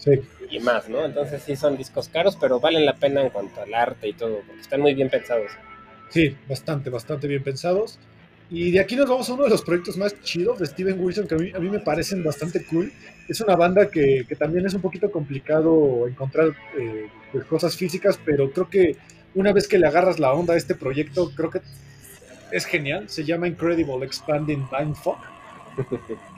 Sí. 0.00 0.20
y 0.50 0.58
más, 0.60 0.88
¿no? 0.88 1.04
Entonces 1.04 1.42
sí 1.42 1.56
son 1.56 1.76
discos 1.76 2.08
caros, 2.08 2.36
pero 2.40 2.58
valen 2.58 2.86
la 2.86 2.94
pena 2.94 3.20
en 3.20 3.30
cuanto 3.30 3.60
al 3.60 3.72
arte 3.74 4.08
y 4.08 4.14
todo, 4.14 4.40
porque 4.46 4.60
están 4.60 4.80
muy 4.80 4.94
bien 4.94 5.10
pensados. 5.10 5.52
Sí, 6.08 6.36
bastante, 6.48 6.90
bastante 6.90 7.28
bien 7.28 7.42
pensados. 7.42 7.98
Y 8.50 8.72
de 8.72 8.80
aquí 8.80 8.96
nos 8.96 9.08
vamos 9.08 9.30
a 9.30 9.34
uno 9.34 9.44
de 9.44 9.50
los 9.50 9.62
proyectos 9.62 9.96
más 9.96 10.20
chidos 10.22 10.58
de 10.58 10.66
Steven 10.66 10.98
Wilson, 10.98 11.28
que 11.28 11.34
a 11.36 11.38
mí, 11.38 11.52
a 11.54 11.60
mí 11.60 11.70
me 11.70 11.78
parecen 11.78 12.24
bastante 12.24 12.64
cool. 12.64 12.92
Es 13.28 13.40
una 13.40 13.54
banda 13.54 13.88
que, 13.88 14.24
que 14.28 14.34
también 14.34 14.66
es 14.66 14.74
un 14.74 14.80
poquito 14.80 15.08
complicado 15.10 16.08
encontrar 16.08 16.48
eh, 16.76 17.06
pues, 17.30 17.44
cosas 17.44 17.76
físicas, 17.76 18.18
pero 18.24 18.50
creo 18.50 18.68
que 18.68 18.96
una 19.34 19.52
vez 19.52 19.68
que 19.68 19.78
le 19.78 19.86
agarras 19.86 20.18
la 20.18 20.32
onda 20.32 20.54
a 20.54 20.56
este 20.56 20.74
proyecto, 20.74 21.30
creo 21.36 21.50
que 21.50 21.60
es 22.50 22.64
genial. 22.64 23.08
Se 23.08 23.24
llama 23.24 23.46
Incredible 23.46 24.04
Expanding 24.04 24.66
Mindfuck 24.72 25.18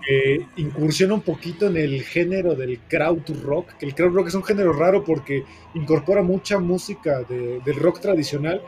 que 0.07 0.47
incursiona 0.57 1.15
un 1.15 1.23
poquito 1.23 1.67
en 1.67 1.77
el 1.77 2.03
género 2.03 2.55
del 2.55 2.79
crowd 2.81 3.23
rock, 3.43 3.73
que 3.79 3.87
el 3.87 3.95
crowd 3.95 4.15
rock 4.15 4.29
es 4.29 4.35
un 4.35 4.45
género 4.45 4.73
raro 4.73 5.05
porque 5.05 5.45
incorpora 5.75 6.23
mucha 6.23 6.59
música 6.59 7.23
de, 7.23 7.61
del 7.65 7.77
rock 7.77 8.01
tradicional 8.01 8.61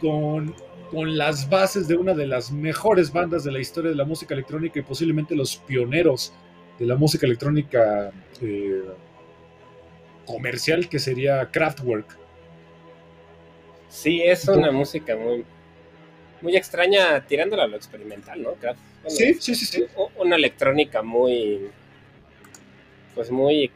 con, 0.00 0.54
con, 0.90 1.16
las 1.16 1.48
bases 1.48 1.88
de 1.88 1.96
una 1.96 2.14
de 2.14 2.26
las 2.26 2.50
mejores 2.50 3.12
bandas 3.12 3.44
de 3.44 3.52
la 3.52 3.60
historia 3.60 3.90
de 3.90 3.96
la 3.96 4.04
música 4.04 4.34
electrónica 4.34 4.78
y 4.78 4.82
posiblemente 4.82 5.34
los 5.34 5.56
pioneros 5.56 6.32
de 6.78 6.86
la 6.86 6.94
música 6.94 7.26
electrónica 7.26 8.12
eh, 8.40 8.82
comercial, 10.26 10.88
que 10.88 10.98
sería 10.98 11.50
Kraftwerk. 11.50 12.16
Sí, 13.88 14.22
es 14.22 14.46
una 14.46 14.70
música 14.70 15.16
muy, 15.16 15.44
muy 16.42 16.56
extraña, 16.56 17.24
tirándola 17.26 17.64
a 17.64 17.66
lo 17.66 17.76
experimental, 17.76 18.42
¿no? 18.42 18.54
Bueno, 18.54 18.78
sí, 19.06 19.34
sí, 19.34 19.54
sí, 19.54 19.66
sí. 19.66 19.84
Una 20.16 20.36
electrónica 20.36 21.02
muy, 21.02 21.68
pues 23.14 23.30
muy 23.30 23.70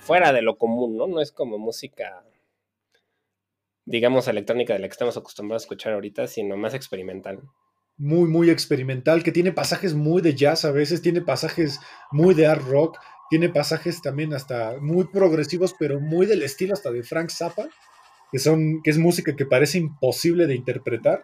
fuera 0.00 0.32
de 0.32 0.42
lo 0.42 0.56
común, 0.56 0.96
¿no? 0.96 1.06
No 1.06 1.20
es 1.20 1.32
como 1.32 1.58
música, 1.58 2.24
digamos, 3.84 4.28
electrónica 4.28 4.74
de 4.74 4.80
la 4.80 4.88
que 4.88 4.92
estamos 4.92 5.16
acostumbrados 5.16 5.62
a 5.62 5.64
escuchar 5.64 5.94
ahorita, 5.94 6.26
sino 6.26 6.56
más 6.56 6.74
experimental. 6.74 7.40
Muy, 7.96 8.28
muy 8.28 8.50
experimental, 8.50 9.22
que 9.22 9.32
tiene 9.32 9.52
pasajes 9.52 9.94
muy 9.94 10.20
de 10.20 10.34
jazz 10.34 10.64
a 10.64 10.72
veces, 10.72 11.00
tiene 11.00 11.20
pasajes 11.20 11.80
muy 12.10 12.34
de 12.34 12.46
art 12.46 12.62
rock, 12.62 12.98
tiene 13.30 13.48
pasajes 13.48 14.02
también 14.02 14.34
hasta 14.34 14.78
muy 14.80 15.06
progresivos, 15.06 15.74
pero 15.78 16.00
muy 16.00 16.26
del 16.26 16.42
estilo 16.42 16.74
hasta 16.74 16.90
de 16.90 17.02
Frank 17.02 17.30
Zappa, 17.30 17.68
que, 18.30 18.38
son, 18.38 18.82
que 18.82 18.90
es 18.90 18.98
música 18.98 19.34
que 19.36 19.46
parece 19.46 19.78
imposible 19.78 20.46
de 20.46 20.56
interpretar, 20.56 21.22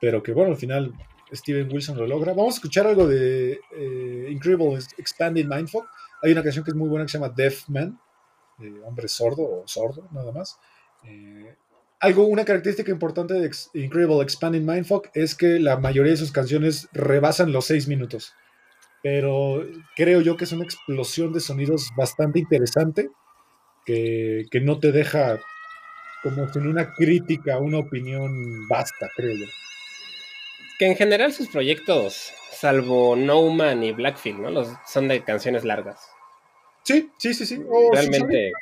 pero 0.00 0.22
que 0.22 0.32
bueno, 0.32 0.52
al 0.52 0.56
final 0.56 0.92
Steven 1.32 1.68
Wilson 1.72 1.98
lo 1.98 2.06
logra. 2.06 2.32
Vamos 2.32 2.54
a 2.54 2.56
escuchar 2.56 2.86
algo 2.86 3.06
de 3.06 3.60
eh, 3.76 4.28
Incredible 4.30 4.78
Expanding 4.98 5.48
Mindfuck. 5.48 5.86
Hay 6.22 6.32
una 6.32 6.42
canción 6.42 6.64
que 6.64 6.70
es 6.70 6.76
muy 6.76 6.88
buena 6.88 7.04
que 7.04 7.12
se 7.12 7.18
llama 7.18 7.32
Deaf 7.34 7.68
Man, 7.68 7.98
eh, 8.60 8.80
hombre 8.84 9.08
sordo 9.08 9.42
o 9.42 9.64
sordo, 9.66 10.08
nada 10.12 10.32
más. 10.32 10.58
Eh, 11.04 11.54
algo, 12.00 12.26
una 12.26 12.44
característica 12.44 12.90
importante 12.90 13.34
de 13.34 13.50
Incredible 13.74 14.22
Expanding 14.22 14.64
Mindfuck 14.64 15.08
es 15.14 15.34
que 15.34 15.58
la 15.58 15.78
mayoría 15.78 16.12
de 16.12 16.18
sus 16.18 16.32
canciones 16.32 16.88
rebasan 16.92 17.52
los 17.52 17.66
seis 17.66 17.88
minutos. 17.88 18.34
Pero 19.02 19.64
creo 19.94 20.20
yo 20.20 20.36
que 20.36 20.44
es 20.44 20.52
una 20.52 20.64
explosión 20.64 21.32
de 21.32 21.40
sonidos 21.40 21.90
bastante 21.96 22.38
interesante 22.38 23.10
que, 23.84 24.46
que 24.50 24.60
no 24.60 24.78
te 24.78 24.90
deja 24.90 25.38
como 26.22 26.48
sin 26.52 26.66
una 26.66 26.92
crítica, 26.92 27.58
una 27.58 27.78
opinión 27.78 28.66
basta, 28.68 29.08
creo 29.14 29.36
yo 29.36 29.46
que 30.78 30.86
en 30.86 30.96
general 30.96 31.32
sus 31.32 31.48
proyectos, 31.48 32.32
salvo 32.52 33.16
No 33.16 33.48
Man 33.50 33.82
y 33.82 33.92
Blackfield, 33.92 34.40
¿no? 34.40 34.50
Los, 34.50 34.68
son 34.86 35.08
de 35.08 35.22
canciones 35.22 35.64
largas. 35.64 36.00
Sí, 36.84 37.10
sí, 37.18 37.34
sí, 37.34 37.46
sí. 37.46 37.60
Oh, 37.68 37.90
Realmente. 37.92 38.52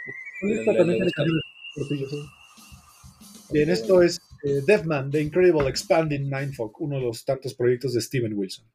Bien, 3.50 3.70
esto 3.70 4.02
es 4.02 4.20
eh, 4.44 4.62
Deathman, 4.66 5.10
The 5.10 5.20
Incredible 5.20 5.68
Expanding 5.68 6.28
Mindfuck, 6.28 6.80
uno 6.80 6.96
de 6.96 7.02
los 7.02 7.24
tantos 7.24 7.54
proyectos 7.54 7.94
de 7.94 8.00
Steven 8.00 8.32
Wilson. 8.34 8.66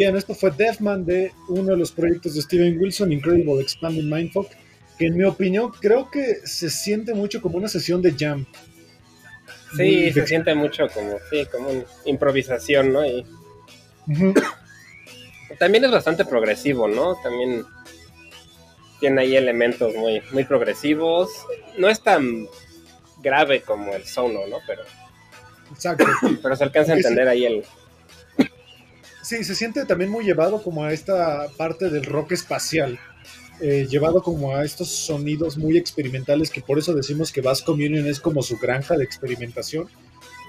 Bien, 0.00 0.16
esto 0.16 0.34
fue 0.34 0.50
Deathman 0.50 1.04
de 1.04 1.30
uno 1.48 1.72
de 1.72 1.76
los 1.76 1.92
proyectos 1.92 2.34
de 2.34 2.40
Steven 2.40 2.80
Wilson, 2.80 3.12
Incredible 3.12 3.60
Expanding 3.60 4.08
Mindfuck, 4.08 4.48
que 4.98 5.08
en 5.08 5.14
mi 5.14 5.24
opinión 5.24 5.70
creo 5.78 6.10
que 6.10 6.36
se 6.44 6.70
siente 6.70 7.12
mucho 7.12 7.42
como 7.42 7.58
una 7.58 7.68
sesión 7.68 8.00
de 8.00 8.14
jam. 8.18 8.46
Sí, 9.76 9.82
Muy 10.04 10.12
se 10.14 10.26
siente 10.26 10.54
mucho 10.54 10.88
como, 10.88 11.18
sí, 11.30 11.44
como 11.52 11.68
una 11.68 11.84
improvisación, 12.06 12.94
¿no? 12.94 13.04
Y... 13.04 13.26
Uh 14.06 14.32
-huh. 14.32 14.42
También 15.58 15.84
es 15.84 15.90
bastante 15.90 16.24
progresivo, 16.24 16.88
¿no? 16.88 17.16
También 17.22 17.62
tiene 19.00 19.20
ahí 19.20 19.36
elementos 19.36 19.94
muy, 19.94 20.22
muy 20.32 20.44
progresivos. 20.44 21.28
No 21.76 21.90
es 21.90 22.02
tan 22.02 22.48
grave 23.22 23.60
como 23.60 23.92
el 23.92 24.06
sono, 24.06 24.46
¿no? 24.46 24.60
Pero, 24.66 24.80
Exacto. 25.70 26.06
pero 26.42 26.56
se 26.56 26.64
alcanza 26.64 26.94
a 26.94 26.96
entender 26.96 27.28
ahí 27.28 27.44
el, 27.44 27.64
Sí, 29.30 29.44
se 29.44 29.54
siente 29.54 29.84
también 29.84 30.10
muy 30.10 30.24
llevado 30.24 30.60
como 30.60 30.82
a 30.82 30.92
esta 30.92 31.46
parte 31.56 31.88
del 31.88 32.04
rock 32.04 32.32
espacial. 32.32 32.98
eh, 33.60 33.86
llevado 33.88 34.24
como 34.24 34.56
a 34.56 34.64
estos 34.64 34.88
sonidos 34.88 35.56
muy 35.56 35.76
experimentales 35.76 36.50
que 36.50 36.62
por 36.62 36.80
eso 36.80 36.94
decimos 36.94 37.30
que 37.30 37.40
Bass 37.40 37.62
Communion 37.62 38.06
es 38.08 38.18
como 38.18 38.42
su 38.42 38.58
granja 38.58 38.96
de 38.96 39.04
experimentación 39.04 39.86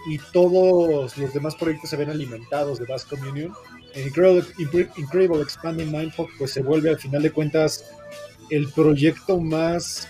y 0.10 0.18
todos 0.34 1.16
los 1.16 1.32
demás 1.32 1.54
proyectos 1.54 1.92
se 1.92 1.98
ven 1.98 2.10
alimentados 2.10 2.80
de 2.80 2.86
Bass 2.86 3.06
Communion. 3.06 3.54
Incredible, 3.96 4.48
Incredible 4.98 5.44
Expanding 5.44 5.92
Mindfuck 5.92 6.32
pues 6.40 6.50
se 6.50 6.64
vuelve 6.64 6.90
al 6.90 6.98
final 6.98 7.22
de 7.22 7.32
cuentas 7.32 7.86
el 8.50 8.68
proyecto 8.70 9.40
más 9.40 10.08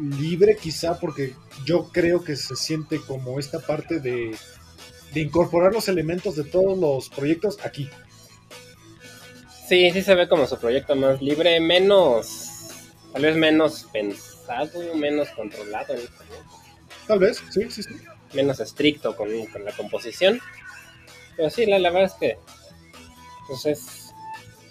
libre 0.00 0.56
quizá 0.60 0.98
porque 0.98 1.34
yo 1.64 1.88
creo 1.92 2.24
que 2.24 2.34
se 2.34 2.56
siente 2.56 2.98
como 3.06 3.38
esta 3.38 3.60
parte 3.60 4.00
de, 4.00 4.34
de 5.12 5.20
incorporar 5.20 5.72
los 5.72 5.88
elementos 5.88 6.36
de 6.36 6.44
todos 6.44 6.78
los 6.78 7.08
proyectos 7.08 7.58
aquí. 7.64 7.88
Sí, 9.68 9.90
sí 9.90 10.02
se 10.02 10.14
ve 10.14 10.28
como 10.28 10.46
su 10.46 10.58
proyecto 10.58 10.94
más 10.96 11.20
libre, 11.22 11.60
menos, 11.60 12.50
tal 13.12 13.22
vez 13.22 13.36
menos 13.36 13.86
pensado, 13.92 14.94
menos 14.94 15.28
controlado. 15.30 15.94
Tal 17.06 17.18
vez, 17.18 17.42
sí, 17.50 17.70
sí, 17.70 17.82
sí. 17.82 17.94
Menos 18.34 18.60
estricto 18.60 19.16
con, 19.16 19.28
con 19.46 19.64
la 19.64 19.72
composición. 19.72 20.40
Pero 21.36 21.50
sí, 21.50 21.66
la, 21.66 21.78
la 21.78 21.90
verdad 21.90 22.12
es 22.12 22.18
que 22.18 22.38
pues 23.46 23.66
es, 23.66 24.12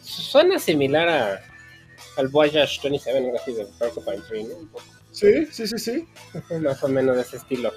suena 0.03 0.59
similar 0.59 1.09
a, 1.09 1.41
al 2.17 2.27
Voyage 2.29 2.79
27, 2.83 3.17
algo 3.17 3.37
así 3.37 3.53
de 3.53 3.65
Porcupine 3.79 4.21
Tree, 4.27 4.43
¿no? 4.43 4.55
Sí, 5.11 5.45
sí, 5.51 5.67
sí, 5.67 5.77
sí. 5.77 6.07
Más 6.61 6.83
o 6.83 6.87
menos 6.87 7.15
de 7.15 7.21
ese 7.23 7.37
estilo. 7.37 7.71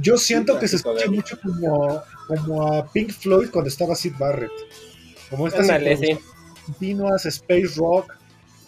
Yo 0.00 0.18
siento 0.18 0.58
que 0.58 0.68
se 0.68 0.76
escucha 0.76 1.10
mucho 1.10 1.38
como, 1.40 2.02
como 2.26 2.72
a 2.72 2.92
Pink 2.92 3.12
Floyd 3.12 3.48
cuando 3.50 3.68
estaba 3.68 3.94
Sid 3.94 4.14
Barrett. 4.18 4.52
Como 5.30 5.48
estas 5.48 5.66
sí. 5.98 6.18
continuas, 6.66 7.24
space 7.26 7.74
rock, 7.76 8.12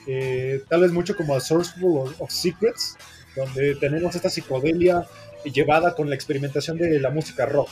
eh, 0.06 0.62
tal 0.68 0.80
vez 0.80 0.92
mucho 0.92 1.16
como 1.16 1.34
a 1.34 1.40
Sourceful 1.40 2.14
of, 2.18 2.30
Secrets, 2.30 2.96
donde 3.36 3.74
tenemos 3.76 4.14
esta 4.16 4.30
psicodelia 4.30 5.06
llevada 5.44 5.94
con 5.94 6.08
la 6.08 6.14
experimentación 6.14 6.78
de 6.78 6.98
la 6.98 7.10
música 7.10 7.46
rock. 7.46 7.68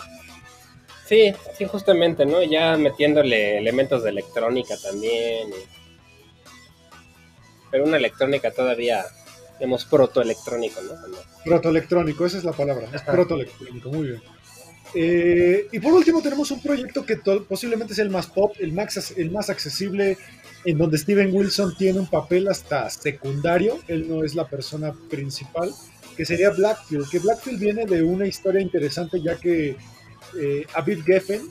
Sí, 1.06 1.32
sí, 1.56 1.64
justamente, 1.64 2.26
¿no? 2.26 2.42
Ya 2.42 2.76
metiéndole 2.76 3.58
elementos 3.58 4.02
de 4.02 4.10
electrónica 4.10 4.76
también. 4.76 5.50
Pero 7.70 7.84
una 7.84 7.96
electrónica 7.96 8.50
todavía 8.50 9.04
digamos, 9.58 9.84
protoelectrónico, 9.84 10.80
¿no? 10.82 10.94
Protoelectrónico, 11.44 12.26
esa 12.26 12.38
es 12.38 12.44
la 12.44 12.52
palabra, 12.52 12.88
es 12.92 13.02
protoelectrónico, 13.02 13.90
muy 13.90 14.08
bien. 14.08 14.22
Eh, 14.94 15.66
y 15.72 15.80
por 15.80 15.92
último 15.92 16.22
tenemos 16.22 16.50
un 16.50 16.62
proyecto 16.62 17.04
que 17.04 17.16
posiblemente 17.48 17.94
sea 17.94 18.04
el 18.04 18.10
más 18.10 18.26
pop, 18.28 18.54
el 18.58 18.72
más, 18.72 19.12
el 19.16 19.30
más 19.30 19.50
accesible, 19.50 20.16
en 20.64 20.78
donde 20.78 20.98
Steven 20.98 21.34
Wilson 21.34 21.76
tiene 21.76 22.00
un 22.00 22.06
papel 22.06 22.48
hasta 22.48 22.88
secundario, 22.90 23.78
él 23.88 24.08
no 24.08 24.24
es 24.24 24.34
la 24.34 24.48
persona 24.48 24.94
principal, 25.10 25.72
que 26.16 26.24
sería 26.24 26.50
Blackfield, 26.50 27.10
que 27.10 27.18
Blackfield 27.18 27.60
viene 27.60 27.86
de 27.86 28.02
una 28.02 28.26
historia 28.26 28.60
interesante 28.60 29.20
ya 29.20 29.36
que 29.36 29.76
eh, 30.38 30.66
Abid 30.74 31.04
Geffen, 31.04 31.42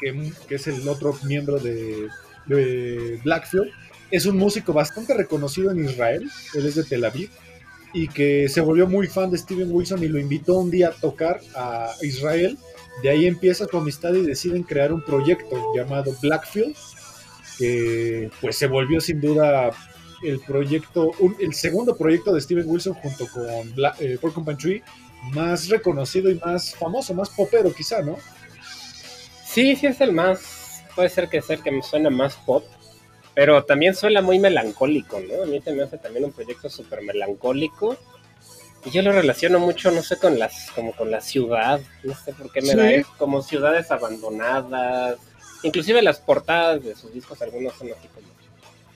que, 0.00 0.32
que, 0.48 0.54
es 0.54 0.66
el 0.66 0.88
otro 0.88 1.16
miembro 1.24 1.58
de, 1.58 2.08
de 2.46 3.20
Blackfield, 3.22 3.70
es 4.10 4.26
un 4.26 4.36
músico 4.36 4.72
bastante 4.72 5.14
reconocido 5.14 5.70
en 5.70 5.84
Israel, 5.84 6.30
él 6.54 6.66
es 6.66 6.74
de 6.74 6.84
Tel 6.84 7.04
Aviv, 7.04 7.30
y 7.94 8.08
que 8.08 8.48
se 8.48 8.60
volvió 8.60 8.88
muy 8.88 9.06
fan 9.06 9.30
de 9.30 9.38
Steven 9.38 9.70
Wilson 9.70 10.02
y 10.02 10.08
lo 10.08 10.18
invitó 10.18 10.58
un 10.58 10.70
día 10.70 10.88
a 10.88 10.92
tocar 10.92 11.40
a 11.54 11.92
Israel. 12.02 12.58
De 13.02 13.08
ahí 13.08 13.26
empieza 13.26 13.66
su 13.66 13.78
amistad 13.78 14.12
y 14.14 14.22
deciden 14.22 14.64
crear 14.64 14.92
un 14.92 15.02
proyecto 15.02 15.72
llamado 15.74 16.12
Blackfield, 16.20 16.74
que 17.56 18.30
pues 18.40 18.56
se 18.56 18.66
volvió 18.66 19.00
sin 19.00 19.20
duda 19.20 19.70
el 20.24 20.40
proyecto, 20.40 21.12
el 21.38 21.54
segundo 21.54 21.96
proyecto 21.96 22.34
de 22.34 22.40
Steven 22.40 22.64
Wilson 22.66 22.94
junto 22.94 23.26
con 23.28 23.74
Black, 23.74 23.96
eh, 24.00 24.18
Tree 24.58 24.82
más 25.32 25.68
reconocido 25.68 26.30
y 26.30 26.34
más 26.36 26.74
famoso, 26.74 27.14
más 27.14 27.30
popero 27.30 27.72
quizá, 27.72 28.02
¿no? 28.02 28.18
Sí, 29.44 29.76
sí 29.76 29.86
es 29.86 30.00
el 30.00 30.12
más, 30.12 30.82
puede 30.94 31.08
ser 31.08 31.28
que 31.28 31.38
es 31.38 31.48
el 31.48 31.62
que 31.62 31.70
me 31.70 31.82
suena 31.82 32.10
más 32.10 32.34
pop, 32.34 32.64
pero 33.34 33.64
también 33.64 33.94
suena 33.94 34.22
muy 34.22 34.38
melancólico, 34.38 35.20
¿no? 35.20 35.42
A 35.42 35.46
mí 35.46 35.60
se 35.60 35.72
me 35.72 35.82
hace 35.82 35.98
también 35.98 36.24
un 36.24 36.32
proyecto 36.32 36.68
súper 36.68 37.02
melancólico. 37.02 37.96
Y 38.84 38.90
yo 38.90 39.02
lo 39.02 39.12
relaciono 39.12 39.58
mucho, 39.58 39.90
no 39.90 40.02
sé, 40.02 40.18
con 40.18 40.38
las, 40.38 40.70
como 40.72 40.92
con 40.92 41.10
la 41.10 41.20
ciudad, 41.20 41.80
no 42.02 42.14
sé 42.14 42.32
por 42.34 42.52
qué 42.52 42.60
me 42.60 42.74
da, 42.74 43.02
como 43.16 43.42
ciudades 43.42 43.90
abandonadas. 43.90 45.16
Inclusive 45.62 46.02
las 46.02 46.18
portadas 46.18 46.84
de 46.84 46.94
sus 46.94 47.12
discos, 47.12 47.40
algunos 47.40 47.72
son 47.74 47.88
así 47.90 48.08
como 48.08 48.26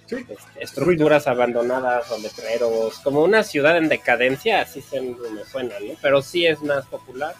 este, 0.04 0.36
estructuras 0.60 1.26
abandonadas 1.26 2.10
o 2.10 2.18
letreros, 2.18 2.98
como 2.98 3.22
una 3.22 3.42
ciudad 3.42 3.78
en 3.78 3.88
decadencia, 3.88 4.60
así 4.60 4.82
se 4.82 5.00
me 5.00 5.44
suena, 5.50 5.74
¿no? 5.80 5.94
Pero 6.02 6.22
sí 6.22 6.46
es 6.46 6.62
más 6.62 6.86
popular 6.86 7.34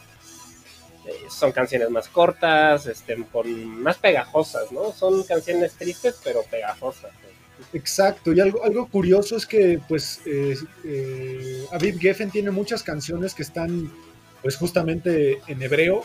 son 1.31 1.53
canciones 1.53 1.91
más 1.91 2.09
cortas, 2.09 2.87
este, 2.87 3.17
más 3.17 3.99
pegajosas, 3.99 4.73
¿no? 4.73 4.93
Son 4.93 5.23
canciones 5.25 5.73
tristes 5.75 6.17
pero 6.23 6.43
pegajosas. 6.51 7.11
Exacto, 7.73 8.33
y 8.33 8.41
algo, 8.41 8.63
algo 8.65 8.87
curioso 8.87 9.37
es 9.37 9.45
que 9.45 9.81
pues 9.89 10.21
eh, 10.27 10.57
eh, 10.85 11.65
Aviv 11.73 11.99
Geffen 11.99 12.31
tiene 12.31 12.51
muchas 12.51 12.83
canciones 12.83 13.35
que 13.35 13.43
están 13.43 13.93
pues 14.43 14.57
justamente 14.57 15.41
en 15.49 15.61
hebreo 15.61 16.03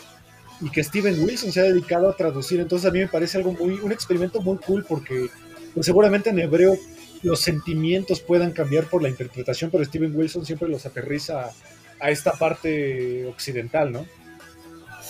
y 0.60 0.70
que 0.70 0.82
Steven 0.82 1.22
Wilson 1.22 1.52
se 1.52 1.60
ha 1.60 1.64
dedicado 1.64 2.08
a 2.08 2.16
traducir, 2.16 2.60
entonces 2.60 2.88
a 2.88 2.92
mí 2.92 2.98
me 2.98 3.08
parece 3.08 3.38
algo 3.38 3.52
muy, 3.52 3.74
un 3.74 3.92
experimento 3.92 4.40
muy 4.42 4.58
cool 4.58 4.84
porque 4.84 5.28
pues, 5.74 5.86
seguramente 5.86 6.30
en 6.30 6.40
hebreo 6.40 6.76
los 7.22 7.40
sentimientos 7.40 8.20
puedan 8.20 8.50
cambiar 8.52 8.84
por 8.84 9.02
la 9.02 9.08
interpretación, 9.08 9.70
pero 9.70 9.84
Steven 9.84 10.14
Wilson 10.14 10.44
siempre 10.44 10.68
los 10.68 10.84
aterriza 10.86 11.50
a 12.00 12.10
esta 12.10 12.32
parte 12.32 13.24
occidental, 13.26 13.92
¿no? 13.92 14.06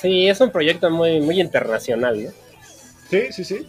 Sí, 0.04 0.28
es 0.28 0.38
un 0.42 0.50
proyecto 0.50 0.90
muy, 0.90 1.18
muy 1.22 1.40
internacional, 1.40 2.24
¿no? 2.24 2.30
Sí, 3.08 3.32
sí, 3.32 3.42
sí. 3.42 3.66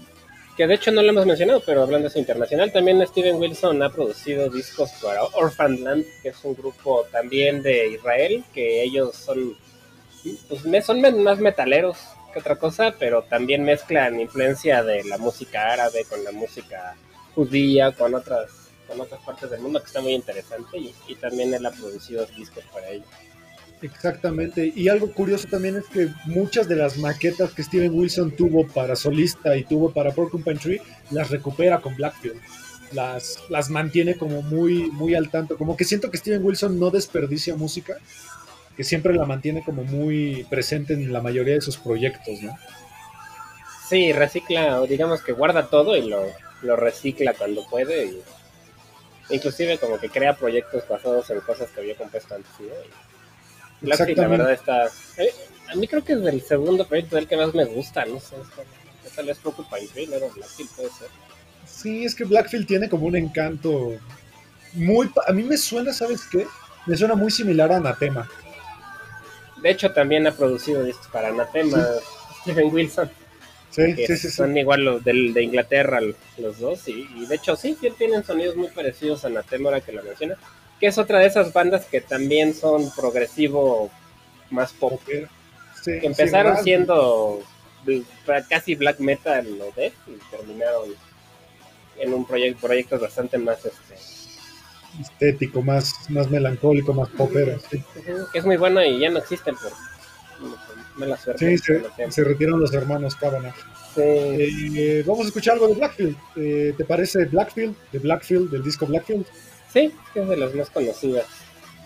Que 0.58 0.68
de 0.68 0.74
hecho 0.74 0.92
no 0.92 1.02
lo 1.02 1.08
hemos 1.08 1.26
mencionado, 1.26 1.64
pero 1.66 1.84
hablando 1.84 2.04
de 2.04 2.10
eso 2.10 2.20
internacional, 2.20 2.74
también 2.74 3.08
Steven 3.08 3.38
Wilson 3.38 3.82
ha 3.82 3.90
producido 3.90 4.50
discos 4.50 4.92
para 5.02 5.24
Orphanland, 5.24 6.04
que 6.22 6.30
es 6.30 6.44
un 6.44 6.54
grupo 6.54 7.06
también 7.10 7.64
de 7.64 7.88
Israel, 7.88 8.44
que 8.54 8.84
ellos 8.84 9.16
son, 9.16 9.56
pues, 10.50 10.86
son 10.86 11.00
más 11.24 11.40
metaleros 11.40 12.00
que 12.34 12.40
otra 12.40 12.58
cosa, 12.58 12.94
pero 13.00 13.24
también 13.24 13.64
mezclan 13.64 14.20
influencia 14.20 14.84
de 14.84 15.06
la 15.06 15.18
música 15.18 15.72
árabe 15.72 16.04
con 16.04 16.22
la 16.22 16.34
música 16.34 16.98
judía, 17.34 17.94
con 17.94 18.14
otras, 18.14 18.50
con 18.90 19.00
otras 19.00 19.22
partes 19.24 19.50
del 19.50 19.62
mundo, 19.62 19.80
que 19.80 19.88
está 19.88 20.02
muy 20.02 20.12
interesante, 20.12 20.78
y, 20.78 20.94
y 21.08 21.16
también 21.16 21.54
él 21.54 21.66
ha 21.66 21.72
producido 21.72 22.26
discos 22.26 22.66
para 22.74 22.90
ellos. 22.90 23.08
Exactamente. 23.86 24.74
Y 24.76 24.88
algo 24.90 25.12
curioso 25.12 25.48
también 25.48 25.76
es 25.76 25.86
que 25.86 26.10
muchas 26.26 26.68
de 26.68 26.76
las 26.76 26.98
maquetas 26.98 27.54
que 27.54 27.64
Steven 27.64 27.94
Wilson 27.94 28.36
tuvo 28.36 28.66
para 28.68 28.96
solista 28.96 29.56
y 29.56 29.64
tuvo 29.64 29.92
para 29.92 30.12
Porcupine 30.12 30.60
Tree 30.60 30.82
las 31.12 31.30
recupera 31.30 31.80
con 31.82 31.96
Blackfield. 31.96 32.42
Las, 32.92 33.38
las 33.50 33.70
mantiene 33.70 34.16
como 34.16 34.42
muy, 34.42 34.90
muy 34.92 35.14
al 35.16 35.30
tanto. 35.30 35.58
Como 35.58 35.78
que 35.78 35.84
siento 35.84 36.10
que 36.10 36.18
Steven 36.18 36.44
Wilson 36.44 36.80
no 36.80 36.90
desperdicia 36.90 37.56
música, 37.56 37.98
que 38.76 38.84
siempre 38.84 39.14
la 39.14 39.26
mantiene 39.26 39.64
como 39.64 39.84
muy 39.84 40.46
presente 40.50 40.94
en 40.94 41.14
la 41.14 41.22
mayoría 41.22 41.56
de 41.56 41.62
sus 41.62 41.78
proyectos, 41.78 42.42
¿no? 42.42 42.58
Sí, 43.88 44.14
recicla, 44.14 44.82
digamos 44.82 45.22
que 45.22 45.32
guarda 45.32 45.68
todo 45.68 45.96
y 45.96 46.08
lo, 46.08 46.26
lo 46.64 46.76
recicla 46.76 47.34
cuando 47.34 47.68
puede. 47.70 48.16
inclusive 49.30 49.78
como 49.78 50.00
que 50.00 50.10
crea 50.10 50.36
proyectos 50.36 50.88
basados 50.88 51.30
en 51.30 51.40
cosas 51.42 51.70
que 51.70 51.82
había 51.82 51.96
compuesto 51.96 52.34
antes. 52.34 52.52
Blackfield, 53.82 54.18
la 54.18 54.28
verdad, 54.28 54.52
está. 54.54 54.86
Eh, 55.18 55.34
a 55.68 55.76
mí 55.76 55.88
creo 55.88 56.04
que 56.04 56.14
es 56.14 56.20
el 56.20 56.42
segundo 56.42 56.88
proyecto 56.88 57.16
del 57.16 57.28
que 57.28 57.38
más 57.38 57.54
me 57.54 57.66
gusta, 57.66 58.06
no 58.06 58.20
sé. 58.20 58.36
Tal 59.16 59.28
vez 59.28 59.38
Porcupine 59.38 59.88
Tree, 59.88 60.08
pero 60.10 60.30
Blackfield 60.30 60.70
puede 60.72 60.90
ser. 60.90 61.08
Sí, 61.66 62.06
es 62.06 62.16
que 62.16 62.26
Blackfield 62.26 62.68
tiene 62.68 62.90
como 62.90 63.08
un 63.08 63.16
encanto 63.16 63.94
muy. 64.74 65.10
A 65.28 65.32
mí 65.32 65.44
me 65.44 65.58
suena, 65.58 65.94
¿sabes 65.94 66.26
qué? 66.30 66.46
Me 66.86 66.98
suena 66.98 67.16
muy 67.16 67.32
similar 67.32 67.72
a 67.72 67.78
Anatema. 67.78 68.30
De 69.62 69.70
hecho, 69.70 69.92
también 69.92 70.28
ha 70.28 70.32
producido 70.32 70.84
discos 70.84 71.08
para 71.08 71.30
Anatema, 71.30 71.84
Stephen 72.42 72.74
Wilson. 72.74 73.10
Sí, 73.72 73.94
sí, 74.06 74.18
sí, 74.18 74.30
Son 74.30 74.56
igual 74.58 74.86
los 74.86 75.04
de, 75.04 75.32
de 75.34 75.44
Inglaterra 75.44 76.00
los 76.38 76.60
dos. 76.60 76.88
Y, 76.88 77.10
y, 77.16 77.26
de 77.26 77.36
hecho, 77.36 77.56
sí, 77.56 77.78
tienen 77.98 78.24
sonidos 78.24 78.56
muy 78.56 78.68
parecidos 78.68 79.24
a 79.24 79.28
Anatema 79.28 79.70
ahora 79.70 79.82
que 79.82 79.92
lo 79.92 80.04
mencionas 80.04 80.38
que 80.86 80.90
es 80.90 81.00
otra 81.00 81.18
de 81.18 81.26
esas 81.26 81.52
bandas 81.52 81.84
que 81.86 82.00
también 82.00 82.54
son 82.54 82.92
progresivo 82.92 83.90
más 84.52 84.72
pop. 84.72 85.02
que 85.04 85.28
empezaron 85.84 86.64
siendo 86.64 87.42
casi 88.48 88.76
black 88.76 89.00
metal 89.00 89.48
o 89.62 89.74
death 89.76 89.94
y 90.06 90.12
terminaron 90.30 90.90
en 91.98 92.14
un 92.14 92.24
proyecto 92.24 92.68
proyectos 92.68 93.02
bastante 93.02 93.40
más 93.40 93.66
este 93.66 93.96
estético, 95.02 95.64
más, 95.64 96.08
más 96.10 96.30
melancólico, 96.30 96.94
más 96.94 97.10
popero. 97.10 97.60
Que 97.72 98.38
es 98.38 98.46
muy 98.46 98.58
bueno 98.58 98.86
y 98.86 99.00
ya 99.00 99.10
no 99.10 99.18
existen 99.18 99.56
por 99.56 99.72
mala 100.98 101.18
suerte. 101.18 101.58
Sí, 101.58 101.64
se, 101.98 102.12
se 102.12 102.24
retiraron 102.24 102.60
los 102.60 102.76
hermanos 102.76 103.16
Cavanagh. 103.16 103.56
Eh, 103.98 105.04
vamos 105.04 105.26
a 105.26 105.30
escuchar 105.30 105.56
algo 105.56 105.68
de 105.68 105.74
Blackfield. 105.74 106.16
Eh, 106.36 106.76
¿Te 106.78 106.86
parece 106.86 107.26
Blackfield? 107.26 107.76
De 107.92 107.98
Blackfield, 107.98 108.52
del 108.52 108.62
disco 108.62 108.86
Blackfield. 108.86 109.26
Sí, 109.76 109.94
es 110.16 110.30
de 110.30 110.38
las 110.38 110.56
más 110.56 110.70
conocidas. 110.70 111.26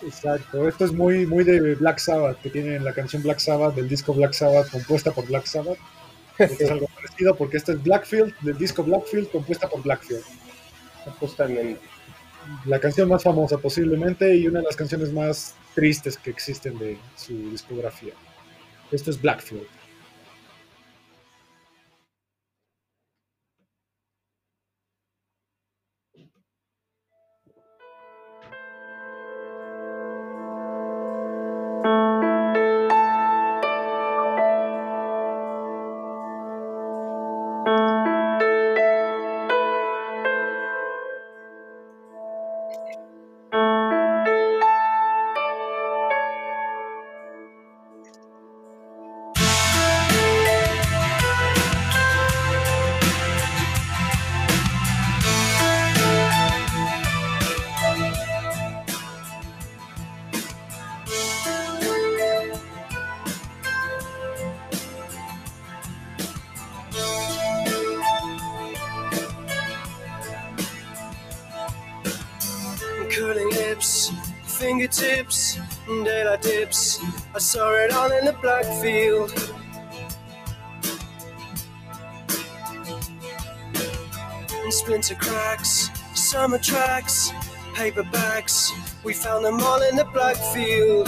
Exacto, 0.04 0.70
esto 0.70 0.86
es 0.86 0.94
muy, 0.94 1.26
muy 1.26 1.44
de 1.44 1.74
Black 1.74 1.98
Sabbath, 1.98 2.40
que 2.40 2.52
tienen 2.52 2.86
la 2.86 2.94
canción 2.94 3.24
Black 3.24 3.40
Sabbath 3.40 3.74
del 3.74 3.90
disco 3.90 4.14
Black 4.14 4.34
Sabbath 4.34 4.70
compuesta 4.70 5.12
por 5.12 5.26
Black 5.26 5.48
Sabbath. 5.48 5.80
Esto 6.38 6.64
es 6.64 6.70
algo 6.70 6.88
parecido 6.96 7.36
porque 7.36 7.58
esta 7.58 7.72
es 7.72 7.82
Blackfield 7.82 8.32
del 8.42 8.60
disco 8.60 8.84
Blackfield 8.84 9.32
compuesta 9.32 9.68
por 9.68 9.82
Blackfield. 9.82 10.24
Justamente. 11.20 11.82
La 12.66 12.80
canción 12.80 13.10
más 13.10 13.24
famosa 13.24 13.58
posiblemente 13.58 14.36
y 14.36 14.48
una 14.48 14.60
de 14.60 14.66
las 14.66 14.76
canciones 14.76 15.12
más 15.12 15.56
tristes 15.74 16.16
que 16.16 16.30
existen 16.30 16.78
de 16.78 17.00
su 17.16 17.34
discografía. 17.50 18.14
Esto 18.92 19.10
es 19.10 19.20
Blackfield. 19.20 19.79
It 78.44 78.48
all 78.48 78.60
in 78.60 78.70
the 78.70 78.74
black 78.74 78.82
field. 78.82 79.32
And 84.64 84.74
splinter 84.74 85.16
cracks, 85.16 85.90
summer 86.16 86.60
tracks, 86.60 87.32
paperbacks. 87.74 88.72
We 89.04 89.14
found 89.14 89.46
them 89.46 89.60
all 89.62 89.82
in 89.82 89.96
the 89.96 90.06
black 90.06 90.36
field. 90.54 91.08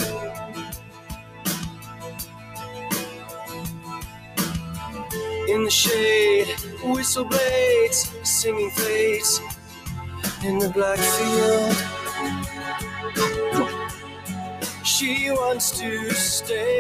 In 5.49 5.63
the 5.65 5.69
shade, 5.69 6.47
whistle 6.83 7.25
blades, 7.25 8.09
singing 8.23 8.71
fades 8.71 9.41
in 10.43 10.59
the 10.59 10.69
black 10.69 10.97
field. 10.97 11.91
She 15.01 15.31
wants 15.31 15.71
to 15.79 16.13
stay 16.13 16.79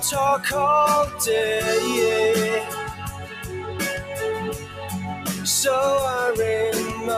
talk 0.00 0.52
all 0.52 1.06
day. 1.24 2.66
So 5.44 5.70
I 5.70 6.34
remark 6.36 7.14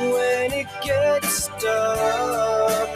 when 0.00 0.52
it 0.52 0.66
gets 0.82 1.46
dark. 1.62 2.88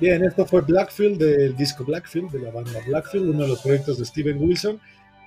Bien, 0.00 0.22
esto 0.22 0.44
fue 0.44 0.60
Blackfield 0.60 1.18
del 1.18 1.56
disco 1.56 1.82
Blackfield, 1.82 2.30
de 2.30 2.40
la 2.40 2.50
banda 2.50 2.78
Blackfield, 2.86 3.30
uno 3.30 3.44
de 3.44 3.48
los 3.48 3.62
proyectos 3.62 3.96
de 3.96 4.04
Steven 4.04 4.36
Wilson, 4.38 4.78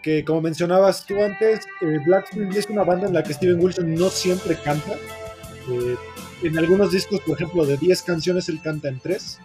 que 0.02 0.24
como 0.24 0.42
mencionabas 0.42 1.06
tú 1.06 1.22
antes, 1.22 1.66
eh, 1.82 1.98
Blackfield 2.06 2.56
es 2.56 2.66
una 2.68 2.84
banda 2.84 3.08
en 3.08 3.14
la 3.14 3.24
que 3.24 3.34
Steven 3.34 3.60
Wilson 3.60 3.94
no 3.96 4.10
siempre 4.10 4.56
canta. 4.56 4.94
Eh, 4.94 5.96
en 6.44 6.58
algunos 6.58 6.92
discos, 6.92 7.20
por 7.22 7.36
ejemplo, 7.36 7.66
de 7.66 7.78
10 7.78 8.02
canciones 8.04 8.48
él 8.50 8.62
canta 8.62 8.88
en 8.90 9.00
3, 9.00 9.40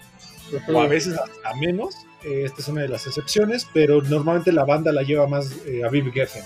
o 0.73 0.81
a 0.81 0.87
veces 0.87 1.17
hasta 1.19 1.55
menos. 1.55 1.95
Eh, 2.23 2.43
esta 2.45 2.61
es 2.61 2.69
una 2.69 2.83
de 2.83 2.89
las 2.89 3.07
excepciones, 3.07 3.67
pero 3.73 4.01
normalmente 4.03 4.53
la 4.53 4.65
banda 4.65 4.93
la 4.93 5.03
lleva 5.03 5.27
más 5.27 5.51
eh, 5.67 5.83
a 5.85 5.89
Viv 5.89 6.13
Geffen. 6.13 6.45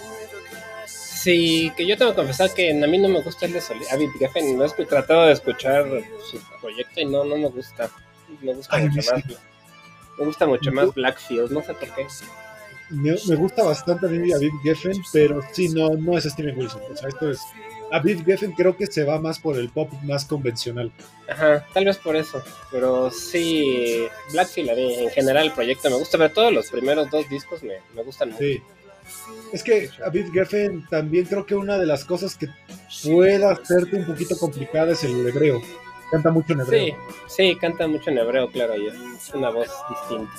Sí, 0.87 1.73
que 1.77 1.85
yo 1.87 1.99
tengo 1.99 2.13
que 2.13 2.17
confesar 2.19 2.55
que 2.55 2.71
a 2.71 2.87
mí 2.87 2.99
no 2.99 3.09
me 3.09 3.21
gusta 3.21 3.47
el 3.47 3.53
de 3.53 3.61
Soli- 3.61 3.85
Avid 3.91 4.11
Geffen. 4.19 4.57
No 4.57 4.65
he 4.65 4.85
tratado 4.87 5.27
de 5.27 5.33
escuchar 5.33 5.85
su 6.31 6.39
proyecto 6.61 7.01
y 7.01 7.05
no, 7.05 7.25
no 7.25 7.37
me 7.37 7.49
gusta. 7.49 7.91
Me 8.41 8.55
gusta 8.55 8.77
Ay, 8.77 8.89
mucho 8.89 9.03
sí. 9.03 9.09
más. 9.13 9.25
Me 10.19 10.25
gusta 10.25 10.47
mucho 10.47 10.73
más 10.73 10.95
Blackfield, 10.95 11.51
no 11.51 11.63
sé 11.63 11.75
por 11.75 11.89
qué. 11.95 12.07
Me, 12.91 13.14
me 13.28 13.37
gusta 13.37 13.64
bastante 13.64 14.07
a 14.07 14.09
mí 14.09 14.32
a 14.32 14.39
Viv 14.39 14.53
Geffen, 14.62 15.03
pero 15.12 15.41
sí, 15.53 15.68
no, 15.68 15.91
no 15.91 16.16
es 16.16 16.24
Steven 16.24 16.57
Wilson. 16.57 16.82
O 16.93 16.97
sea, 16.97 17.09
esto 17.09 17.30
es. 17.30 17.41
A 17.93 18.01
Viv 18.01 18.24
Geffen 18.24 18.53
creo 18.53 18.76
que 18.76 18.87
se 18.87 19.05
va 19.05 19.20
más 19.20 19.39
por 19.39 19.57
el 19.57 19.68
pop 19.68 19.91
más 20.03 20.24
convencional. 20.24 20.91
Ajá, 21.28 21.64
tal 21.72 21.84
vez 21.84 21.99
por 21.99 22.16
eso. 22.16 22.43
Pero 22.70 23.11
sí, 23.11 24.07
mí 24.74 24.95
en 24.95 25.11
general 25.11 25.47
el 25.47 25.53
proyecto 25.53 25.91
me 25.91 25.97
gusta, 25.97 26.18
pero 26.18 26.32
todos 26.32 26.53
los 26.53 26.70
primeros 26.70 27.11
dos 27.11 27.28
discos 27.28 27.62
me, 27.62 27.74
me 27.95 28.03
gustan 28.03 28.30
mucho. 28.30 28.43
Sí. 28.43 28.62
Es 29.53 29.62
que 29.62 29.89
a 30.05 30.11
Viv 30.11 30.32
Geffen 30.32 30.84
también 30.89 31.26
creo 31.26 31.47
que 31.47 31.55
una 31.55 31.78
de 31.78 31.87
las 31.87 32.05
cosas 32.05 32.37
que 32.37 32.49
pueda 33.05 33.53
hacerte 33.53 33.97
un 33.97 34.07
poquito 34.07 34.37
complicada 34.37 34.93
es 34.93 35.05
el 35.05 35.26
hebreo. 35.26 35.62
Canta 36.11 36.30
mucho 36.30 36.53
en 36.53 36.61
hebreo. 36.61 36.87
Sí, 36.87 36.95
sí, 37.28 37.57
canta 37.57 37.87
mucho 37.87 38.11
en 38.11 38.18
hebreo, 38.18 38.51
claro, 38.51 38.76
y 38.76 38.87
es 38.87 39.34
una 39.34 39.51
voz 39.51 39.70
distinta. 39.89 40.32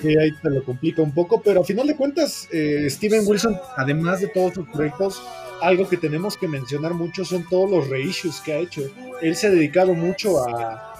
Sí, 0.00 0.16
ahí 0.18 0.30
te 0.42 0.50
lo 0.50 0.62
complica 0.62 1.02
un 1.02 1.12
poco, 1.12 1.40
pero 1.40 1.62
a 1.62 1.64
final 1.64 1.86
de 1.86 1.96
cuentas, 1.96 2.48
eh, 2.52 2.86
Steven 2.90 3.22
Wilson, 3.26 3.58
además 3.76 4.20
de 4.20 4.28
todos 4.28 4.54
sus 4.54 4.68
proyectos, 4.68 5.22
algo 5.62 5.88
que 5.88 5.96
tenemos 5.96 6.36
que 6.36 6.48
mencionar 6.48 6.92
mucho 6.94 7.24
son 7.24 7.48
todos 7.48 7.70
los 7.70 7.88
reissues 7.88 8.40
que 8.40 8.52
ha 8.52 8.58
hecho. 8.58 8.82
Él 9.22 9.34
se 9.36 9.46
ha 9.46 9.50
dedicado 9.50 9.94
mucho 9.94 10.38
a, 10.46 10.92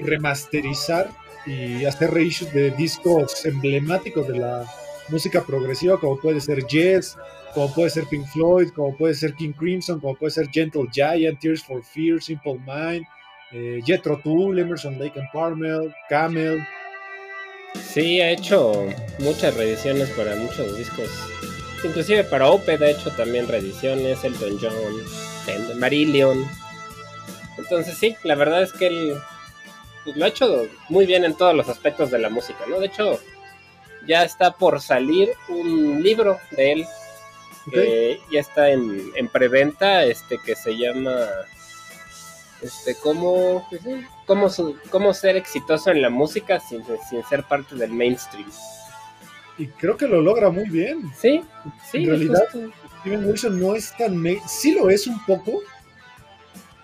remasterizar 0.00 1.08
y 1.46 1.84
hacer 1.84 2.10
reissues 2.10 2.52
de 2.52 2.72
discos 2.72 3.44
emblemáticos 3.46 4.26
de 4.26 4.38
la 4.38 4.64
música 5.08 5.42
progresiva, 5.42 6.00
como 6.00 6.18
puede 6.18 6.40
ser 6.40 6.66
Jazz, 6.66 7.16
como 7.54 7.72
puede 7.72 7.90
ser 7.90 8.06
Pink 8.06 8.26
Floyd, 8.26 8.70
como 8.74 8.96
puede 8.96 9.14
ser 9.14 9.34
King 9.34 9.52
Crimson, 9.52 10.00
como 10.00 10.16
puede 10.16 10.32
ser 10.32 10.48
Gentle 10.50 10.88
Giant, 10.92 11.38
Tears 11.38 11.62
for 11.62 11.82
Fear, 11.84 12.20
Simple 12.20 12.58
Mind, 12.66 13.06
eh, 13.52 13.80
Jethro 13.86 14.20
Emerson 14.24 14.98
Lake 14.98 15.18
and 15.18 15.30
Palmer, 15.32 15.94
Camel. 16.08 16.66
Sí, 17.94 18.20
ha 18.20 18.32
hecho 18.32 18.88
muchas 19.20 19.54
reediciones 19.54 20.10
para 20.10 20.34
muchos 20.34 20.76
discos. 20.76 21.08
Inclusive 21.84 22.24
para 22.24 22.50
Opeth 22.50 22.82
ha 22.82 22.90
hecho 22.90 23.12
también 23.12 23.46
reediciones, 23.46 24.24
Elton 24.24 24.58
John, 24.60 25.78
Marillion. 25.78 26.44
Entonces 27.56 27.96
sí, 27.96 28.16
la 28.24 28.34
verdad 28.34 28.64
es 28.64 28.72
que 28.72 28.88
él 28.88 29.14
pues, 30.02 30.16
lo 30.16 30.24
ha 30.24 30.28
hecho 30.28 30.66
muy 30.88 31.06
bien 31.06 31.24
en 31.24 31.36
todos 31.36 31.54
los 31.54 31.68
aspectos 31.68 32.10
de 32.10 32.18
la 32.18 32.30
música, 32.30 32.64
¿no? 32.68 32.80
De 32.80 32.86
hecho, 32.86 33.20
ya 34.08 34.24
está 34.24 34.50
por 34.50 34.80
salir 34.80 35.30
un 35.48 36.02
libro 36.02 36.40
de 36.50 36.72
él 36.72 36.86
que 37.70 38.18
ya 38.32 38.40
está 38.40 38.70
en, 38.70 39.12
en 39.14 39.28
preventa, 39.28 40.02
este 40.04 40.38
que 40.44 40.56
se 40.56 40.76
llama 40.76 41.28
este 42.64 42.94
cómo 42.96 43.68
cómo, 44.26 44.48
su- 44.50 44.76
cómo 44.90 45.12
ser 45.14 45.36
exitoso 45.36 45.90
en 45.90 46.02
la 46.02 46.10
música 46.10 46.58
sin, 46.60 46.82
sin 47.08 47.22
ser 47.24 47.44
parte 47.44 47.74
del 47.76 47.90
mainstream. 47.92 48.50
Y 49.58 49.68
creo 49.68 49.96
que 49.96 50.08
lo 50.08 50.20
logra 50.20 50.50
muy 50.50 50.68
bien. 50.68 51.02
Sí, 51.16 51.42
sí, 51.90 51.98
En 51.98 52.06
realidad, 52.08 52.40
justo. 52.50 52.70
Steven 53.00 53.24
Wilson 53.26 53.60
no 53.60 53.74
es 53.74 53.96
tan... 53.96 54.16
main- 54.16 54.40
Sí 54.48 54.72
lo 54.74 54.90
es 54.90 55.06
un 55.06 55.22
poco, 55.26 55.62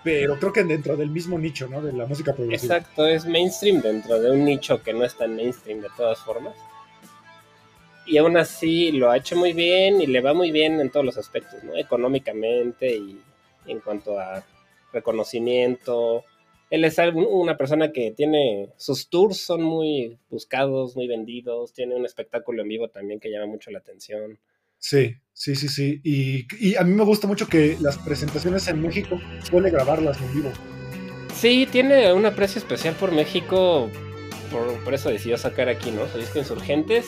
pero 0.03 0.37
creo 0.39 0.53
que 0.53 0.63
dentro 0.63 0.95
del 0.95 1.09
mismo 1.09 1.37
nicho, 1.37 1.67
¿no? 1.67 1.81
De 1.81 1.91
la 1.93 2.05
música 2.05 2.33
progresiva. 2.33 2.77
Exacto, 2.77 3.05
es 3.07 3.25
mainstream 3.25 3.81
dentro 3.81 4.19
de 4.19 4.31
un 4.31 4.45
nicho 4.45 4.81
que 4.81 4.93
no 4.93 5.03
es 5.03 5.15
tan 5.17 5.35
mainstream 5.35 5.81
de 5.81 5.89
todas 5.97 6.19
formas. 6.19 6.55
Y 8.05 8.17
aún 8.17 8.35
así 8.37 8.91
lo 8.91 9.11
ha 9.11 9.17
hecho 9.17 9.35
muy 9.35 9.53
bien 9.53 10.01
y 10.01 10.07
le 10.07 10.21
va 10.21 10.33
muy 10.33 10.51
bien 10.51 10.79
en 10.81 10.89
todos 10.89 11.05
los 11.05 11.17
aspectos, 11.17 11.63
¿no? 11.63 11.75
Económicamente 11.75 12.95
y 12.95 13.21
en 13.67 13.79
cuanto 13.79 14.19
a 14.19 14.43
reconocimiento. 14.91 16.23
Él 16.69 16.85
es 16.85 16.97
una 17.13 17.57
persona 17.57 17.91
que 17.91 18.11
tiene 18.11 18.69
sus 18.77 19.09
tours 19.09 19.37
son 19.37 19.61
muy 19.61 20.17
buscados, 20.29 20.95
muy 20.95 21.07
vendidos, 21.07 21.73
tiene 21.73 21.95
un 21.95 22.05
espectáculo 22.05 22.61
en 22.61 22.69
vivo 22.69 22.87
también 22.89 23.19
que 23.19 23.29
llama 23.29 23.47
mucho 23.47 23.71
la 23.71 23.79
atención. 23.79 24.39
Sí, 24.77 25.15
sí, 25.33 25.55
sí, 25.55 25.67
sí. 25.67 26.01
Y, 26.03 26.47
y 26.59 26.75
a 26.75 26.83
mí 26.83 26.93
me 26.93 27.03
gusta 27.03 27.27
mucho 27.27 27.47
que 27.47 27.77
las 27.81 27.97
presentaciones 27.97 28.67
en 28.67 28.81
México 28.81 29.19
suele 29.43 29.69
grabarlas 29.69 30.19
en 30.21 30.33
vivo. 30.33 30.51
Sí, 31.35 31.67
tiene 31.71 32.13
un 32.13 32.25
aprecio 32.25 32.59
especial 32.59 32.95
por 32.95 33.11
México 33.11 33.89
por, 34.51 34.93
eso 34.93 35.09
decidió 35.09 35.37
sacar 35.37 35.69
aquí, 35.69 35.91
¿no? 35.91 36.07
Su 36.07 36.17
disco 36.17 36.39
Insurgentes. 36.39 37.05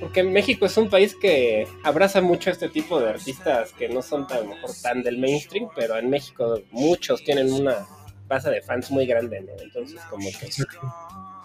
Porque 0.00 0.22
México 0.22 0.66
es 0.66 0.76
un 0.76 0.88
país 0.88 1.14
que 1.14 1.66
abraza 1.82 2.20
mucho 2.20 2.50
este 2.50 2.68
tipo 2.68 3.00
de 3.00 3.10
artistas 3.10 3.72
que 3.72 3.88
no 3.88 4.02
son 4.02 4.26
tan, 4.26 4.48
mejor, 4.48 4.70
tan 4.82 5.02
del 5.02 5.18
mainstream, 5.18 5.68
pero 5.74 5.96
en 5.98 6.10
México 6.10 6.60
muchos 6.70 7.22
tienen 7.24 7.52
una 7.52 7.86
base 8.26 8.50
de 8.50 8.60
fans 8.62 8.90
muy 8.90 9.06
grande, 9.06 9.40
¿no? 9.40 9.52
Entonces, 9.62 10.00
como 10.10 10.28
que 10.30 10.48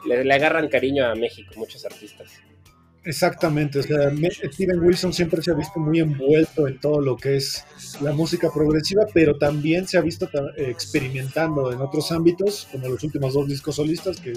le, 0.07 0.23
le 0.23 0.33
agarran 0.33 0.67
cariño 0.67 1.05
a 1.05 1.15
México, 1.15 1.53
muchos 1.57 1.85
artistas. 1.85 2.41
Exactamente, 3.05 3.79
o 3.79 3.83
sea, 3.83 4.11
Steven 4.51 4.79
Wilson 4.81 5.13
siempre 5.13 5.41
se 5.41 5.51
ha 5.51 5.53
visto 5.53 5.79
muy 5.79 5.99
envuelto 5.99 6.67
en 6.67 6.79
todo 6.79 6.99
lo 6.99 7.15
que 7.15 7.37
es 7.37 7.63
la 8.01 8.11
música 8.11 8.51
progresiva, 8.53 9.07
pero 9.13 9.37
también 9.37 9.87
se 9.87 9.97
ha 9.97 10.01
visto 10.01 10.29
experimentando 10.57 11.71
en 11.71 11.79
otros 11.79 12.11
ámbitos, 12.11 12.67
como 12.71 12.89
los 12.89 13.01
últimos 13.03 13.33
dos 13.33 13.47
discos 13.47 13.77
solistas, 13.77 14.19
que, 14.19 14.33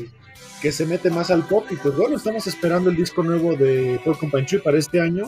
que 0.63 0.71
se 0.71 0.87
mete 0.87 1.11
más 1.11 1.31
al 1.31 1.45
pop. 1.45 1.67
Y 1.71 1.77
pues 1.77 1.97
bueno, 1.97 2.17
estamos 2.17 2.47
esperando 2.47 2.89
el 2.89 2.97
disco 2.97 3.23
nuevo 3.25 3.57
de 3.57 4.01
Porcupine 4.05 4.45
Tree 4.45 4.61
para 4.61 4.79
este 4.79 5.01
año. 5.01 5.25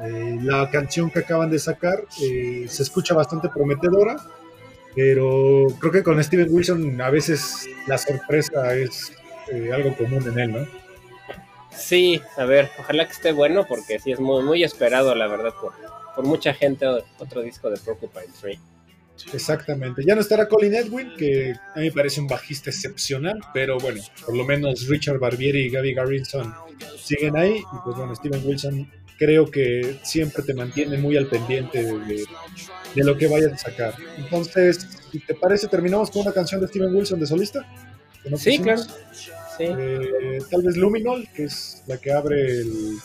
Eh, 0.00 0.38
la 0.40 0.70
canción 0.70 1.10
que 1.10 1.18
acaban 1.18 1.50
de 1.50 1.58
sacar 1.58 2.04
eh, 2.22 2.66
se 2.68 2.82
escucha 2.84 3.12
bastante 3.12 3.48
prometedora, 3.48 4.16
pero 4.94 5.66
creo 5.80 5.92
que 5.92 6.02
con 6.02 6.22
Steven 6.22 6.48
Wilson 6.48 7.00
a 7.00 7.10
veces 7.10 7.68
la 7.88 7.98
sorpresa 7.98 8.74
es 8.74 9.12
eh, 9.52 9.70
algo 9.72 9.94
común 9.96 10.26
en 10.28 10.38
él, 10.38 10.52
¿no? 10.52 10.66
Sí, 11.76 12.20
a 12.36 12.44
ver, 12.44 12.70
ojalá 12.78 13.06
que 13.06 13.12
esté 13.12 13.32
bueno 13.32 13.66
porque 13.66 13.98
sí 13.98 14.12
es 14.12 14.20
muy, 14.20 14.44
muy 14.44 14.62
esperado, 14.62 15.14
la 15.14 15.26
verdad, 15.26 15.52
por, 15.60 15.72
por 16.14 16.24
mucha 16.24 16.54
gente 16.54 16.86
otro 17.18 17.42
disco 17.42 17.68
de 17.68 17.78
Porcupine 17.78 18.26
Tree. 18.40 18.58
Exactamente. 19.32 20.02
Ya 20.06 20.14
no 20.14 20.20
estará 20.20 20.48
Colin 20.48 20.74
Edwin, 20.74 21.12
que 21.16 21.52
a 21.74 21.78
mí 21.78 21.86
me 21.86 21.92
parece 21.92 22.20
un 22.20 22.26
bajista 22.26 22.70
excepcional, 22.70 23.38
pero 23.54 23.78
bueno, 23.78 24.02
por 24.24 24.36
lo 24.36 24.44
menos 24.44 24.86
Richard 24.88 25.18
Barbieri 25.18 25.66
y 25.66 25.70
Gaby 25.70 25.94
Garrison 25.94 26.52
siguen 26.96 27.36
ahí. 27.36 27.58
Y 27.58 27.76
pues 27.84 27.96
bueno, 27.96 28.14
Steven 28.14 28.40
Wilson 28.44 28.90
creo 29.18 29.50
que 29.50 29.98
siempre 30.02 30.42
te 30.42 30.54
mantiene 30.54 30.98
muy 30.98 31.16
al 31.16 31.26
pendiente 31.26 31.82
de, 31.82 32.24
de 32.94 33.04
lo 33.04 33.16
que 33.16 33.28
vayan 33.28 33.52
a 33.52 33.58
sacar. 33.58 33.94
Entonces, 34.16 34.88
si 35.10 35.20
te 35.20 35.34
parece, 35.34 35.68
terminamos 35.68 36.10
con 36.10 36.22
una 36.22 36.32
canción 36.32 36.60
de 36.60 36.68
Steven 36.68 36.94
Wilson 36.94 37.20
de 37.20 37.26
solista. 37.26 37.66
Sí, 38.36 38.58
claro. 38.58 38.82
Eh, 39.58 40.38
tal 40.50 40.62
vez 40.62 40.76
Luminol, 40.76 41.28
que 41.34 41.44
es 41.44 41.82
la 41.86 41.98
que 41.98 42.12
abre 42.12 42.40
el, 42.40 42.98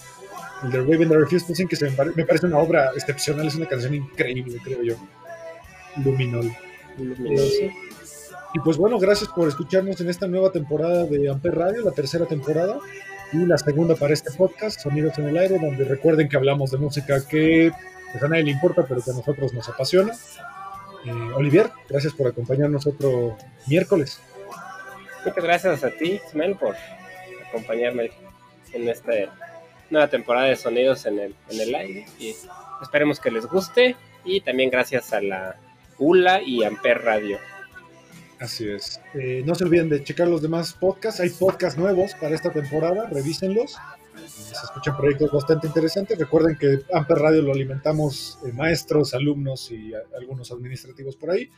el 0.64 0.72
The 0.72 0.80
Raven 0.80 1.10
the 1.10 1.18
Refused 1.18 1.68
que 1.68 1.76
se 1.76 1.90
me, 1.90 2.26
parece 2.26 2.46
una 2.46 2.60
obra 2.60 2.92
excepcional, 2.96 3.48
es 3.48 3.56
una 3.56 3.68
canción 3.68 3.94
increíble, 3.94 4.58
creo 4.64 4.82
yo. 4.84 4.96
Luminol. 6.04 6.52
Eh, 7.00 7.72
y 8.54 8.60
pues 8.60 8.78
bueno, 8.78 8.98
gracias 8.98 9.30
por 9.30 9.48
escucharnos 9.48 10.00
en 10.02 10.10
esta 10.10 10.28
nueva 10.28 10.52
temporada 10.52 11.06
de 11.06 11.30
Amper 11.30 11.56
Radio, 11.56 11.84
la 11.84 11.92
tercera 11.92 12.26
temporada 12.26 12.80
y 13.34 13.46
la 13.46 13.58
segunda 13.58 13.96
para 13.96 14.14
este 14.14 14.32
podcast, 14.32 14.80
Sonidos 14.80 15.18
en 15.20 15.28
el 15.28 15.38
Aire, 15.38 15.60
donde 15.60 15.84
recuerden 15.84 16.30
que 16.30 16.38
hablamos 16.38 16.72
de 16.72 16.78
música 16.78 17.26
que 17.28 17.72
pues, 18.12 18.24
a 18.24 18.28
nadie 18.28 18.44
le 18.44 18.52
importa, 18.52 18.86
pero 18.88 19.02
que 19.02 19.12
a 19.12 19.14
nosotros 19.14 19.54
nos 19.54 19.68
apasiona. 19.68 20.14
Eh, 21.06 21.12
Olivier, 21.36 21.70
gracias 21.90 22.14
por 22.14 22.28
acompañarnos 22.28 22.88
otro 22.88 23.38
miércoles. 23.68 24.20
Muchas 25.26 25.44
gracias 25.44 25.84
a 25.84 25.92
ti, 25.92 26.22
Ismael, 26.28 26.56
por 26.56 26.76
acompañarme 27.50 28.12
en 28.74 28.88
esta 28.88 29.12
nueva 29.90 30.08
temporada 30.08 30.48
de 30.48 30.56
sonidos 30.56 31.06
en 31.06 31.20
el, 31.20 31.36
en 31.50 31.62
el 31.62 31.76
aire. 31.76 32.06
Y 32.20 32.34
esperemos 32.82 33.20
que 33.20 33.32
les 33.32 33.46
guste. 33.46 33.96
Y 34.24 34.42
también 34.42 34.70
gracias 34.70 35.14
a 35.14 35.22
la 35.22 35.56
ULA 36.00 36.42
y 36.42 36.64
Amper 36.64 37.04
Radio. 37.04 37.38
Así 38.40 38.70
es. 38.70 39.02
Eh, 39.14 39.42
no 39.46 39.56
se 39.56 39.64
olviden 39.64 39.90
de 39.90 40.04
checar 40.04 40.28
los 40.28 40.42
demás 40.42 40.74
podcasts. 40.74 41.20
Hay 41.20 41.30
podcasts 41.30 41.78
nuevos 41.78 42.14
para 42.16 42.36
esta 42.36 42.52
temporada. 42.52 43.08
Revísenlos. 43.10 43.78
Se 44.28 44.54
escuchan 44.54 44.96
proyectos 44.98 45.32
bastante 45.32 45.68
interesantes. 45.68 46.18
Recuerden 46.18 46.58
que 46.58 46.82
Amper 46.94 47.18
Radio 47.18 47.42
lo 47.42 47.52
alimentamos 47.52 48.40
eh, 48.46 48.52
maestros, 48.52 49.14
alumnos 49.14 49.72
y 49.72 49.92
algunos 50.16 50.52
administrativos 50.52 51.16
por 51.16 51.32
ahí 51.32 51.50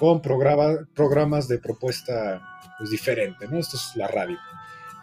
con 0.00 0.22
programas 0.22 1.46
de 1.46 1.58
propuesta 1.58 2.40
pues, 2.78 2.90
diferente, 2.90 3.46
¿no? 3.46 3.58
Esto 3.58 3.76
es 3.76 3.96
la 3.96 4.08
radio. 4.08 4.38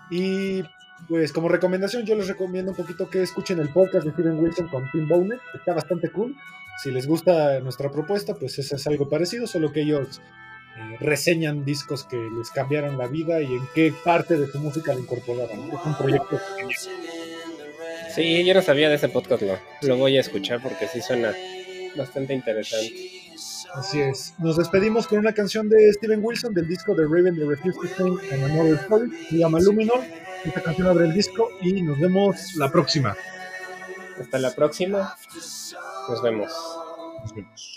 Y 0.10 0.64
pues 1.08 1.32
como 1.32 1.50
recomendación 1.50 2.04
yo 2.04 2.16
les 2.16 2.28
recomiendo 2.28 2.72
un 2.72 2.78
poquito 2.78 3.08
que 3.08 3.22
escuchen 3.22 3.60
el 3.60 3.70
podcast 3.70 4.06
de 4.06 4.14
Steven 4.14 4.40
Wilson 4.40 4.68
con 4.70 4.90
Tim 4.92 5.08
Bowner, 5.08 5.40
está 5.54 5.74
bastante 5.74 6.10
cool. 6.10 6.36
Si 6.84 6.92
les 6.92 7.08
gusta 7.08 7.60
nuestra 7.60 7.92
propuesta, 7.92 8.36
pues 8.36 8.58
eso 8.60 8.76
es 8.76 8.88
algo 8.88 9.10
parecido, 9.10 9.48
solo 9.48 9.72
que 9.72 9.82
ellos 9.82 10.22
eh, 10.78 10.98
reseñan 11.00 11.66
discos 11.66 12.04
que 12.04 12.18
les 12.38 12.52
cambiaron 12.52 12.98
la 12.98 13.08
vida 13.08 13.42
y 13.42 13.46
en 13.46 13.68
qué 13.74 13.94
parte 14.04 14.38
de 14.38 14.48
su 14.48 14.60
música 14.60 14.94
lo 14.94 15.00
incorporaron. 15.00 15.72
Es 15.72 15.86
un 15.86 15.98
proyecto 15.98 16.40
Sí, 18.14 18.44
yo 18.44 18.54
no 18.54 18.62
sabía 18.62 18.90
de 18.90 18.96
ese 18.96 19.10
podcast, 19.10 19.44
lo, 19.44 19.60
lo 19.82 19.98
voy 19.98 20.18
a 20.18 20.22
escuchar 20.22 20.62
porque 20.62 20.88
sí 20.88 21.02
suena 21.02 21.34
bastante 21.96 22.34
interesante. 22.34 22.94
Así 23.74 24.02
es. 24.02 24.34
Nos 24.40 24.58
despedimos 24.58 25.08
con 25.08 25.20
una 25.20 25.34
canción 25.34 25.70
de 25.70 25.94
Steven 25.94 26.20
Wilson 26.24 26.54
del 26.54 26.68
disco 26.68 26.96
de 26.96 27.04
Raven 27.04 27.36
The 27.36 27.46
Refused 27.46 27.80
to 27.80 27.88
Sing 27.96 28.18
and 28.32 28.44
Another 28.44 28.76
Story. 28.76 29.12
Se 29.30 29.38
llama 29.38 29.60
Luminol. 29.60 30.02
Esta 30.44 30.62
canción 30.62 30.88
abre 30.88 31.06
el 31.06 31.14
disco 31.14 31.50
y 31.62 31.82
nos 31.82 32.00
vemos 32.00 32.56
la 32.56 32.72
próxima. 32.72 33.16
Hasta 34.20 34.40
la 34.40 34.54
próxima. 34.56 35.16
Nos 36.10 36.22
vemos. 36.22 36.52
Nos 37.22 37.34
vemos. 37.36 37.77